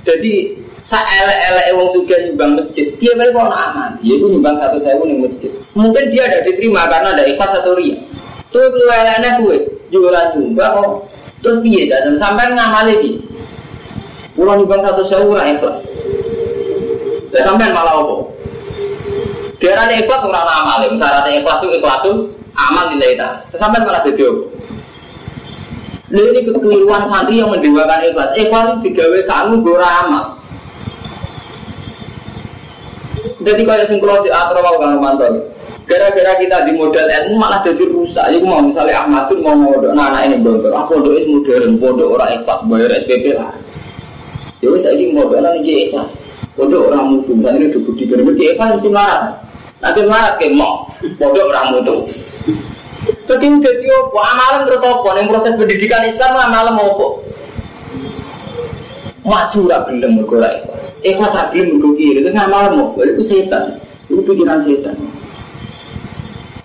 jadi 0.06 0.54
saya 0.86 1.02
elek-elek 1.02 1.66
wong 1.74 1.88
juga 1.98 2.14
nyumbang 2.22 2.50
masjid 2.62 2.86
dia 3.02 3.12
mereka 3.18 3.42
orang 3.42 3.58
amal 3.58 3.90
dia 3.98 4.14
itu 4.14 4.26
nyumbang 4.30 4.56
satu 4.62 4.78
sewu 4.86 5.02
nih 5.02 5.18
masjid. 5.18 5.50
Mungkin 5.74 6.04
dia 6.14 6.22
ada 6.30 6.38
diterima 6.46 6.86
karena 6.86 7.08
ada 7.10 7.24
ikhlas 7.26 7.52
atau 7.58 7.74
ria. 7.74 7.98
Tuh 8.54 8.70
lu 8.70 8.86
eleknya 8.86 9.42
gue 9.42 9.56
jualan 9.90 10.26
nyumbang 10.38 10.70
kok. 10.78 10.90
Terus 11.42 11.58
piye 11.66 11.82
dan 11.90 12.14
sampai 12.22 12.54
ngamali 12.54 12.94
di 13.02 13.10
pulang 14.38 14.62
nyumbang 14.62 14.86
satu 14.86 15.02
sewu 15.10 15.34
lah 15.34 15.46
ikhlas. 15.50 15.82
Dan 17.34 17.42
sampai 17.42 17.74
malah 17.74 18.06
apa? 18.06 18.16
Dia 19.58 19.74
ada 19.74 19.90
ikhlas 19.90 20.22
orang 20.22 20.46
amal. 20.46 20.86
Misalnya 20.86 21.30
ikhlas 21.34 21.58
tuh 21.58 21.70
ikhlas 21.74 21.98
tuh 22.06 22.16
amal 22.54 22.94
nilai 22.94 23.18
tak. 23.18 23.42
Sampai 23.58 23.82
malah 23.82 24.06
video 24.06 24.54
Lalu 26.06 26.38
ini 26.38 26.40
kekeliruan 26.46 27.10
santri 27.10 27.42
yang 27.42 27.50
mendewakan 27.50 28.06
ikhlas. 28.06 28.30
Ikhlas 28.38 28.64
itu 28.70 28.94
digawe 28.94 29.18
sangu 29.26 29.58
gora 29.66 30.06
amal. 30.06 30.24
Jadi 33.36 33.62
kalau 33.68 33.84
yang 33.84 34.00
kalau 34.00 34.24
di 34.24 34.30
atro 34.32 34.58
mau 34.64 34.76
kang 34.80 34.96
mantan. 34.96 35.34
Gara-gara 35.86 36.34
kita 36.42 36.66
di 36.66 36.72
modal 36.74 37.06
ilmu 37.06 37.38
malah 37.38 37.62
jadi 37.62 37.84
rusak. 37.86 38.26
Jadi 38.26 38.42
mau 38.42 38.58
misalnya 38.58 39.06
Ahmad 39.06 39.30
mau 39.38 39.54
modal, 39.54 39.94
nah 39.94 40.10
anak 40.10 40.34
ini 40.34 40.42
bongkar. 40.42 40.74
Aku 40.74 40.98
modal 40.98 41.14
itu 41.14 41.30
modern, 41.30 41.78
modal 41.78 42.06
orang 42.18 42.30
ikhlas 42.42 42.58
bayar 42.66 42.90
SPP 43.06 43.24
lah. 43.38 43.54
Ya 44.58 44.68
wes 44.74 44.82
ini 44.82 45.14
modal 45.14 45.46
nanti 45.46 45.86
ikhlas. 45.86 46.10
Modal 46.58 46.90
orang 46.90 47.04
mutu, 47.12 47.38
ini 47.38 47.70
duduk 47.70 47.94
di 47.94 48.04
piramid 48.10 48.34
ikhlas 48.34 48.82
itu 48.82 48.90
marah. 48.90 49.38
Nanti 49.78 50.00
marah 50.10 50.34
ke 50.40 50.50
mau, 50.50 50.90
modal 51.22 51.54
orang 51.54 51.66
mutu. 51.78 51.96
Jadi 53.06 53.46
jadi 53.62 53.86
apa? 53.86 54.18
Amalan 54.18 54.60
terus 54.66 54.82
apa? 54.82 55.08
Yang 55.14 55.26
proses 55.30 55.54
pendidikan 55.54 56.02
Islam 56.02 56.32
amalan 56.34 56.74
apa? 56.74 57.06
Maju 59.26 59.60
lah 59.66 59.82
belum 59.90 60.22
bergerak 60.22 60.52
ikhlas. 60.62 60.74
Ikhlas 61.02 61.32
lagi 61.34 61.58
mergo 61.66 61.90
kiri, 61.98 62.22
itu 62.22 62.30
ngamal 62.30 62.64
mau, 62.78 62.94
itu 63.02 63.22
setan, 63.26 63.82
itu 64.06 64.22
pikiran 64.22 64.62
setan. 64.62 64.94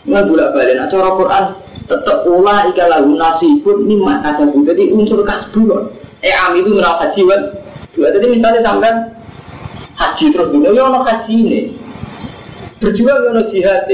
Nggak 0.06 0.30
bolak 0.30 0.50
balik, 0.54 0.78
nah 0.78 0.86
cara 0.90 1.10
Quran 1.18 1.44
tetap 1.90 2.18
ulah 2.30 2.70
ika 2.70 2.86
lagu 2.86 3.18
nasibun 3.18 3.90
mimma 3.90 4.22
kasabu. 4.22 4.62
Jadi 4.62 4.94
unsur 4.94 5.26
kasbu 5.26 5.90
Eh 6.22 6.34
am 6.38 6.54
itu 6.54 6.78
merawat 6.78 7.10
haji 7.10 7.22
kan. 7.26 7.42
Tadi 7.98 8.28
misalnya 8.30 8.62
sampai 8.62 8.94
haji 9.98 10.26
terus 10.30 10.54
dulu, 10.54 10.70
ya 10.70 10.86
ono 10.86 11.02
haji 11.02 11.34
ini. 11.34 11.60
Berjuang 12.78 13.18
ya 13.26 13.30
ono 13.34 13.42
jihad 13.50 13.90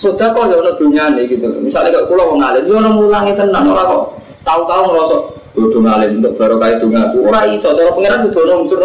Sudah 0.00 0.32
kok 0.32 0.48
ya 0.48 0.56
ono 0.56 0.72
dunia 0.80 1.12
nih 1.12 1.28
gitu. 1.28 1.44
Misalnya 1.60 1.92
kalau 1.92 2.08
pulau 2.08 2.26
mengalir, 2.32 2.64
ya 2.64 2.80
ono 2.80 2.90
mulangi 3.04 3.36
tenang 3.36 3.68
orang 3.68 3.88
kok. 3.88 4.04
Tahu-tahu 4.48 4.82
ngerosok, 4.88 5.22
Kudu 5.56 5.80
ngalim 5.80 6.20
untuk 6.20 6.36
barokah 6.36 6.76
itu 6.76 6.86
ngaku. 6.92 7.18
Ora 7.32 7.48
iso, 7.48 7.72
cara 7.72 7.96
pengiran 7.96 8.28
kudu 8.28 8.38
ono 8.44 8.54
unsur 8.60 8.82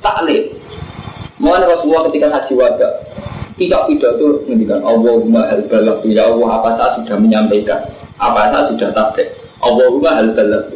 taklim. 0.00 0.56
Mohon 1.36 1.62
Rasulullah 1.68 2.02
ketika 2.08 2.28
haji 2.32 2.52
wada, 2.56 2.88
tidak 3.60 3.82
pidato 3.92 4.40
ngendikan 4.48 4.80
Allahumma 4.80 5.44
hal 5.52 5.68
balak 5.68 6.00
ya 6.08 6.24
Allah 6.24 6.48
apa 6.56 6.70
saya 6.80 6.90
sudah 6.96 7.16
menyampaikan, 7.20 7.80
apa 8.16 8.40
saya 8.48 8.72
sudah 8.72 8.88
tabrik. 8.96 9.28
Allahumma 9.60 10.16
hal 10.16 10.32
balak. 10.32 10.72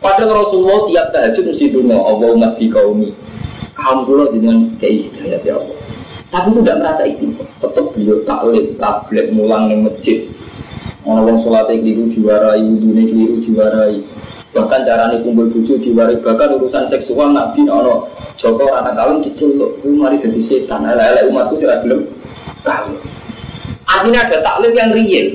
Padahal 0.00 0.40
Rasulullah 0.40 0.88
tiap 0.88 1.06
tahajud 1.12 1.44
mesti 1.52 1.66
dungo 1.68 1.98
Allahumma 2.00 2.56
fi 2.56 2.64
kaumi. 2.72 3.12
Kaum 3.76 4.08
dulu 4.08 4.32
dengan 4.32 4.72
keinginan 4.80 5.36
ya 5.44 5.60
Allah. 5.60 5.76
Tapi 6.32 6.48
itu 6.48 6.60
tidak 6.64 6.76
merasa 6.80 7.02
itu. 7.04 7.26
Tetap 7.60 7.86
beliau 7.92 8.16
taklim, 8.24 8.66
tablik, 8.80 9.26
mulang 9.36 9.68
di 9.68 9.76
masjid. 9.84 10.18
Orang 11.04 11.44
sholat 11.44 11.68
yang 11.68 11.84
keliru 11.84 12.04
diwarai, 12.14 12.62
wudhunya 12.64 13.02
keliru 13.10 13.36
diwarai. 13.44 14.00
Bahkan 14.52 14.84
caranya 14.84 15.16
kumpul 15.24 15.48
bucu 15.48 15.80
diwarai, 15.80 16.20
bahkan 16.20 16.52
urusan 16.60 16.84
seksual 16.92 17.32
nabi 17.32 17.64
ono 17.64 18.04
Joko 18.36 18.68
anak 18.68 19.00
kawin 19.00 19.24
diceluk, 19.24 19.80
itu 19.80 19.96
mari 19.96 20.20
jadi 20.20 20.40
setan. 20.44 20.84
Ala-ala 20.84 21.24
umatku 21.30 21.56
sih 21.56 21.64
belum 21.64 22.04
kawin. 22.60 23.00
Artinya 23.88 24.28
ada 24.28 24.38
taklim 24.44 24.72
yang 24.76 24.92
real. 24.92 25.26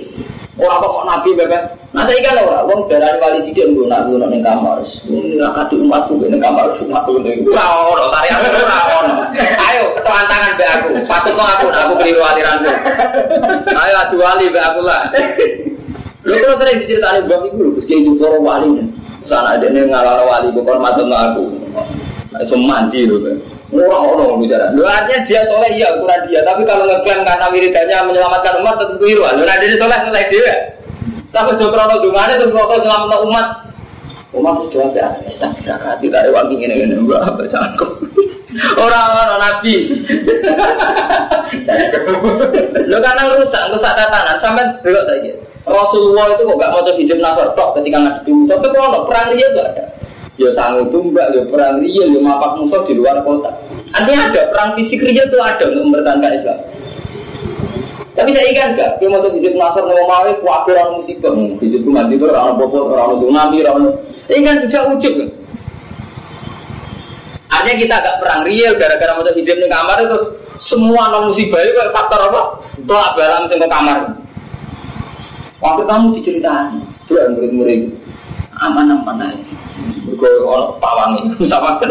Orang 0.57 0.81
kok 0.81 0.93
mau 0.93 1.05
nabi 1.05 1.33
bebek. 1.37 1.63
Nah 1.93 2.03
saya 2.05 2.19
kan 2.19 2.41
orang, 2.41 2.65
orang 2.65 2.81
darah 2.89 3.13
wali 3.21 3.45
sidik 3.45 3.73
nggak 3.73 3.89
nak 3.89 4.09
nggak 4.09 4.29
neng 4.29 4.41
kamar. 4.41 4.77
Ini 5.05 5.37
kati 5.37 5.75
umatku 5.81 6.13
neng 6.17 6.41
kamar, 6.41 6.77
umatku 6.81 7.13
neng. 7.21 7.45
Wah 7.53 7.89
orang 7.89 8.09
tari 8.13 8.29
aku 8.33 8.45
orang. 8.53 9.17
Ayo 9.37 9.83
ketuan 9.97 10.25
tangan 10.25 10.51
be 10.57 10.65
aku, 10.65 10.91
patut 11.05 11.37
aku, 11.37 11.67
aku 11.69 11.93
keliru 12.01 12.21
aliranku. 12.25 12.73
Ayo 13.69 13.93
adu 14.01 14.17
wali 14.17 14.45
be 14.49 14.59
aku 14.61 14.81
lah. 14.81 15.09
Lu 16.27 16.35
kalau 16.43 16.59
sering 16.59 16.83
diceritain 16.83 17.23
bang 17.23 17.41
itu, 17.47 17.65
kayak 17.87 18.03
itu 18.03 18.23
orang 18.25 18.43
wali 18.43 18.67
nih. 18.81 18.87
Sana 19.27 19.59
ada 19.59 19.67
nih 19.67 19.83
ngalah 19.91 20.23
wali, 20.23 20.47
bukan 20.55 20.79
mateng 20.79 21.11
aku. 21.11 21.45
Itu 22.39 22.55
mandi 22.55 23.03
loh 23.03 23.19
kan. 23.23 23.37
Orang-orang 23.67 24.47
bicara. 24.47 24.71
Lu 24.71 24.87
artinya 24.87 25.27
dia 25.27 25.43
soleh 25.43 25.75
iya 25.75 25.91
ukuran 25.99 26.23
dia, 26.31 26.39
tapi 26.47 26.63
kalau 26.63 26.87
ngeklaim 26.87 27.27
karena 27.27 27.51
wiridannya 27.51 27.97
menyelamatkan 28.07 28.63
umat 28.63 28.79
tentu 28.79 28.95
keliru. 29.03 29.27
Lu 29.35 29.43
nanti 29.43 29.67
dia 29.67 29.75
soleh 29.75 29.99
soleh 30.07 30.23
dia. 30.31 30.55
Tapi 31.35 31.59
jokro 31.59 31.83
no 31.83 31.99
dungane 31.99 32.39
terus 32.39 32.55
kok 32.55 32.67
menyelamatkan 32.71 33.19
umat. 33.27 33.67
Umat 34.35 34.59
itu 34.69 34.77
ya, 34.95 35.07
astagfirullah, 35.23 35.95
tidak 36.03 36.19
ada 36.19 36.29
wangi 36.35 36.59
ini 36.59 36.83
ini 36.83 36.99
baca 37.07 37.59
aku. 37.73 37.87
Orang-orang 38.75 39.39
nabi. 39.39 39.87
Lo 42.91 42.97
karena 43.03 43.23
rusak, 43.35 43.63
rusak 43.71 43.93
tatanan 43.95 44.37
sampai 44.39 44.67
belok 44.83 45.03
saja. 45.07 45.31
Rasulullah 45.67 46.31
itu 46.31 46.47
kok 46.47 46.55
gak 46.55 46.71
mau 46.71 46.81
hijab 46.87 47.19
nasor 47.19 47.47
tok 47.51 47.69
ketika 47.79 47.97
ngadepi 47.99 48.31
musuh. 48.31 48.55
Tapi 48.55 48.67
kalau 48.71 49.03
perang 49.03 49.27
dia 49.35 49.47
tuh 49.51 49.63
ada. 49.67 49.83
Ya 50.37 50.49
sanggup 50.53 50.93
tumbak, 50.93 51.33
ya 51.33 51.41
perang 51.49 51.81
dia, 51.81 52.03
ya 52.07 52.19
mapak 52.21 52.61
musuh 52.61 52.81
di 52.87 52.93
luar 52.95 53.19
kota. 53.27 53.51
Artinya 53.91 54.31
ada 54.31 54.41
perang 54.53 54.69
fisik 54.79 55.03
dia 55.03 55.27
tuh 55.27 55.41
ada 55.43 55.63
untuk 55.67 55.83
mempertahankan 55.91 56.31
Islam. 56.39 56.59
Tapi 58.17 58.29
saya 58.33 58.47
ingat 58.49 58.69
gak, 58.79 58.91
dia 58.97 59.07
mau 59.11 59.21
hijab 59.21 59.53
nasor 59.53 59.83
mau 59.85 60.07
mau 60.07 60.25
kuatir 60.41 60.73
orang 60.79 61.03
musibah. 61.03 61.31
Hijab 61.35 61.81
itu 61.83 61.89
mati 61.91 62.15
itu 62.15 62.25
orang 62.25 62.55
bobot, 62.55 62.89
orang 62.89 63.19
tsunami, 63.19 63.57
orang 63.61 63.83
ini 64.27 64.41
kan 64.43 64.55
sudah 64.63 64.81
ujub 64.95 65.13
kan. 65.19 65.29
Artinya 67.47 67.75
kita 67.81 67.95
agak 67.97 68.15
perang 68.21 68.41
real 68.45 68.71
gara-gara 68.77 69.11
mau 69.17 69.25
hijab 69.25 69.57
di 69.57 69.67
kamar 69.67 69.97
itu 70.05 70.17
semua 70.63 71.11
non 71.11 71.33
musibah 71.33 71.59
itu 71.65 71.75
faktor 71.91 72.19
apa? 72.31 72.41
Tolak 72.85 73.11
balam 73.17 73.43
sing 73.49 73.59
kamar. 73.61 74.26
Waktu 75.57 75.83
kamu 75.89 76.05
diceritain, 76.21 76.85
tuh 77.09 77.17
yang 77.17 77.33
murid-murid 77.33 77.81
aman-aman 78.61 79.33
aja. 79.33 79.45
Gue 80.05 80.31
orang 80.45 80.77
pawang 80.81 81.11
ini 81.21 81.49
sama 81.49 81.81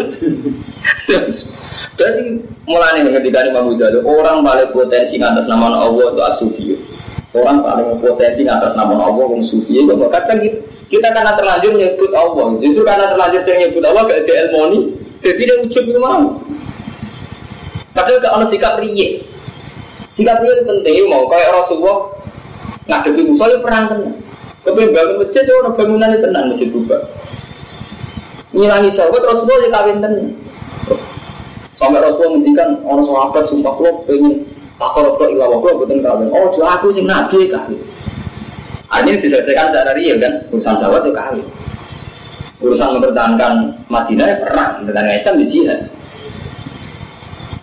Jadi 1.96 2.22
mulai 2.68 3.00
nih 3.00 3.08
ketika 3.16 3.46
ini 3.46 3.50
Imam 3.56 3.72
Ghazali 3.72 4.04
orang 4.04 4.44
paling 4.44 4.68
potensi 4.74 5.16
atas 5.16 5.48
nama 5.48 5.80
Allah 5.80 6.12
itu 6.12 6.22
asufi. 6.22 6.64
Orang 7.32 7.64
paling 7.64 7.98
potensi 8.04 8.44
atas 8.44 8.76
nama 8.76 8.94
Allah 8.94 9.26
yang 9.32 9.42
sufi 9.48 9.80
itu 9.80 9.94
bahkan 9.96 10.36
gitu. 10.38 10.60
Kita 10.86 11.10
karena 11.10 11.34
terlanjur 11.34 11.74
nyebut 11.74 12.14
Allah, 12.14 12.46
justru 12.62 12.86
karena 12.86 13.10
terlanjur 13.10 13.42
saya 13.42 13.66
nyebut 13.66 13.82
Allah 13.82 14.06
gak 14.06 14.22
ada 14.22 14.32
ilmu 14.46 14.94
jadi 15.18 15.42
dia 15.42 15.56
ucap 15.58 15.82
itu 15.82 15.98
mau. 15.98 16.38
Padahal 17.90 18.22
gak 18.22 18.54
sikap 18.54 18.78
riye. 18.78 19.24
Sikap 20.14 20.38
riye 20.44 20.52
itu 20.54 20.62
penting 20.62 21.10
mau 21.10 21.26
kayak 21.26 21.50
Rasulullah 21.50 22.14
ngadepi 22.86 23.20
musuh 23.26 23.60
perang 23.62 23.84
tenang. 23.90 24.14
Kepengen 24.66 24.90
bangun 24.94 25.16
masjid 25.22 25.46
orang 25.62 25.74
bangunan 25.78 26.10
itu 26.10 26.20
tenang 26.26 26.44
masjid 26.50 26.68
berubah. 26.74 27.00
Ngilangi 28.50 28.90
sahabat 28.94 29.22
Rasulullah 29.22 29.58
dia 29.62 29.70
kawin 29.70 29.98
tenang. 30.02 30.28
Sampai 31.76 32.00
Rasulullah 32.00 32.30
menghentikan 32.34 32.68
orang 32.82 33.04
sahabat 33.06 33.44
sumpah 33.52 33.74
lo 33.78 33.90
pengen 34.08 34.34
takor 34.76 35.06
ke 35.20 35.24
ilah 35.36 35.48
waktu 35.52 35.70
betul 35.76 35.98
kawin. 36.02 36.28
Oh 36.32 36.46
jual 36.54 36.66
aku 36.66 36.86
sih 36.96 37.04
nabi 37.04 37.46
kawin. 37.52 37.78
Artinya 38.86 39.18
diselesaikan 39.18 39.66
secara 39.74 39.92
real 39.98 40.16
kan 40.22 40.32
urusan 40.50 40.74
sahabat 40.82 41.00
itu 41.04 41.12
kawin. 41.12 41.46
Urusan 42.56 42.88
mempertahankan 42.96 43.52
Madinah 43.92 44.26
ya 44.26 44.36
perang, 44.40 44.70
mempertahankan 44.80 45.14
Islam 45.20 45.34
di 45.36 45.46
jihad. 45.52 45.80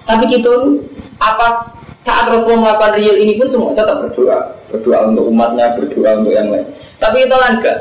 Tapi 0.04 0.24
kita 0.30 0.54
apa 1.18 1.48
saat 2.04 2.28
Rasulullah 2.28 2.76
melakukan 2.76 2.94
real 3.00 3.18
ini 3.18 3.40
pun 3.40 3.48
semua 3.50 3.72
tetap 3.74 4.04
berdoa, 4.04 4.54
berdoa 4.74 5.14
untuk 5.14 5.30
umatnya, 5.30 5.78
berdoa 5.78 6.18
untuk 6.18 6.34
yang 6.34 6.50
lain. 6.50 6.66
Tapi 6.98 7.30
kita 7.30 7.38
kan 7.38 7.54
enggak 7.62 7.78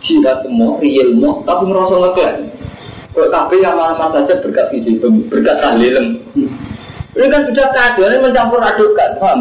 jihad 0.00 0.38
semua, 0.40 0.80
semua, 0.80 1.32
tapi 1.44 1.62
merasa 1.68 1.94
ngeklaim. 2.00 2.36
Kalau 3.10 3.28
tapi 3.28 3.54
yang 3.60 3.76
mana 3.76 4.08
saja 4.16 4.34
berkat 4.40 4.66
visi, 4.72 4.96
berkat 5.28 5.56
tahlilem. 5.60 6.24
Ini 7.10 7.26
kan 7.28 7.42
sudah 7.44 7.66
keadaan 7.74 8.22
mencampur 8.22 8.62
adukan, 8.62 9.10
paham? 9.20 9.40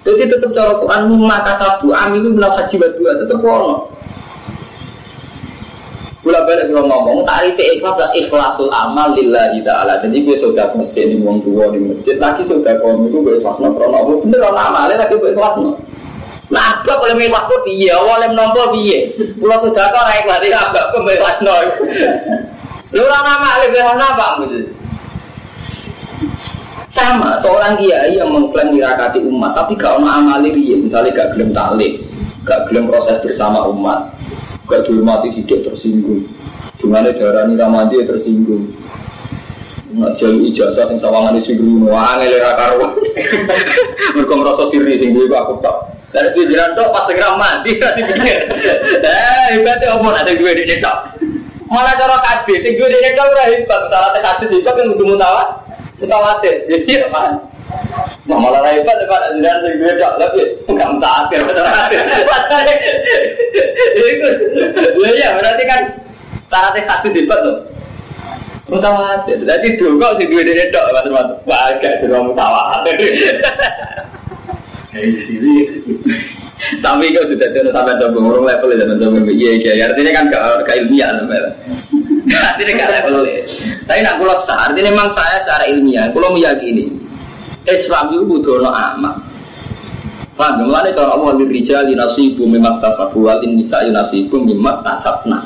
Jadi 0.00 0.32
tetap 0.32 0.50
cara 0.56 0.74
Quran 0.80 1.12
maka 1.22 1.60
sabu 1.60 1.92
am 1.92 2.16
itu 2.16 2.32
bilang 2.32 2.56
haji 2.56 2.76
dua 2.96 3.12
tetap 3.20 3.44
ono. 3.44 3.92
Gula 6.20 6.44
balik 6.44 6.68
kalau 6.68 6.84
ngomong 6.84 7.24
tarif 7.24 7.56
ikhlas 7.56 7.96
ikhlasul 8.12 8.72
amal 8.72 9.12
lillahi 9.12 9.60
taala. 9.64 10.00
Jadi 10.00 10.24
gue 10.24 10.36
sudah 10.40 10.72
masjid 10.76 11.08
di 11.08 11.20
wong 11.20 11.44
tua 11.44 11.72
di 11.72 11.80
masjid 11.80 12.16
lagi 12.16 12.48
sudah 12.48 12.80
kaum 12.80 13.08
gue 13.08 13.40
ikhlasno 13.40 13.72
krono 13.76 13.96
Allah 13.96 14.16
bener 14.24 14.40
ono 14.40 14.60
amale 14.60 14.94
lagi 14.96 15.14
gue 15.16 15.30
ikhlasno. 15.32 15.70
Nah, 16.50 16.82
apa 16.82 16.98
kalau 16.98 17.14
mewah 17.14 17.46
kok 17.46 17.62
piye? 17.62 17.94
Awalnya 17.94 18.34
menompo 18.34 18.74
piye? 18.74 19.14
Sudah 19.38 19.86
kau 19.94 20.02
naik 20.02 20.26
lagi 20.26 20.50
apa? 20.50 20.90
Ikhlasno. 20.98 21.54
Lu 22.90 23.06
orang 23.06 23.26
amale 23.38 23.70
gue 23.70 23.82
apa? 23.86 24.26
Sama 26.90 27.38
seorang 27.38 27.78
kiai 27.78 28.18
yang 28.18 28.34
mengklaim 28.34 28.74
dirakati 28.74 29.22
umat, 29.22 29.54
tapi 29.54 29.78
gak 29.78 30.02
ono 30.02 30.10
amali 30.10 30.50
riya, 30.50 30.74
misalnya 30.74 31.14
gak 31.14 31.38
gelem 31.38 31.54
taklim, 31.54 32.02
gak 32.42 32.66
gelem 32.66 32.90
proses 32.90 33.22
bersama 33.22 33.62
umat, 33.70 34.10
gak 34.66 34.90
dihormati 34.90 35.30
tidak 35.38 35.70
tersinggung. 35.70 36.26
Dengan 36.82 37.06
darah 37.14 37.46
ini 37.46 37.54
ramadi 37.54 38.02
tersinggung. 38.02 38.74
Nak 39.94 40.18
jauh 40.18 40.42
ijazah 40.50 40.90
sing 40.90 40.98
sawangan 40.98 41.38
di 41.38 41.46
singgung, 41.46 41.86
wah 41.86 42.18
ngele 42.18 42.42
karuan. 42.42 42.90
Mereka 44.18 44.34
merasa 44.34 44.66
siri 44.74 44.98
sing 44.98 45.14
aku 45.14 45.62
tak. 45.62 45.99
Dari 46.10 46.28
pikiran 46.34 46.74
tuh 46.74 46.90
pas 46.90 47.06
segera 47.06 47.38
mati 47.38 47.78
kan 47.78 47.94
dipikir. 47.94 48.50
Eh, 49.00 49.46
hebatnya 49.54 49.94
omong 49.94 50.10
ada 50.10 50.34
gue 50.34 50.52
di 50.58 50.82
tok. 50.82 50.98
Malah 51.70 51.94
cara 51.94 52.18
kadis, 52.18 52.66
sing 52.66 52.74
gue 52.74 52.88
di 52.90 53.14
tok 53.14 53.30
ora 53.30 53.46
hebat, 53.46 53.80
cara 53.86 54.18
kadis 54.18 54.50
itu 54.50 54.66
kan 54.66 54.90
kudu 54.90 55.14
mutawat. 55.14 55.48
Mutawatir, 56.02 56.64
jadi 56.66 57.06
apa? 57.06 57.44
Nah 58.26 58.38
malah 58.40 58.72
hebat 58.74 58.96
depan 58.98 59.38
ajaran 59.38 59.60
sing 59.62 59.74
gue 59.78 59.92
tak 60.00 60.12
tapi 60.18 60.40
nggak 60.66 60.88
mutawatir 60.96 61.40
mutawatir. 61.46 62.02
Itu, 64.00 64.28
ya 65.14 65.28
berarti 65.38 65.62
kan 65.68 65.80
syaratnya 66.50 66.80
satu 66.90 67.08
hebat 67.14 67.38
loh. 67.46 67.56
Mutawatir, 68.66 69.38
jadi 69.46 69.68
dulu 69.78 70.02
kok 70.02 70.18
sing 70.18 70.26
gue 70.26 70.42
dede 70.42 70.74
dok 70.74 70.90
mas-mas, 70.90 71.28
wah 71.46 71.70
gak 71.78 72.02
dulu 72.02 72.34
mutawatir. 72.34 72.98
Tapi 76.80 77.04
kau 77.14 77.24
sudah 77.24 77.48
tahu 77.54 77.70
sampai 77.70 77.94
coba 77.96 78.18
ngurung 78.18 78.44
level 78.44 78.68
itu 78.74 78.94
coba 78.98 79.18
iya 79.30 79.50
iya 79.56 79.86
artinya 79.86 80.10
kan 80.12 80.24
ke 80.66 80.72
ilmiah 80.82 81.10
sampai. 81.14 81.38
Artinya 82.30 82.72
gak 82.78 82.92
level 83.00 83.26
Tapi 83.90 84.00
nak 84.06 84.22
kulo 84.22 84.34
sah, 84.46 84.70
artinya 84.70 84.92
memang 84.92 85.10
saya 85.18 85.42
secara 85.42 85.64
ilmiah, 85.66 86.06
kulo 86.14 86.30
meyakini 86.30 87.00
Islam 87.66 88.14
itu 88.14 88.24
butuh 88.24 88.62
no 88.62 88.70
amal. 88.70 89.14
Paham? 90.38 90.64
Mulanya 90.64 90.96
cara 90.96 91.12
Allah 91.12 91.36
lirijal 91.36 91.92
nasibu 91.92 92.48
mimak 92.48 92.80
tasabu 92.80 93.28
walin 93.28 93.60
nisa 93.60 93.84
nasibu 93.92 94.40
mimak 94.40 94.80
tasabna. 94.80 95.44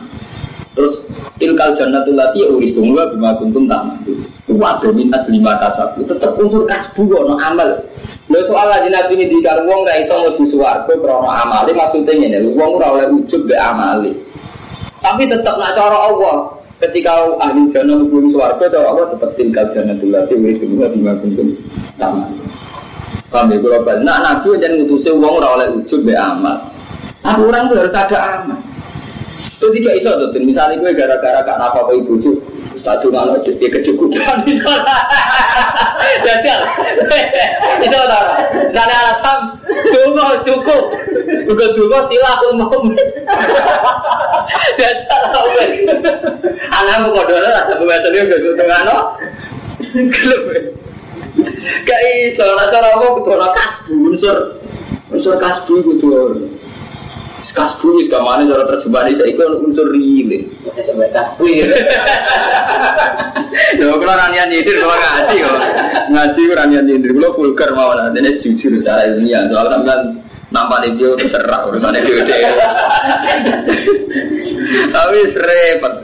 Terus 0.74 1.02
tilkal 1.38 1.74
jannatul 1.74 2.14
lati 2.14 2.46
uristum 2.46 2.94
wa 2.94 3.06
bima 3.10 3.30
kuntum 3.38 3.66
ta'malu. 3.66 4.22
Wa 4.54 4.78
minat 4.94 5.26
lima 5.26 5.58
kasabu 5.58 6.06
tetap 6.06 6.38
unsur 6.38 6.62
kasbu 6.66 7.02
no 7.10 7.34
amal. 7.42 7.82
Lho 8.24 8.40
soal 8.48 8.72
lagi 8.72 8.88
nabi 8.88 9.20
ini 9.20 9.28
dikar 9.28 9.68
wong 9.68 9.84
ra 9.84 10.00
iso 10.00 10.16
mlebu 10.16 10.44
swarga 10.48 10.94
krana 10.96 11.44
amale 11.44 11.76
maksudnya 11.76 12.12
ngene, 12.16 12.56
wong 12.56 12.80
ora 12.80 12.88
oleh 12.96 13.06
ujub 13.20 13.44
be 13.44 13.52
amale. 13.52 14.16
Tapi 15.04 15.28
tetap 15.28 15.60
nak 15.60 15.76
cara 15.76 16.08
Allah, 16.08 16.56
ketika 16.80 17.36
ahli 17.36 17.68
jannah 17.68 18.00
hubungi 18.00 18.32
suarga 18.32 18.64
cara 18.72 18.88
Allah 18.96 19.06
tetap 19.12 19.30
tinggal 19.36 19.68
jannah 19.76 19.92
dulu 20.00 20.16
lagi 20.16 20.34
wis 20.40 20.56
kedua 20.56 20.88
di 20.88 20.98
kuntum 21.04 21.48
sama. 22.00 22.24
Paham 23.28 23.50
ya 23.52 23.56
kalau 23.60 23.82
balik 23.84 24.02
nah 24.08 24.18
nabi 24.24 24.56
jangan 24.56 24.78
ngutusi 24.80 25.10
uang 25.12 25.32
ora 25.44 25.48
oleh 25.60 25.66
ujub 25.84 26.00
be 26.00 26.16
amal. 26.16 26.56
Nah 27.20 27.34
orang 27.36 27.68
itu 27.68 27.74
harus 27.76 27.92
ada 27.92 28.18
amal. 28.40 28.60
Itu 29.52 29.66
tidak 29.68 29.94
iso 30.00 30.10
tuh 30.16 30.40
misalnya 30.40 30.80
gue 30.80 30.92
gara-gara 30.96 31.40
gak 31.44 31.60
apa 31.60 31.92
ibu 31.92 32.20
tuh 32.24 32.36
satu 32.84 33.08
malam 33.08 33.40
dia 33.40 33.68
kecukupan. 33.72 34.44
Jadi 36.24 36.52
itu 37.82 37.96
orang 37.96 38.28
dan 38.70 38.88
alasan 38.92 39.38
tunggu 39.88 40.26
cukup. 40.44 40.84
Juga 41.48 41.66
tunggu 41.72 41.98
silah 42.12 42.36
umum 42.52 42.84
dan 44.76 44.96
salah 45.08 45.44
Anakmu 46.74 47.08
kodone 47.16 47.48
rasa 47.48 47.72
pembetul 47.80 48.12
itu 48.12 48.26
gak 48.28 48.56
tengah 48.60 48.80
no. 48.84 48.98
Gak 51.84 52.00
iso, 52.28 52.44
rasa 52.44 52.76
apa? 52.82 53.06
Kudu 53.16 53.32
kasbu 53.32 53.94
unsur 54.12 54.36
unsur 55.08 55.34
kasbu 55.40 55.74
kudu 55.80 56.10
kasbu 57.54 58.02
wis 58.02 58.10
kamane 58.10 58.50
cara 58.50 58.66
terjemahan 58.66 59.14
saya 59.14 59.30
itu 59.30 59.42
unsur 59.62 59.86
rile. 59.94 60.50
Sampai 60.82 61.08
kasbu 61.14 61.44
ya. 61.54 61.70
Lho 63.78 63.94
kalau 64.02 64.14
ranian 64.18 64.50
nyindir 64.50 64.82
kalau 64.82 64.98
ngaji 64.98 65.36
kok. 65.38 65.58
Ngaji 66.10 66.40
ranian 66.52 66.84
nyindir 66.84 67.10
kalau 67.14 67.30
vulgar 67.38 67.70
mawon 67.72 68.10
ini 68.18 68.42
jujur 68.42 68.82
secara 68.82 69.14
ilmiah 69.14 69.46
soal 69.48 69.70
sampean 69.70 70.00
nampak 70.50 70.90
dia 70.98 71.14
terserah 71.18 71.66
urusannya 71.70 72.00
dia. 72.02 72.24
Tapi 74.94 75.18
repot. 75.34 75.94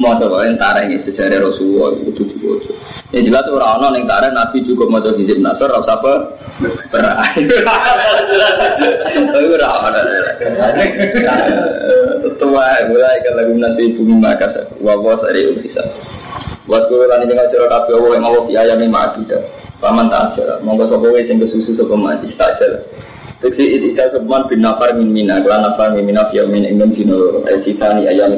Mau 0.00 0.16
coba 0.16 0.48
entara 0.48 0.88
ini 0.88 0.96
sejarah 0.96 1.44
Rasulullah 1.44 1.92
itu 2.00 2.24
dibaca. 2.24 2.72
Yang 3.12 3.22
jelas 3.28 3.44
orang 3.52 3.70
orang 3.76 3.92
yang 4.00 4.08
tarik 4.08 4.32
Nabi 4.32 4.64
juga 4.64 4.88
mau 4.88 4.96
coba 4.96 5.12
hizib 5.20 5.44
nasr, 5.44 5.68
rasa 5.68 6.00
apa? 6.00 6.39
Tua 12.40 12.64
mulai 12.88 13.20
kalau 13.24 13.44
bumi 13.96 14.14
maka 14.16 14.48
wawas 14.80 15.20
dari 15.28 15.46
ulisa. 15.48 15.84
Buat 16.68 16.88
kulo 16.88 17.08
lan 17.08 17.24
ing 17.24 17.40
sira 17.48 17.66
kabeh 17.68 17.94
Allah 17.96 18.12
yang 18.16 18.24
Allah 18.28 18.42
biaya 18.44 18.74
mi 18.76 18.88
ma'aduda. 18.88 19.38
Paman 19.80 20.12
tak 20.12 20.36
aja. 20.36 20.60
Monggo 20.60 20.84
sapa 20.88 21.08
wae 21.08 21.24
sing 21.24 21.40
kesusu 21.40 21.72
sapa 21.76 21.96
man 21.96 22.20
istajal. 22.24 22.84
Teksi 23.40 23.80
itikal 23.80 24.12
sebuah 24.12 24.52
bin 24.52 24.60
nafar 24.60 24.92
min 24.92 25.08
mina 25.08 25.40
min 25.40 25.48
ayam 28.04 28.04
ya 28.04 28.28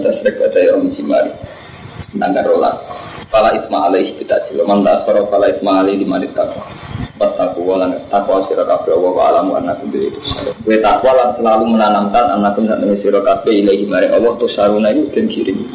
alaih 3.89 4.13
kita 4.21 4.37
jilo 4.47 4.69
Man 4.69 4.85
tasfaro 4.85 5.25
fala 5.33 5.49
itma 5.49 5.81
alaih 5.81 5.97
di 5.97 6.05
manit 6.05 6.37
takwa 6.37 6.61
Bertakwa 7.23 7.63
walan 7.79 7.95
takwa 8.11 8.43
sirah 8.51 8.67
kabe 8.67 8.91
Allah 8.91 9.13
wa 9.15 9.23
alamu 9.31 9.55
anakku 9.55 9.87
diri 9.95 10.11
itu 10.11 10.19
Gue 10.67 10.83
takwa 10.83 11.15
lan 11.15 11.31
selalu 11.39 11.79
menanamkan 11.79 12.35
anakku 12.35 12.67
saat 12.67 12.83
ini 12.83 12.99
sirah 12.99 13.23
kabe 13.23 13.63
ilahi 13.63 13.87
mari 13.87 14.11
Allah 14.11 14.35
Tuh 14.43 14.51
saruna 14.51 14.91
itu 14.91 15.07
dan 15.15 15.31
kirim. 15.31 15.71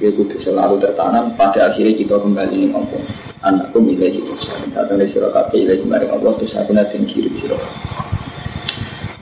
Gue 0.00 0.10
kudu 0.16 0.40
selalu 0.40 0.80
tertanam 0.80 1.36
pada 1.36 1.68
akhirnya 1.68 2.00
kita 2.00 2.16
kembali 2.16 2.54
nih 2.64 2.68
ngomong 2.72 3.04
anakku 3.44 3.76
milih 3.76 4.24
itu 4.24 4.32
saat 4.72 4.88
ini 4.88 5.04
sirah 5.12 5.28
kabe 5.36 5.68
ilahi 5.68 5.84
mari 5.84 6.08
Allah 6.08 6.32
Tuh 6.40 6.48
saruna 6.48 6.88
dan 6.88 7.04
kirim 7.04 7.36
sirah 7.36 7.60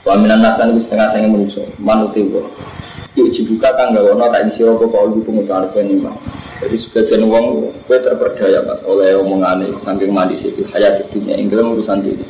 Waminan 0.07 0.39
nasan 0.39 0.79
itu 0.79 0.87
setengah 0.87 1.11
saya 1.11 1.27
menuso, 1.27 1.65
manuti 1.81 2.23
wa. 2.29 2.45
Yuk 3.15 3.31
dibuka 3.31 3.71
kan 3.79 3.95
gak 3.95 4.03
wono 4.03 4.27
tak 4.27 4.51
isi 4.51 4.67
apa 4.67 4.83
kau 4.91 5.07
lu 5.07 5.23
pengusaha 5.23 5.71
penima. 5.71 6.11
Jadi 6.59 6.75
sebagian 6.83 7.23
uang 7.31 7.71
gue 7.87 7.97
terperdaya 8.03 8.59
mas 8.67 8.83
oleh 8.83 9.15
omongan 9.15 9.63
ini 9.63 9.79
saking 9.87 10.11
mandi 10.11 10.35
sih 10.35 10.51
hayat 10.75 11.07
dunia 11.15 11.39
Inggris 11.39 11.63
urusan 11.63 12.03
diri. 12.03 12.27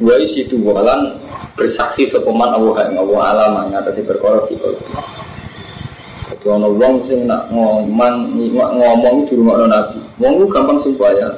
Gue 0.00 0.16
isi 0.24 0.48
itu 0.48 0.56
walan 0.64 1.20
bersaksi 1.60 2.08
sopeman 2.08 2.56
Allah 2.56 2.88
yang 2.88 3.04
Allah 3.04 3.20
alam 3.36 3.52
ngatasi 3.68 4.00
berkorok 4.08 4.48
di 4.48 4.56
kalau. 4.56 4.80
Jadi 6.32 6.46
ono 6.48 6.68
wong 6.72 6.94
sing 7.04 7.28
nak 7.28 7.52
ngomong 7.52 8.32
ngomong 8.48 9.16
di 9.28 9.32
rumah 9.36 9.60
nabi. 9.68 10.00
Wong 10.16 10.48
gampang 10.48 10.80
sumpah 10.80 11.12
ya. 11.12 11.28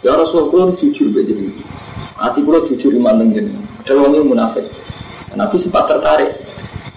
Ya 0.00 0.16
Rasulullah 0.16 0.72
jujur 0.80 1.12
begini. 1.12 1.60
Hati 2.16 2.40
gue 2.40 2.72
jujur 2.72 2.92
iman 2.96 3.20
dengan 3.20 3.60
ada 3.84 3.92
orang 4.00 4.16
yang 4.16 4.28
munafik. 4.32 4.64
Nabi 5.34 5.56
sempat 5.58 5.90
tertarik 5.90 6.43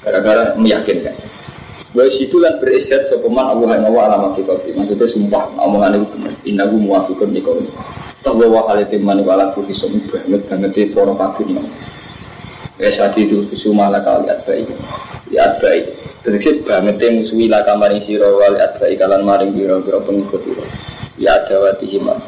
gara-gara 0.08 0.56
meyakinkan. 0.56 1.20
Bahwa 1.92 2.08
situ 2.16 2.40
kan 2.40 2.64
berisyat 2.64 3.12
sopeman 3.12 3.44
Allah 3.44 3.76
yang 3.76 3.92
Allah 3.92 4.04
alamat 4.16 4.32
kita. 4.40 4.56
Maksudnya 4.76 5.08
sumpah 5.12 5.44
omongan 5.60 6.00
itu 6.00 6.08
benar. 6.16 6.34
Inna 6.48 6.64
gue 6.72 6.80
muafikun 6.80 7.36
di 7.36 7.44
kau. 7.44 7.60
Tak 8.24 8.34
bawa 8.34 8.72
hal 8.72 8.88
itu 8.88 9.00
mani 9.04 9.28
wala 9.28 9.52
tuh 9.52 9.68
hisom 9.68 10.00
banget 10.08 10.48
banget 10.48 10.72
di 10.72 10.92
poro 10.96 11.16
pakun. 11.16 11.60
Ya 12.80 12.94
saat 12.96 13.20
itu 13.20 13.44
lah 13.76 14.00
kali 14.04 14.32
baik. 14.48 14.68
Lihat 15.34 15.54
baik. 15.60 15.86
Terus 16.24 16.60
banget 16.64 16.96
yang 17.00 17.24
musuhi 17.24 17.48
lah 17.48 17.64
kamar 17.68 17.92
isi 17.96 18.20
rawal 18.20 18.56
lihat 18.56 18.80
baik 18.80 19.00
kalian 19.00 19.24
maring 19.24 19.52
biro-biro 19.56 20.04
pengikut. 20.04 20.44
Ya 21.18 21.34
ada 21.34 21.56
wati 21.60 21.88
himan 21.88 22.20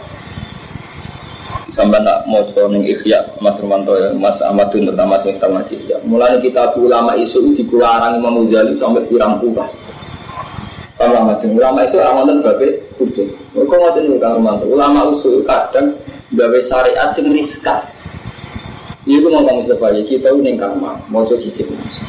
sampai 1.75 2.01
nak 2.01 2.25
mau 2.29 2.43
ning 2.69 2.83
ikhya 2.85 3.21
Mas 3.43 3.57
Romanto 3.61 3.93
ya. 3.95 4.13
Mas 4.15 4.37
Ahmad 4.45 4.69
Dun 4.69 4.89
terutama 4.89 5.21
sing 5.21 5.37
tahu 5.37 5.55
ngaji 5.55 5.75
ya 5.89 5.97
mulai 6.05 6.37
kita 6.41 6.73
ulama 6.77 7.13
isu 7.17 7.53
di 7.53 7.63
kuarang 7.67 8.19
Imam 8.21 8.45
Ghazali 8.47 8.77
sampai 8.77 9.05
kurang 9.07 9.41
puas. 9.43 9.71
Ulama 10.99 11.39
itu 11.39 11.47
ulama 11.55 11.79
isu 11.87 11.97
amanten 12.03 12.43
babe 12.43 12.67
kudu. 12.99 13.23
Kok 13.55 13.71
ngoten 13.71 14.03
niku 14.09 14.17
Kang 14.19 14.37
Romanto 14.41 14.65
ulama 14.67 15.15
usul 15.15 15.47
kadang 15.47 15.95
gawe 16.35 16.59
syariat 16.65 17.15
sing 17.17 17.31
riskan. 17.33 17.81
Iya, 19.09 19.25
gue 19.25 19.31
ngomong 19.33 19.65
Mustafa 19.65 19.95
ya, 19.95 20.05
kita 20.05 20.29
ini 20.37 20.53
kamar, 20.53 21.01
mau 21.09 21.25
hijab 21.25 21.65
nasor. 21.71 22.05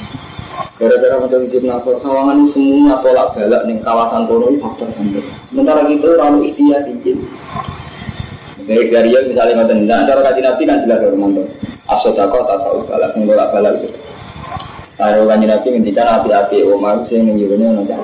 Gara-gara 0.77 1.17
mau 1.17 1.33
coba 1.33 1.49
hijab 1.49 1.65
nasor, 1.65 1.97
sawangan 2.05 2.51
semua 2.53 3.01
tolak 3.01 3.33
balak 3.33 3.63
nih 3.65 3.81
kawasan 3.81 4.29
kono 4.29 4.53
faktor 4.61 4.89
sampai. 4.93 5.25
Sementara 5.49 5.81
kita 5.89 6.09
lalu 6.21 6.53
ikhtiar 6.53 6.85
izin. 6.93 7.25
Dari 8.71 8.87
dari 8.87 9.11
misalnya 9.27 9.67
ngoten, 9.67 9.83
nah 9.91 10.07
cara 10.07 10.23
kaji 10.31 10.47
nabi 10.47 10.63
kan 10.63 10.79
jelas 10.87 11.03
ya 11.03 11.11
romanto. 11.11 11.43
Asodako 11.91 12.47
tak 12.47 12.63
tahu 12.63 12.87
balas, 12.87 13.11
sing 13.11 13.27
bolak 13.27 13.51
balik. 13.51 13.91
Kalau 14.95 15.27
kaji 15.27 15.47
nabi 15.51 15.67
ngendikan 15.75 16.07
hati-hati, 16.07 16.63
omar 16.63 17.03
sing 17.11 17.27
menyuruhnya 17.27 17.83
nanti. 17.83 17.99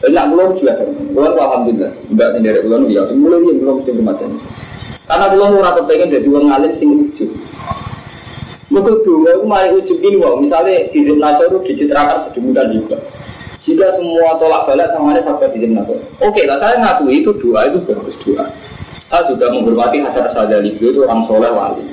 Tapi 0.00 0.16
nak 0.16 0.32
belum 0.32 0.56
jelas, 0.56 0.80
belum 1.12 1.36
alhamdulillah, 1.36 1.92
enggak 2.08 2.28
sendiri 2.32 2.64
belum 2.64 2.88
ya, 2.88 3.04
mulai 3.12 3.44
dia 3.44 3.54
belum 3.60 3.74
mesti 3.84 3.90
bermacam. 3.92 4.30
Karena 5.04 5.26
belum 5.36 5.48
murah 5.60 5.72
kepengen 5.76 6.08
jadi 6.08 6.28
orang 6.32 6.56
alim 6.56 6.72
sing 6.80 6.88
ujub. 6.96 7.30
Mereka 8.72 8.92
dulu 9.04 9.28
aku 9.28 9.44
mari 9.44 9.68
ujub 9.76 9.98
ini, 10.00 10.16
wow. 10.16 10.40
misalnya 10.40 10.88
di 10.88 11.04
itu 11.04 11.56
dicitrakan 11.68 12.32
sedemikian 12.32 12.80
juga. 12.80 12.96
Jika 13.60 13.92
semua 14.00 14.40
tolak 14.40 14.64
balik 14.72 14.88
sama 14.96 15.12
ini 15.12 15.20
faktor 15.20 15.52
di 15.52 15.68
Zim 15.68 15.76
Nasr. 15.76 16.00
Oke 16.24 16.48
lah, 16.48 16.56
saya 16.64 16.80
ngakui 16.80 17.20
itu 17.20 17.34
doa 17.36 17.66
itu 17.68 17.82
bagus 17.84 18.16
doa. 18.24 18.46
Saya 19.06 19.22
juga 19.30 19.46
menghormati 19.54 20.02
Hasan 20.02 20.26
Sadali 20.34 20.74
itu 20.74 21.00
orang 21.06 21.30
soleh 21.30 21.50
wali. 21.54 21.84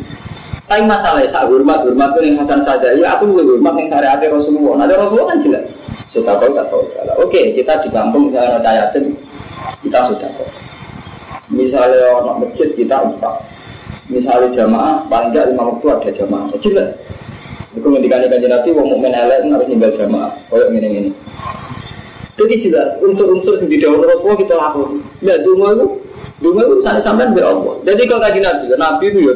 Tapi 0.66 0.90
masalahnya 0.90 1.30
saya 1.30 1.46
hormat 1.46 1.86
hormat 1.86 2.10
itu 2.18 2.34
yang 2.34 2.42
Hasan 2.42 2.62
Sadali, 2.66 3.06
aku 3.06 3.30
juga 3.30 3.54
hormat 3.54 3.74
yang 3.78 3.88
syariat 3.94 4.18
Rasulullah. 4.18 4.74
Nah 4.82 4.86
Rasulullah 4.90 5.28
kan 5.30 5.40
jelas. 5.46 5.64
Sudah 6.10 6.38
tahu 6.38 6.54
tak 6.58 6.66
tahu. 6.70 6.84
Oke, 7.22 7.54
kita 7.58 7.74
di 7.86 7.90
kampung 7.90 8.30
misalnya 8.30 8.62
tayatin, 8.62 9.18
kita 9.82 9.98
sudah 10.10 10.30
tahu. 10.34 10.50
Misalnya 11.54 12.02
orang 12.18 12.38
masjid 12.46 12.70
kita 12.74 12.96
empat. 12.98 13.36
Misalnya 14.10 14.50
jamaah, 14.54 15.06
paling 15.10 15.32
tidak 15.32 15.46
lima 15.54 15.64
waktu 15.74 15.86
ada 15.90 16.10
jamaah. 16.14 16.46
Jelas. 16.62 16.90
Itu 17.74 17.88
ngendikan 17.90 18.22
ikan 18.30 18.46
nabi, 18.46 18.70
wong 18.74 18.88
mukmin 18.94 19.14
elek 19.14 19.42
harus 19.50 19.66
tinggal 19.66 19.92
jamaah. 19.98 20.32
Gini 20.50 20.88
ini. 20.90 21.12
Jadi 22.34 22.54
jelas 22.66 22.98
unsur-unsur 23.02 23.62
di 23.66 23.78
dalam 23.78 24.02
Rasulullah 24.02 24.38
kita 24.38 24.54
lakukan. 24.58 25.02
Ya, 25.22 25.38
cuma 25.46 25.74
itu 25.78 25.86
Dungu 26.44 26.60
itu 26.60 26.76
sampai 26.84 27.32
be 27.32 27.40
Allah. 27.40 27.80
Jadi 27.88 28.04
kalau 28.04 28.20
kaji 28.20 28.40
nabi, 28.44 28.64
nabi 28.76 29.04
itu 29.08 29.20
ya 29.24 29.34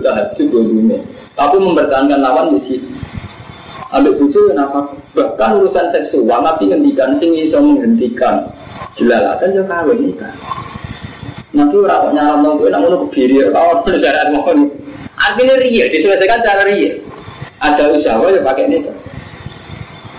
dua 0.52 0.62
dunia. 0.68 1.00
Tapi 1.40 1.56
mempertahankan 1.56 2.20
lawan 2.20 2.60
di 2.60 2.62
sini. 2.68 2.90
Ambil 3.96 4.20
bucu 4.20 4.52
kenapa? 4.52 4.92
Bahkan 5.16 5.50
urusan 5.64 5.88
seksual, 5.96 6.44
nabi 6.44 6.68
ngendikan 6.68 7.16
sing 7.24 7.32
iso 7.32 7.64
menghentikan 7.64 8.52
jelalatan 9.00 9.56
ya 9.56 9.64
kawin 9.64 10.12
nikah. 10.12 10.36
Nabi 11.56 11.76
orang 11.80 12.04
kok 12.04 12.12
nyalam 12.12 12.44
dong, 12.44 12.56
gue 12.60 12.70
namun 12.70 13.08
kebiri, 13.08 13.40
kawan 13.56 13.80
syarat 14.04 14.28
mohon. 14.36 14.68
Artinya 15.16 15.56
ria, 15.64 15.88
diselesaikan 15.88 16.44
cara 16.44 16.68
ria. 16.68 16.92
Ada 17.64 17.96
usaha 17.96 18.28
ya 18.28 18.44
pakai 18.44 18.68
nikah. 18.68 18.98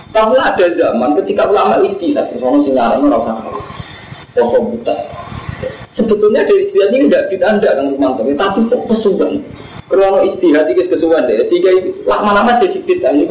Tapi 0.09 0.35
ada 0.41 0.65
zaman 0.73 1.13
ketika 1.21 1.45
ulama 1.45 1.77
istilah, 1.85 2.25
orang 2.41 2.65
sing 2.65 2.73
usah 2.73 2.97
kawin. 3.21 3.63
Pokok 4.33 4.61
buta. 4.73 4.95
Sebetulnya 5.89 6.45
dari 6.45 6.69
istihad 6.69 6.93
ini 6.93 7.09
tidak 7.09 7.33
ditanda 7.33 7.69
kan 7.73 7.85
Rumanto, 7.89 8.21
tapi 8.21 8.59
kok 8.69 8.81
kesuwan. 8.93 9.41
Kalau 9.89 10.21
istihad 10.21 10.69
itu 10.69 10.85
kesuwan 10.85 11.25
deh, 11.25 11.49
sehingga 11.49 11.71
lama-lama 12.05 12.61
jadi 12.61 12.77
tidak 12.85 13.11
ini 13.17 13.25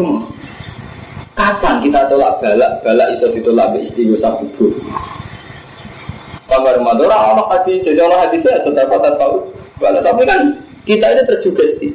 Kapan 1.38 1.78
kita 1.86 2.10
tolak 2.10 2.42
balak, 2.42 2.82
balak 2.82 3.14
iso 3.14 3.30
ditolak 3.30 3.70
be 3.70 3.86
istighosah 3.86 4.42
kubur. 4.42 4.74
Kamar 6.50 6.82
Rumanto, 6.82 7.06
orang 7.06 7.46
hadis, 7.46 7.86
sejarah 7.86 8.26
hadisnya 8.26 8.66
sudah 8.66 8.90
kota 8.90 9.14
tahu 9.14 9.54
balak, 9.78 10.02
tapi 10.02 10.26
kan 10.26 10.58
kita 10.82 11.14
ini 11.14 11.22
terjugesti. 11.30 11.88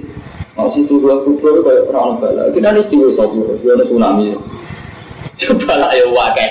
Mau 0.56 0.72
sih 0.72 0.88
tuh 0.88 1.04
dua 1.04 1.28
kubur 1.28 1.60
kayak 1.60 1.92
orang 1.92 2.24
balak, 2.24 2.56
kita 2.56 2.72
ini 2.72 2.80
istighosah 2.88 3.28
kubur, 3.28 3.60
ada 3.60 3.84
tsunami. 3.84 4.40
Coba 5.34 5.74
lah 5.76 5.92
ya 5.92 6.06
wakai. 6.10 6.48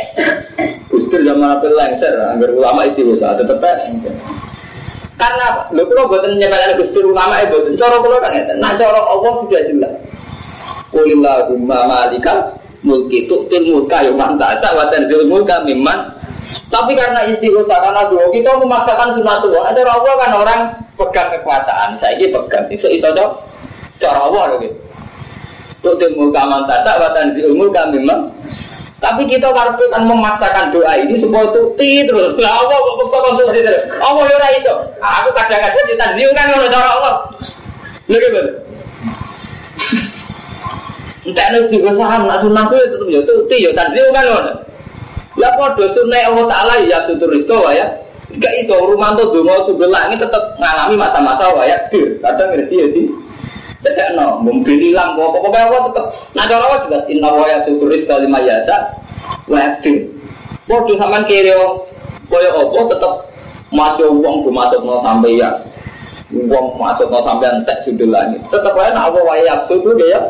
Gustur 0.90 1.22
zaman 1.24 1.56
apa 1.56 1.66
lengser, 1.70 2.12
agar 2.12 2.50
ulama 2.52 2.84
istighosah 2.88 3.38
tetap 3.38 3.62
lengser. 3.62 4.12
Karena 5.16 5.70
lo 5.70 5.86
kalau 5.86 6.10
buatan 6.10 6.34
nyepelkan 6.34 6.82
Gustur 6.82 7.14
ulama 7.14 7.38
ya 7.38 7.46
buatan 7.52 7.78
coro 7.78 7.96
kalau 8.02 8.18
kan 8.18 8.32
ya. 8.34 8.42
Nah 8.58 8.74
coro 8.74 9.00
Allah 9.06 9.32
sudah 9.46 9.62
jelas. 9.70 9.94
Qulillahumma 10.92 11.78
malikal 11.88 12.58
mulki 12.82 13.30
tu'til 13.30 13.70
mulka 13.70 14.02
yuman 14.04 14.36
ta'asa 14.36 14.74
wa 14.74 14.90
tanzil 14.90 15.24
mulka 15.24 15.62
mimman 15.64 16.12
tapi 16.72 16.96
karena 16.96 17.28
istighosah 17.28 17.78
karena 17.84 18.08
dua 18.08 18.32
kita 18.32 18.48
memaksakan 18.56 19.12
sunatullah. 19.12 19.68
Ada 19.68 19.80
Allah 19.84 20.12
kan 20.16 20.30
orang 20.32 20.60
pegang 20.96 21.28
kekuasaan. 21.36 22.00
Saya 22.00 22.16
ini 22.16 22.32
pegang. 22.32 22.64
Iso 22.72 22.88
iso 22.88 23.12
dong. 23.12 23.36
Cara 24.00 24.24
Allah 24.26 24.56
loh 24.56 24.58
gitu. 24.58 24.76
Tu'til 25.84 26.16
mulka 26.16 26.42
man 26.48 26.64
ta'asa 26.64 26.96
wa 26.96 27.10
tanzil 27.12 27.52
mulka 27.52 27.86
mimman 27.92 28.32
tapi 29.12 29.28
kita 29.28 29.52
kan 29.52 30.08
memaksakan 30.08 30.72
doa 30.72 30.96
ini 30.96 31.20
supaya 31.20 31.44
tuti 31.52 32.00
terus. 32.08 32.32
Lah 32.40 32.64
apa 32.64 32.72
kok 32.72 32.94
kok 33.12 33.20
kok 33.20 33.32
terus. 33.52 33.76
Allah 34.00 34.24
ora 34.24 34.48
iso. 34.56 34.72
Aku 35.04 35.28
kadang-kadang 35.36 35.84
ditanziu 35.84 36.32
kan 36.32 36.48
ngono 36.48 36.66
cara 36.72 36.88
Allah. 36.96 37.14
Lha 38.08 38.16
gimana? 38.16 38.52
Entah 41.28 41.46
nek 41.52 41.68
di 41.68 41.78
saham 41.84 42.20
nak 42.24 42.40
sunah 42.40 42.64
kuwi 42.72 42.88
tetep 42.88 43.08
ya 43.12 43.20
tuti 43.28 43.56
ya 43.68 43.70
tanziu 43.76 44.08
kan 44.16 44.24
ngono. 44.24 44.52
Lah 45.36 45.52
padha 45.60 45.84
sunah 45.92 46.20
Allah 46.32 46.44
taala 46.48 46.74
ya 46.88 46.98
tutur 47.04 47.36
itu 47.36 47.58
ya. 47.76 47.84
Enggak 48.32 48.64
iso 48.64 48.80
rumanto 48.80 49.28
donga 49.28 49.60
sumber 49.68 49.92
langit 49.92 50.24
tetep 50.24 50.40
ngalami 50.56 50.96
mata-mata 50.96 51.52
ya. 51.68 51.76
Kadang 52.24 52.48
ngerti 52.56 52.80
ya 52.80 52.88
sih. 52.96 53.06
Tidak 53.82 54.14
no, 54.14 54.38
mungkin 54.38 54.78
hilang, 54.78 55.18
pokoknya 55.18 55.66
apa 55.66 55.90
tetap. 55.90 56.04
Nah 56.38 56.44
cara 56.46 56.64
apa 56.70 56.76
juga 56.86 56.98
inna 57.10 57.34
wa 57.34 57.50
ya 57.50 57.66
syukuris 57.66 58.06
kali 58.06 58.30
mayasa, 58.30 58.76
wadir. 58.78 59.01
Bodoh 60.64 60.96
sama 60.96 61.26
kiri, 61.28 61.52
boy 62.30 62.46
percaya 62.46 62.48
apa? 62.48 62.80
Tetap 62.96 63.12
masuk 64.54 64.80
no 64.86 65.04
sampai 65.04 65.36
ya. 65.36 65.50
Uang 66.32 66.80
masuk 66.80 67.12
no 67.12 67.20
sampai 67.26 67.52
entek 67.52 67.84
sudah 67.84 68.08
lagi 68.08 68.40
tetap 68.48 68.72
nak 68.72 69.12
apa? 69.12 69.18
Wayak 69.20 69.68
sudah 69.68 69.96
ya. 70.08 70.20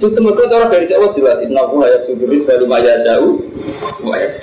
Itu 0.00 0.16
mereka 0.16 0.48
cara 0.48 0.72
dari 0.72 0.88
siapa? 0.88 1.12
Jelas 1.12 1.44
inna 1.44 1.60
aku 1.60 1.84
hayat 1.84 2.08
suduris 2.08 2.48
baru 2.48 2.64
maya 2.64 2.96
jauh. 3.04 3.44
Wayak 4.00 4.40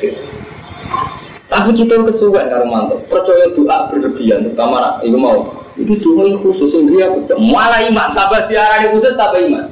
tapi 1.47 1.71
kita 1.79 2.03
kesukaan 2.03 2.51
karo 2.51 2.67
mantap 2.67 2.99
percaya 3.07 3.47
doa 3.55 3.87
berlebihan 3.87 4.45
terutama 4.45 4.83
nak 4.83 4.93
itu 4.99 5.15
mau. 5.15 5.47
Itu 5.79 5.95
doa 6.03 6.27
khusus 6.43 6.75
sendiri 6.75 7.07
aku 7.07 7.23
malah 7.39 7.81
iman. 7.87 8.11
Sabar 8.11 8.45
diarani 8.51 8.91
khusus 8.91 9.15
tapi 9.15 9.47
iman. 9.47 9.65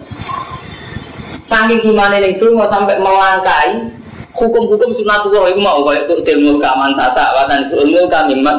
Saking 1.46 1.84
iman 1.94 2.16
ini 2.16 2.40
itu 2.40 2.48
mau 2.56 2.66
sampai 2.72 2.98
melangkai 2.98 3.92
hukum-hukum 4.36 4.92
sunatullah 5.00 5.52
itu 5.52 5.62
mau 5.64 5.80
kayak 5.88 6.08
itu 6.08 6.16
ilmu 6.36 6.60
kaman 6.60 6.92
tasa 7.00 7.32
watan 7.36 7.72
ilmu 7.72 8.08
kamiman 8.12 8.58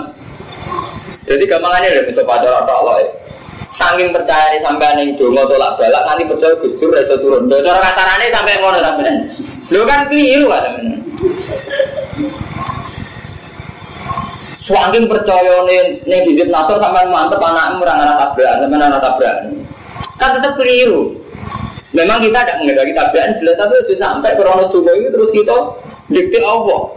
jadi 1.26 1.42
gampangannya 1.44 1.88
ada 1.90 2.02
bisa 2.06 2.22
pada 2.22 2.62
Allah 2.64 3.02
Saking 3.76 4.08
percaya 4.08 4.56
nih 4.56 4.64
sampai 4.64 4.96
neng 4.96 5.20
dongo 5.20 5.44
tolak 5.44 5.76
balak 5.76 6.02
nanti 6.08 6.24
percaya 6.24 6.54
gusur 6.64 6.88
reso 6.88 7.20
turun. 7.20 7.44
Cara 7.50 7.82
kasarannya 7.84 8.32
sampai 8.32 8.56
ngono 8.62 8.78
sampai. 8.80 9.12
Lo 9.68 9.84
kan 9.84 10.08
keliru 10.08 10.48
kan 10.48 10.64
temen. 10.64 10.86
Saking 14.64 15.04
percaya 15.12 15.54
nih 15.68 16.00
nih 16.08 16.18
hizib 16.24 16.48
nasor 16.48 16.80
sampai 16.80 17.04
mantep 17.10 17.42
anak 17.42 17.76
murang 17.76 18.00
anak 18.00 18.16
tabrakan 18.16 18.64
sampai 18.64 18.78
anak 18.80 19.02
tabrakan. 19.04 19.46
Kan 20.16 20.30
tetap 20.40 20.52
keliru. 20.56 21.25
Memang 21.96 22.20
kita 22.20 22.44
tidak 22.44 22.56
mengendaki 22.60 22.92
tabrakan 22.92 23.40
jelas 23.40 23.56
tapi 23.56 23.72
itu 23.88 23.94
sampai 23.96 24.36
krono 24.36 24.68
dongo 24.68 24.92
itu 24.92 25.08
terus 25.08 25.30
kita 25.32 25.56
dikti 26.12 26.38
Allah. 26.44 26.92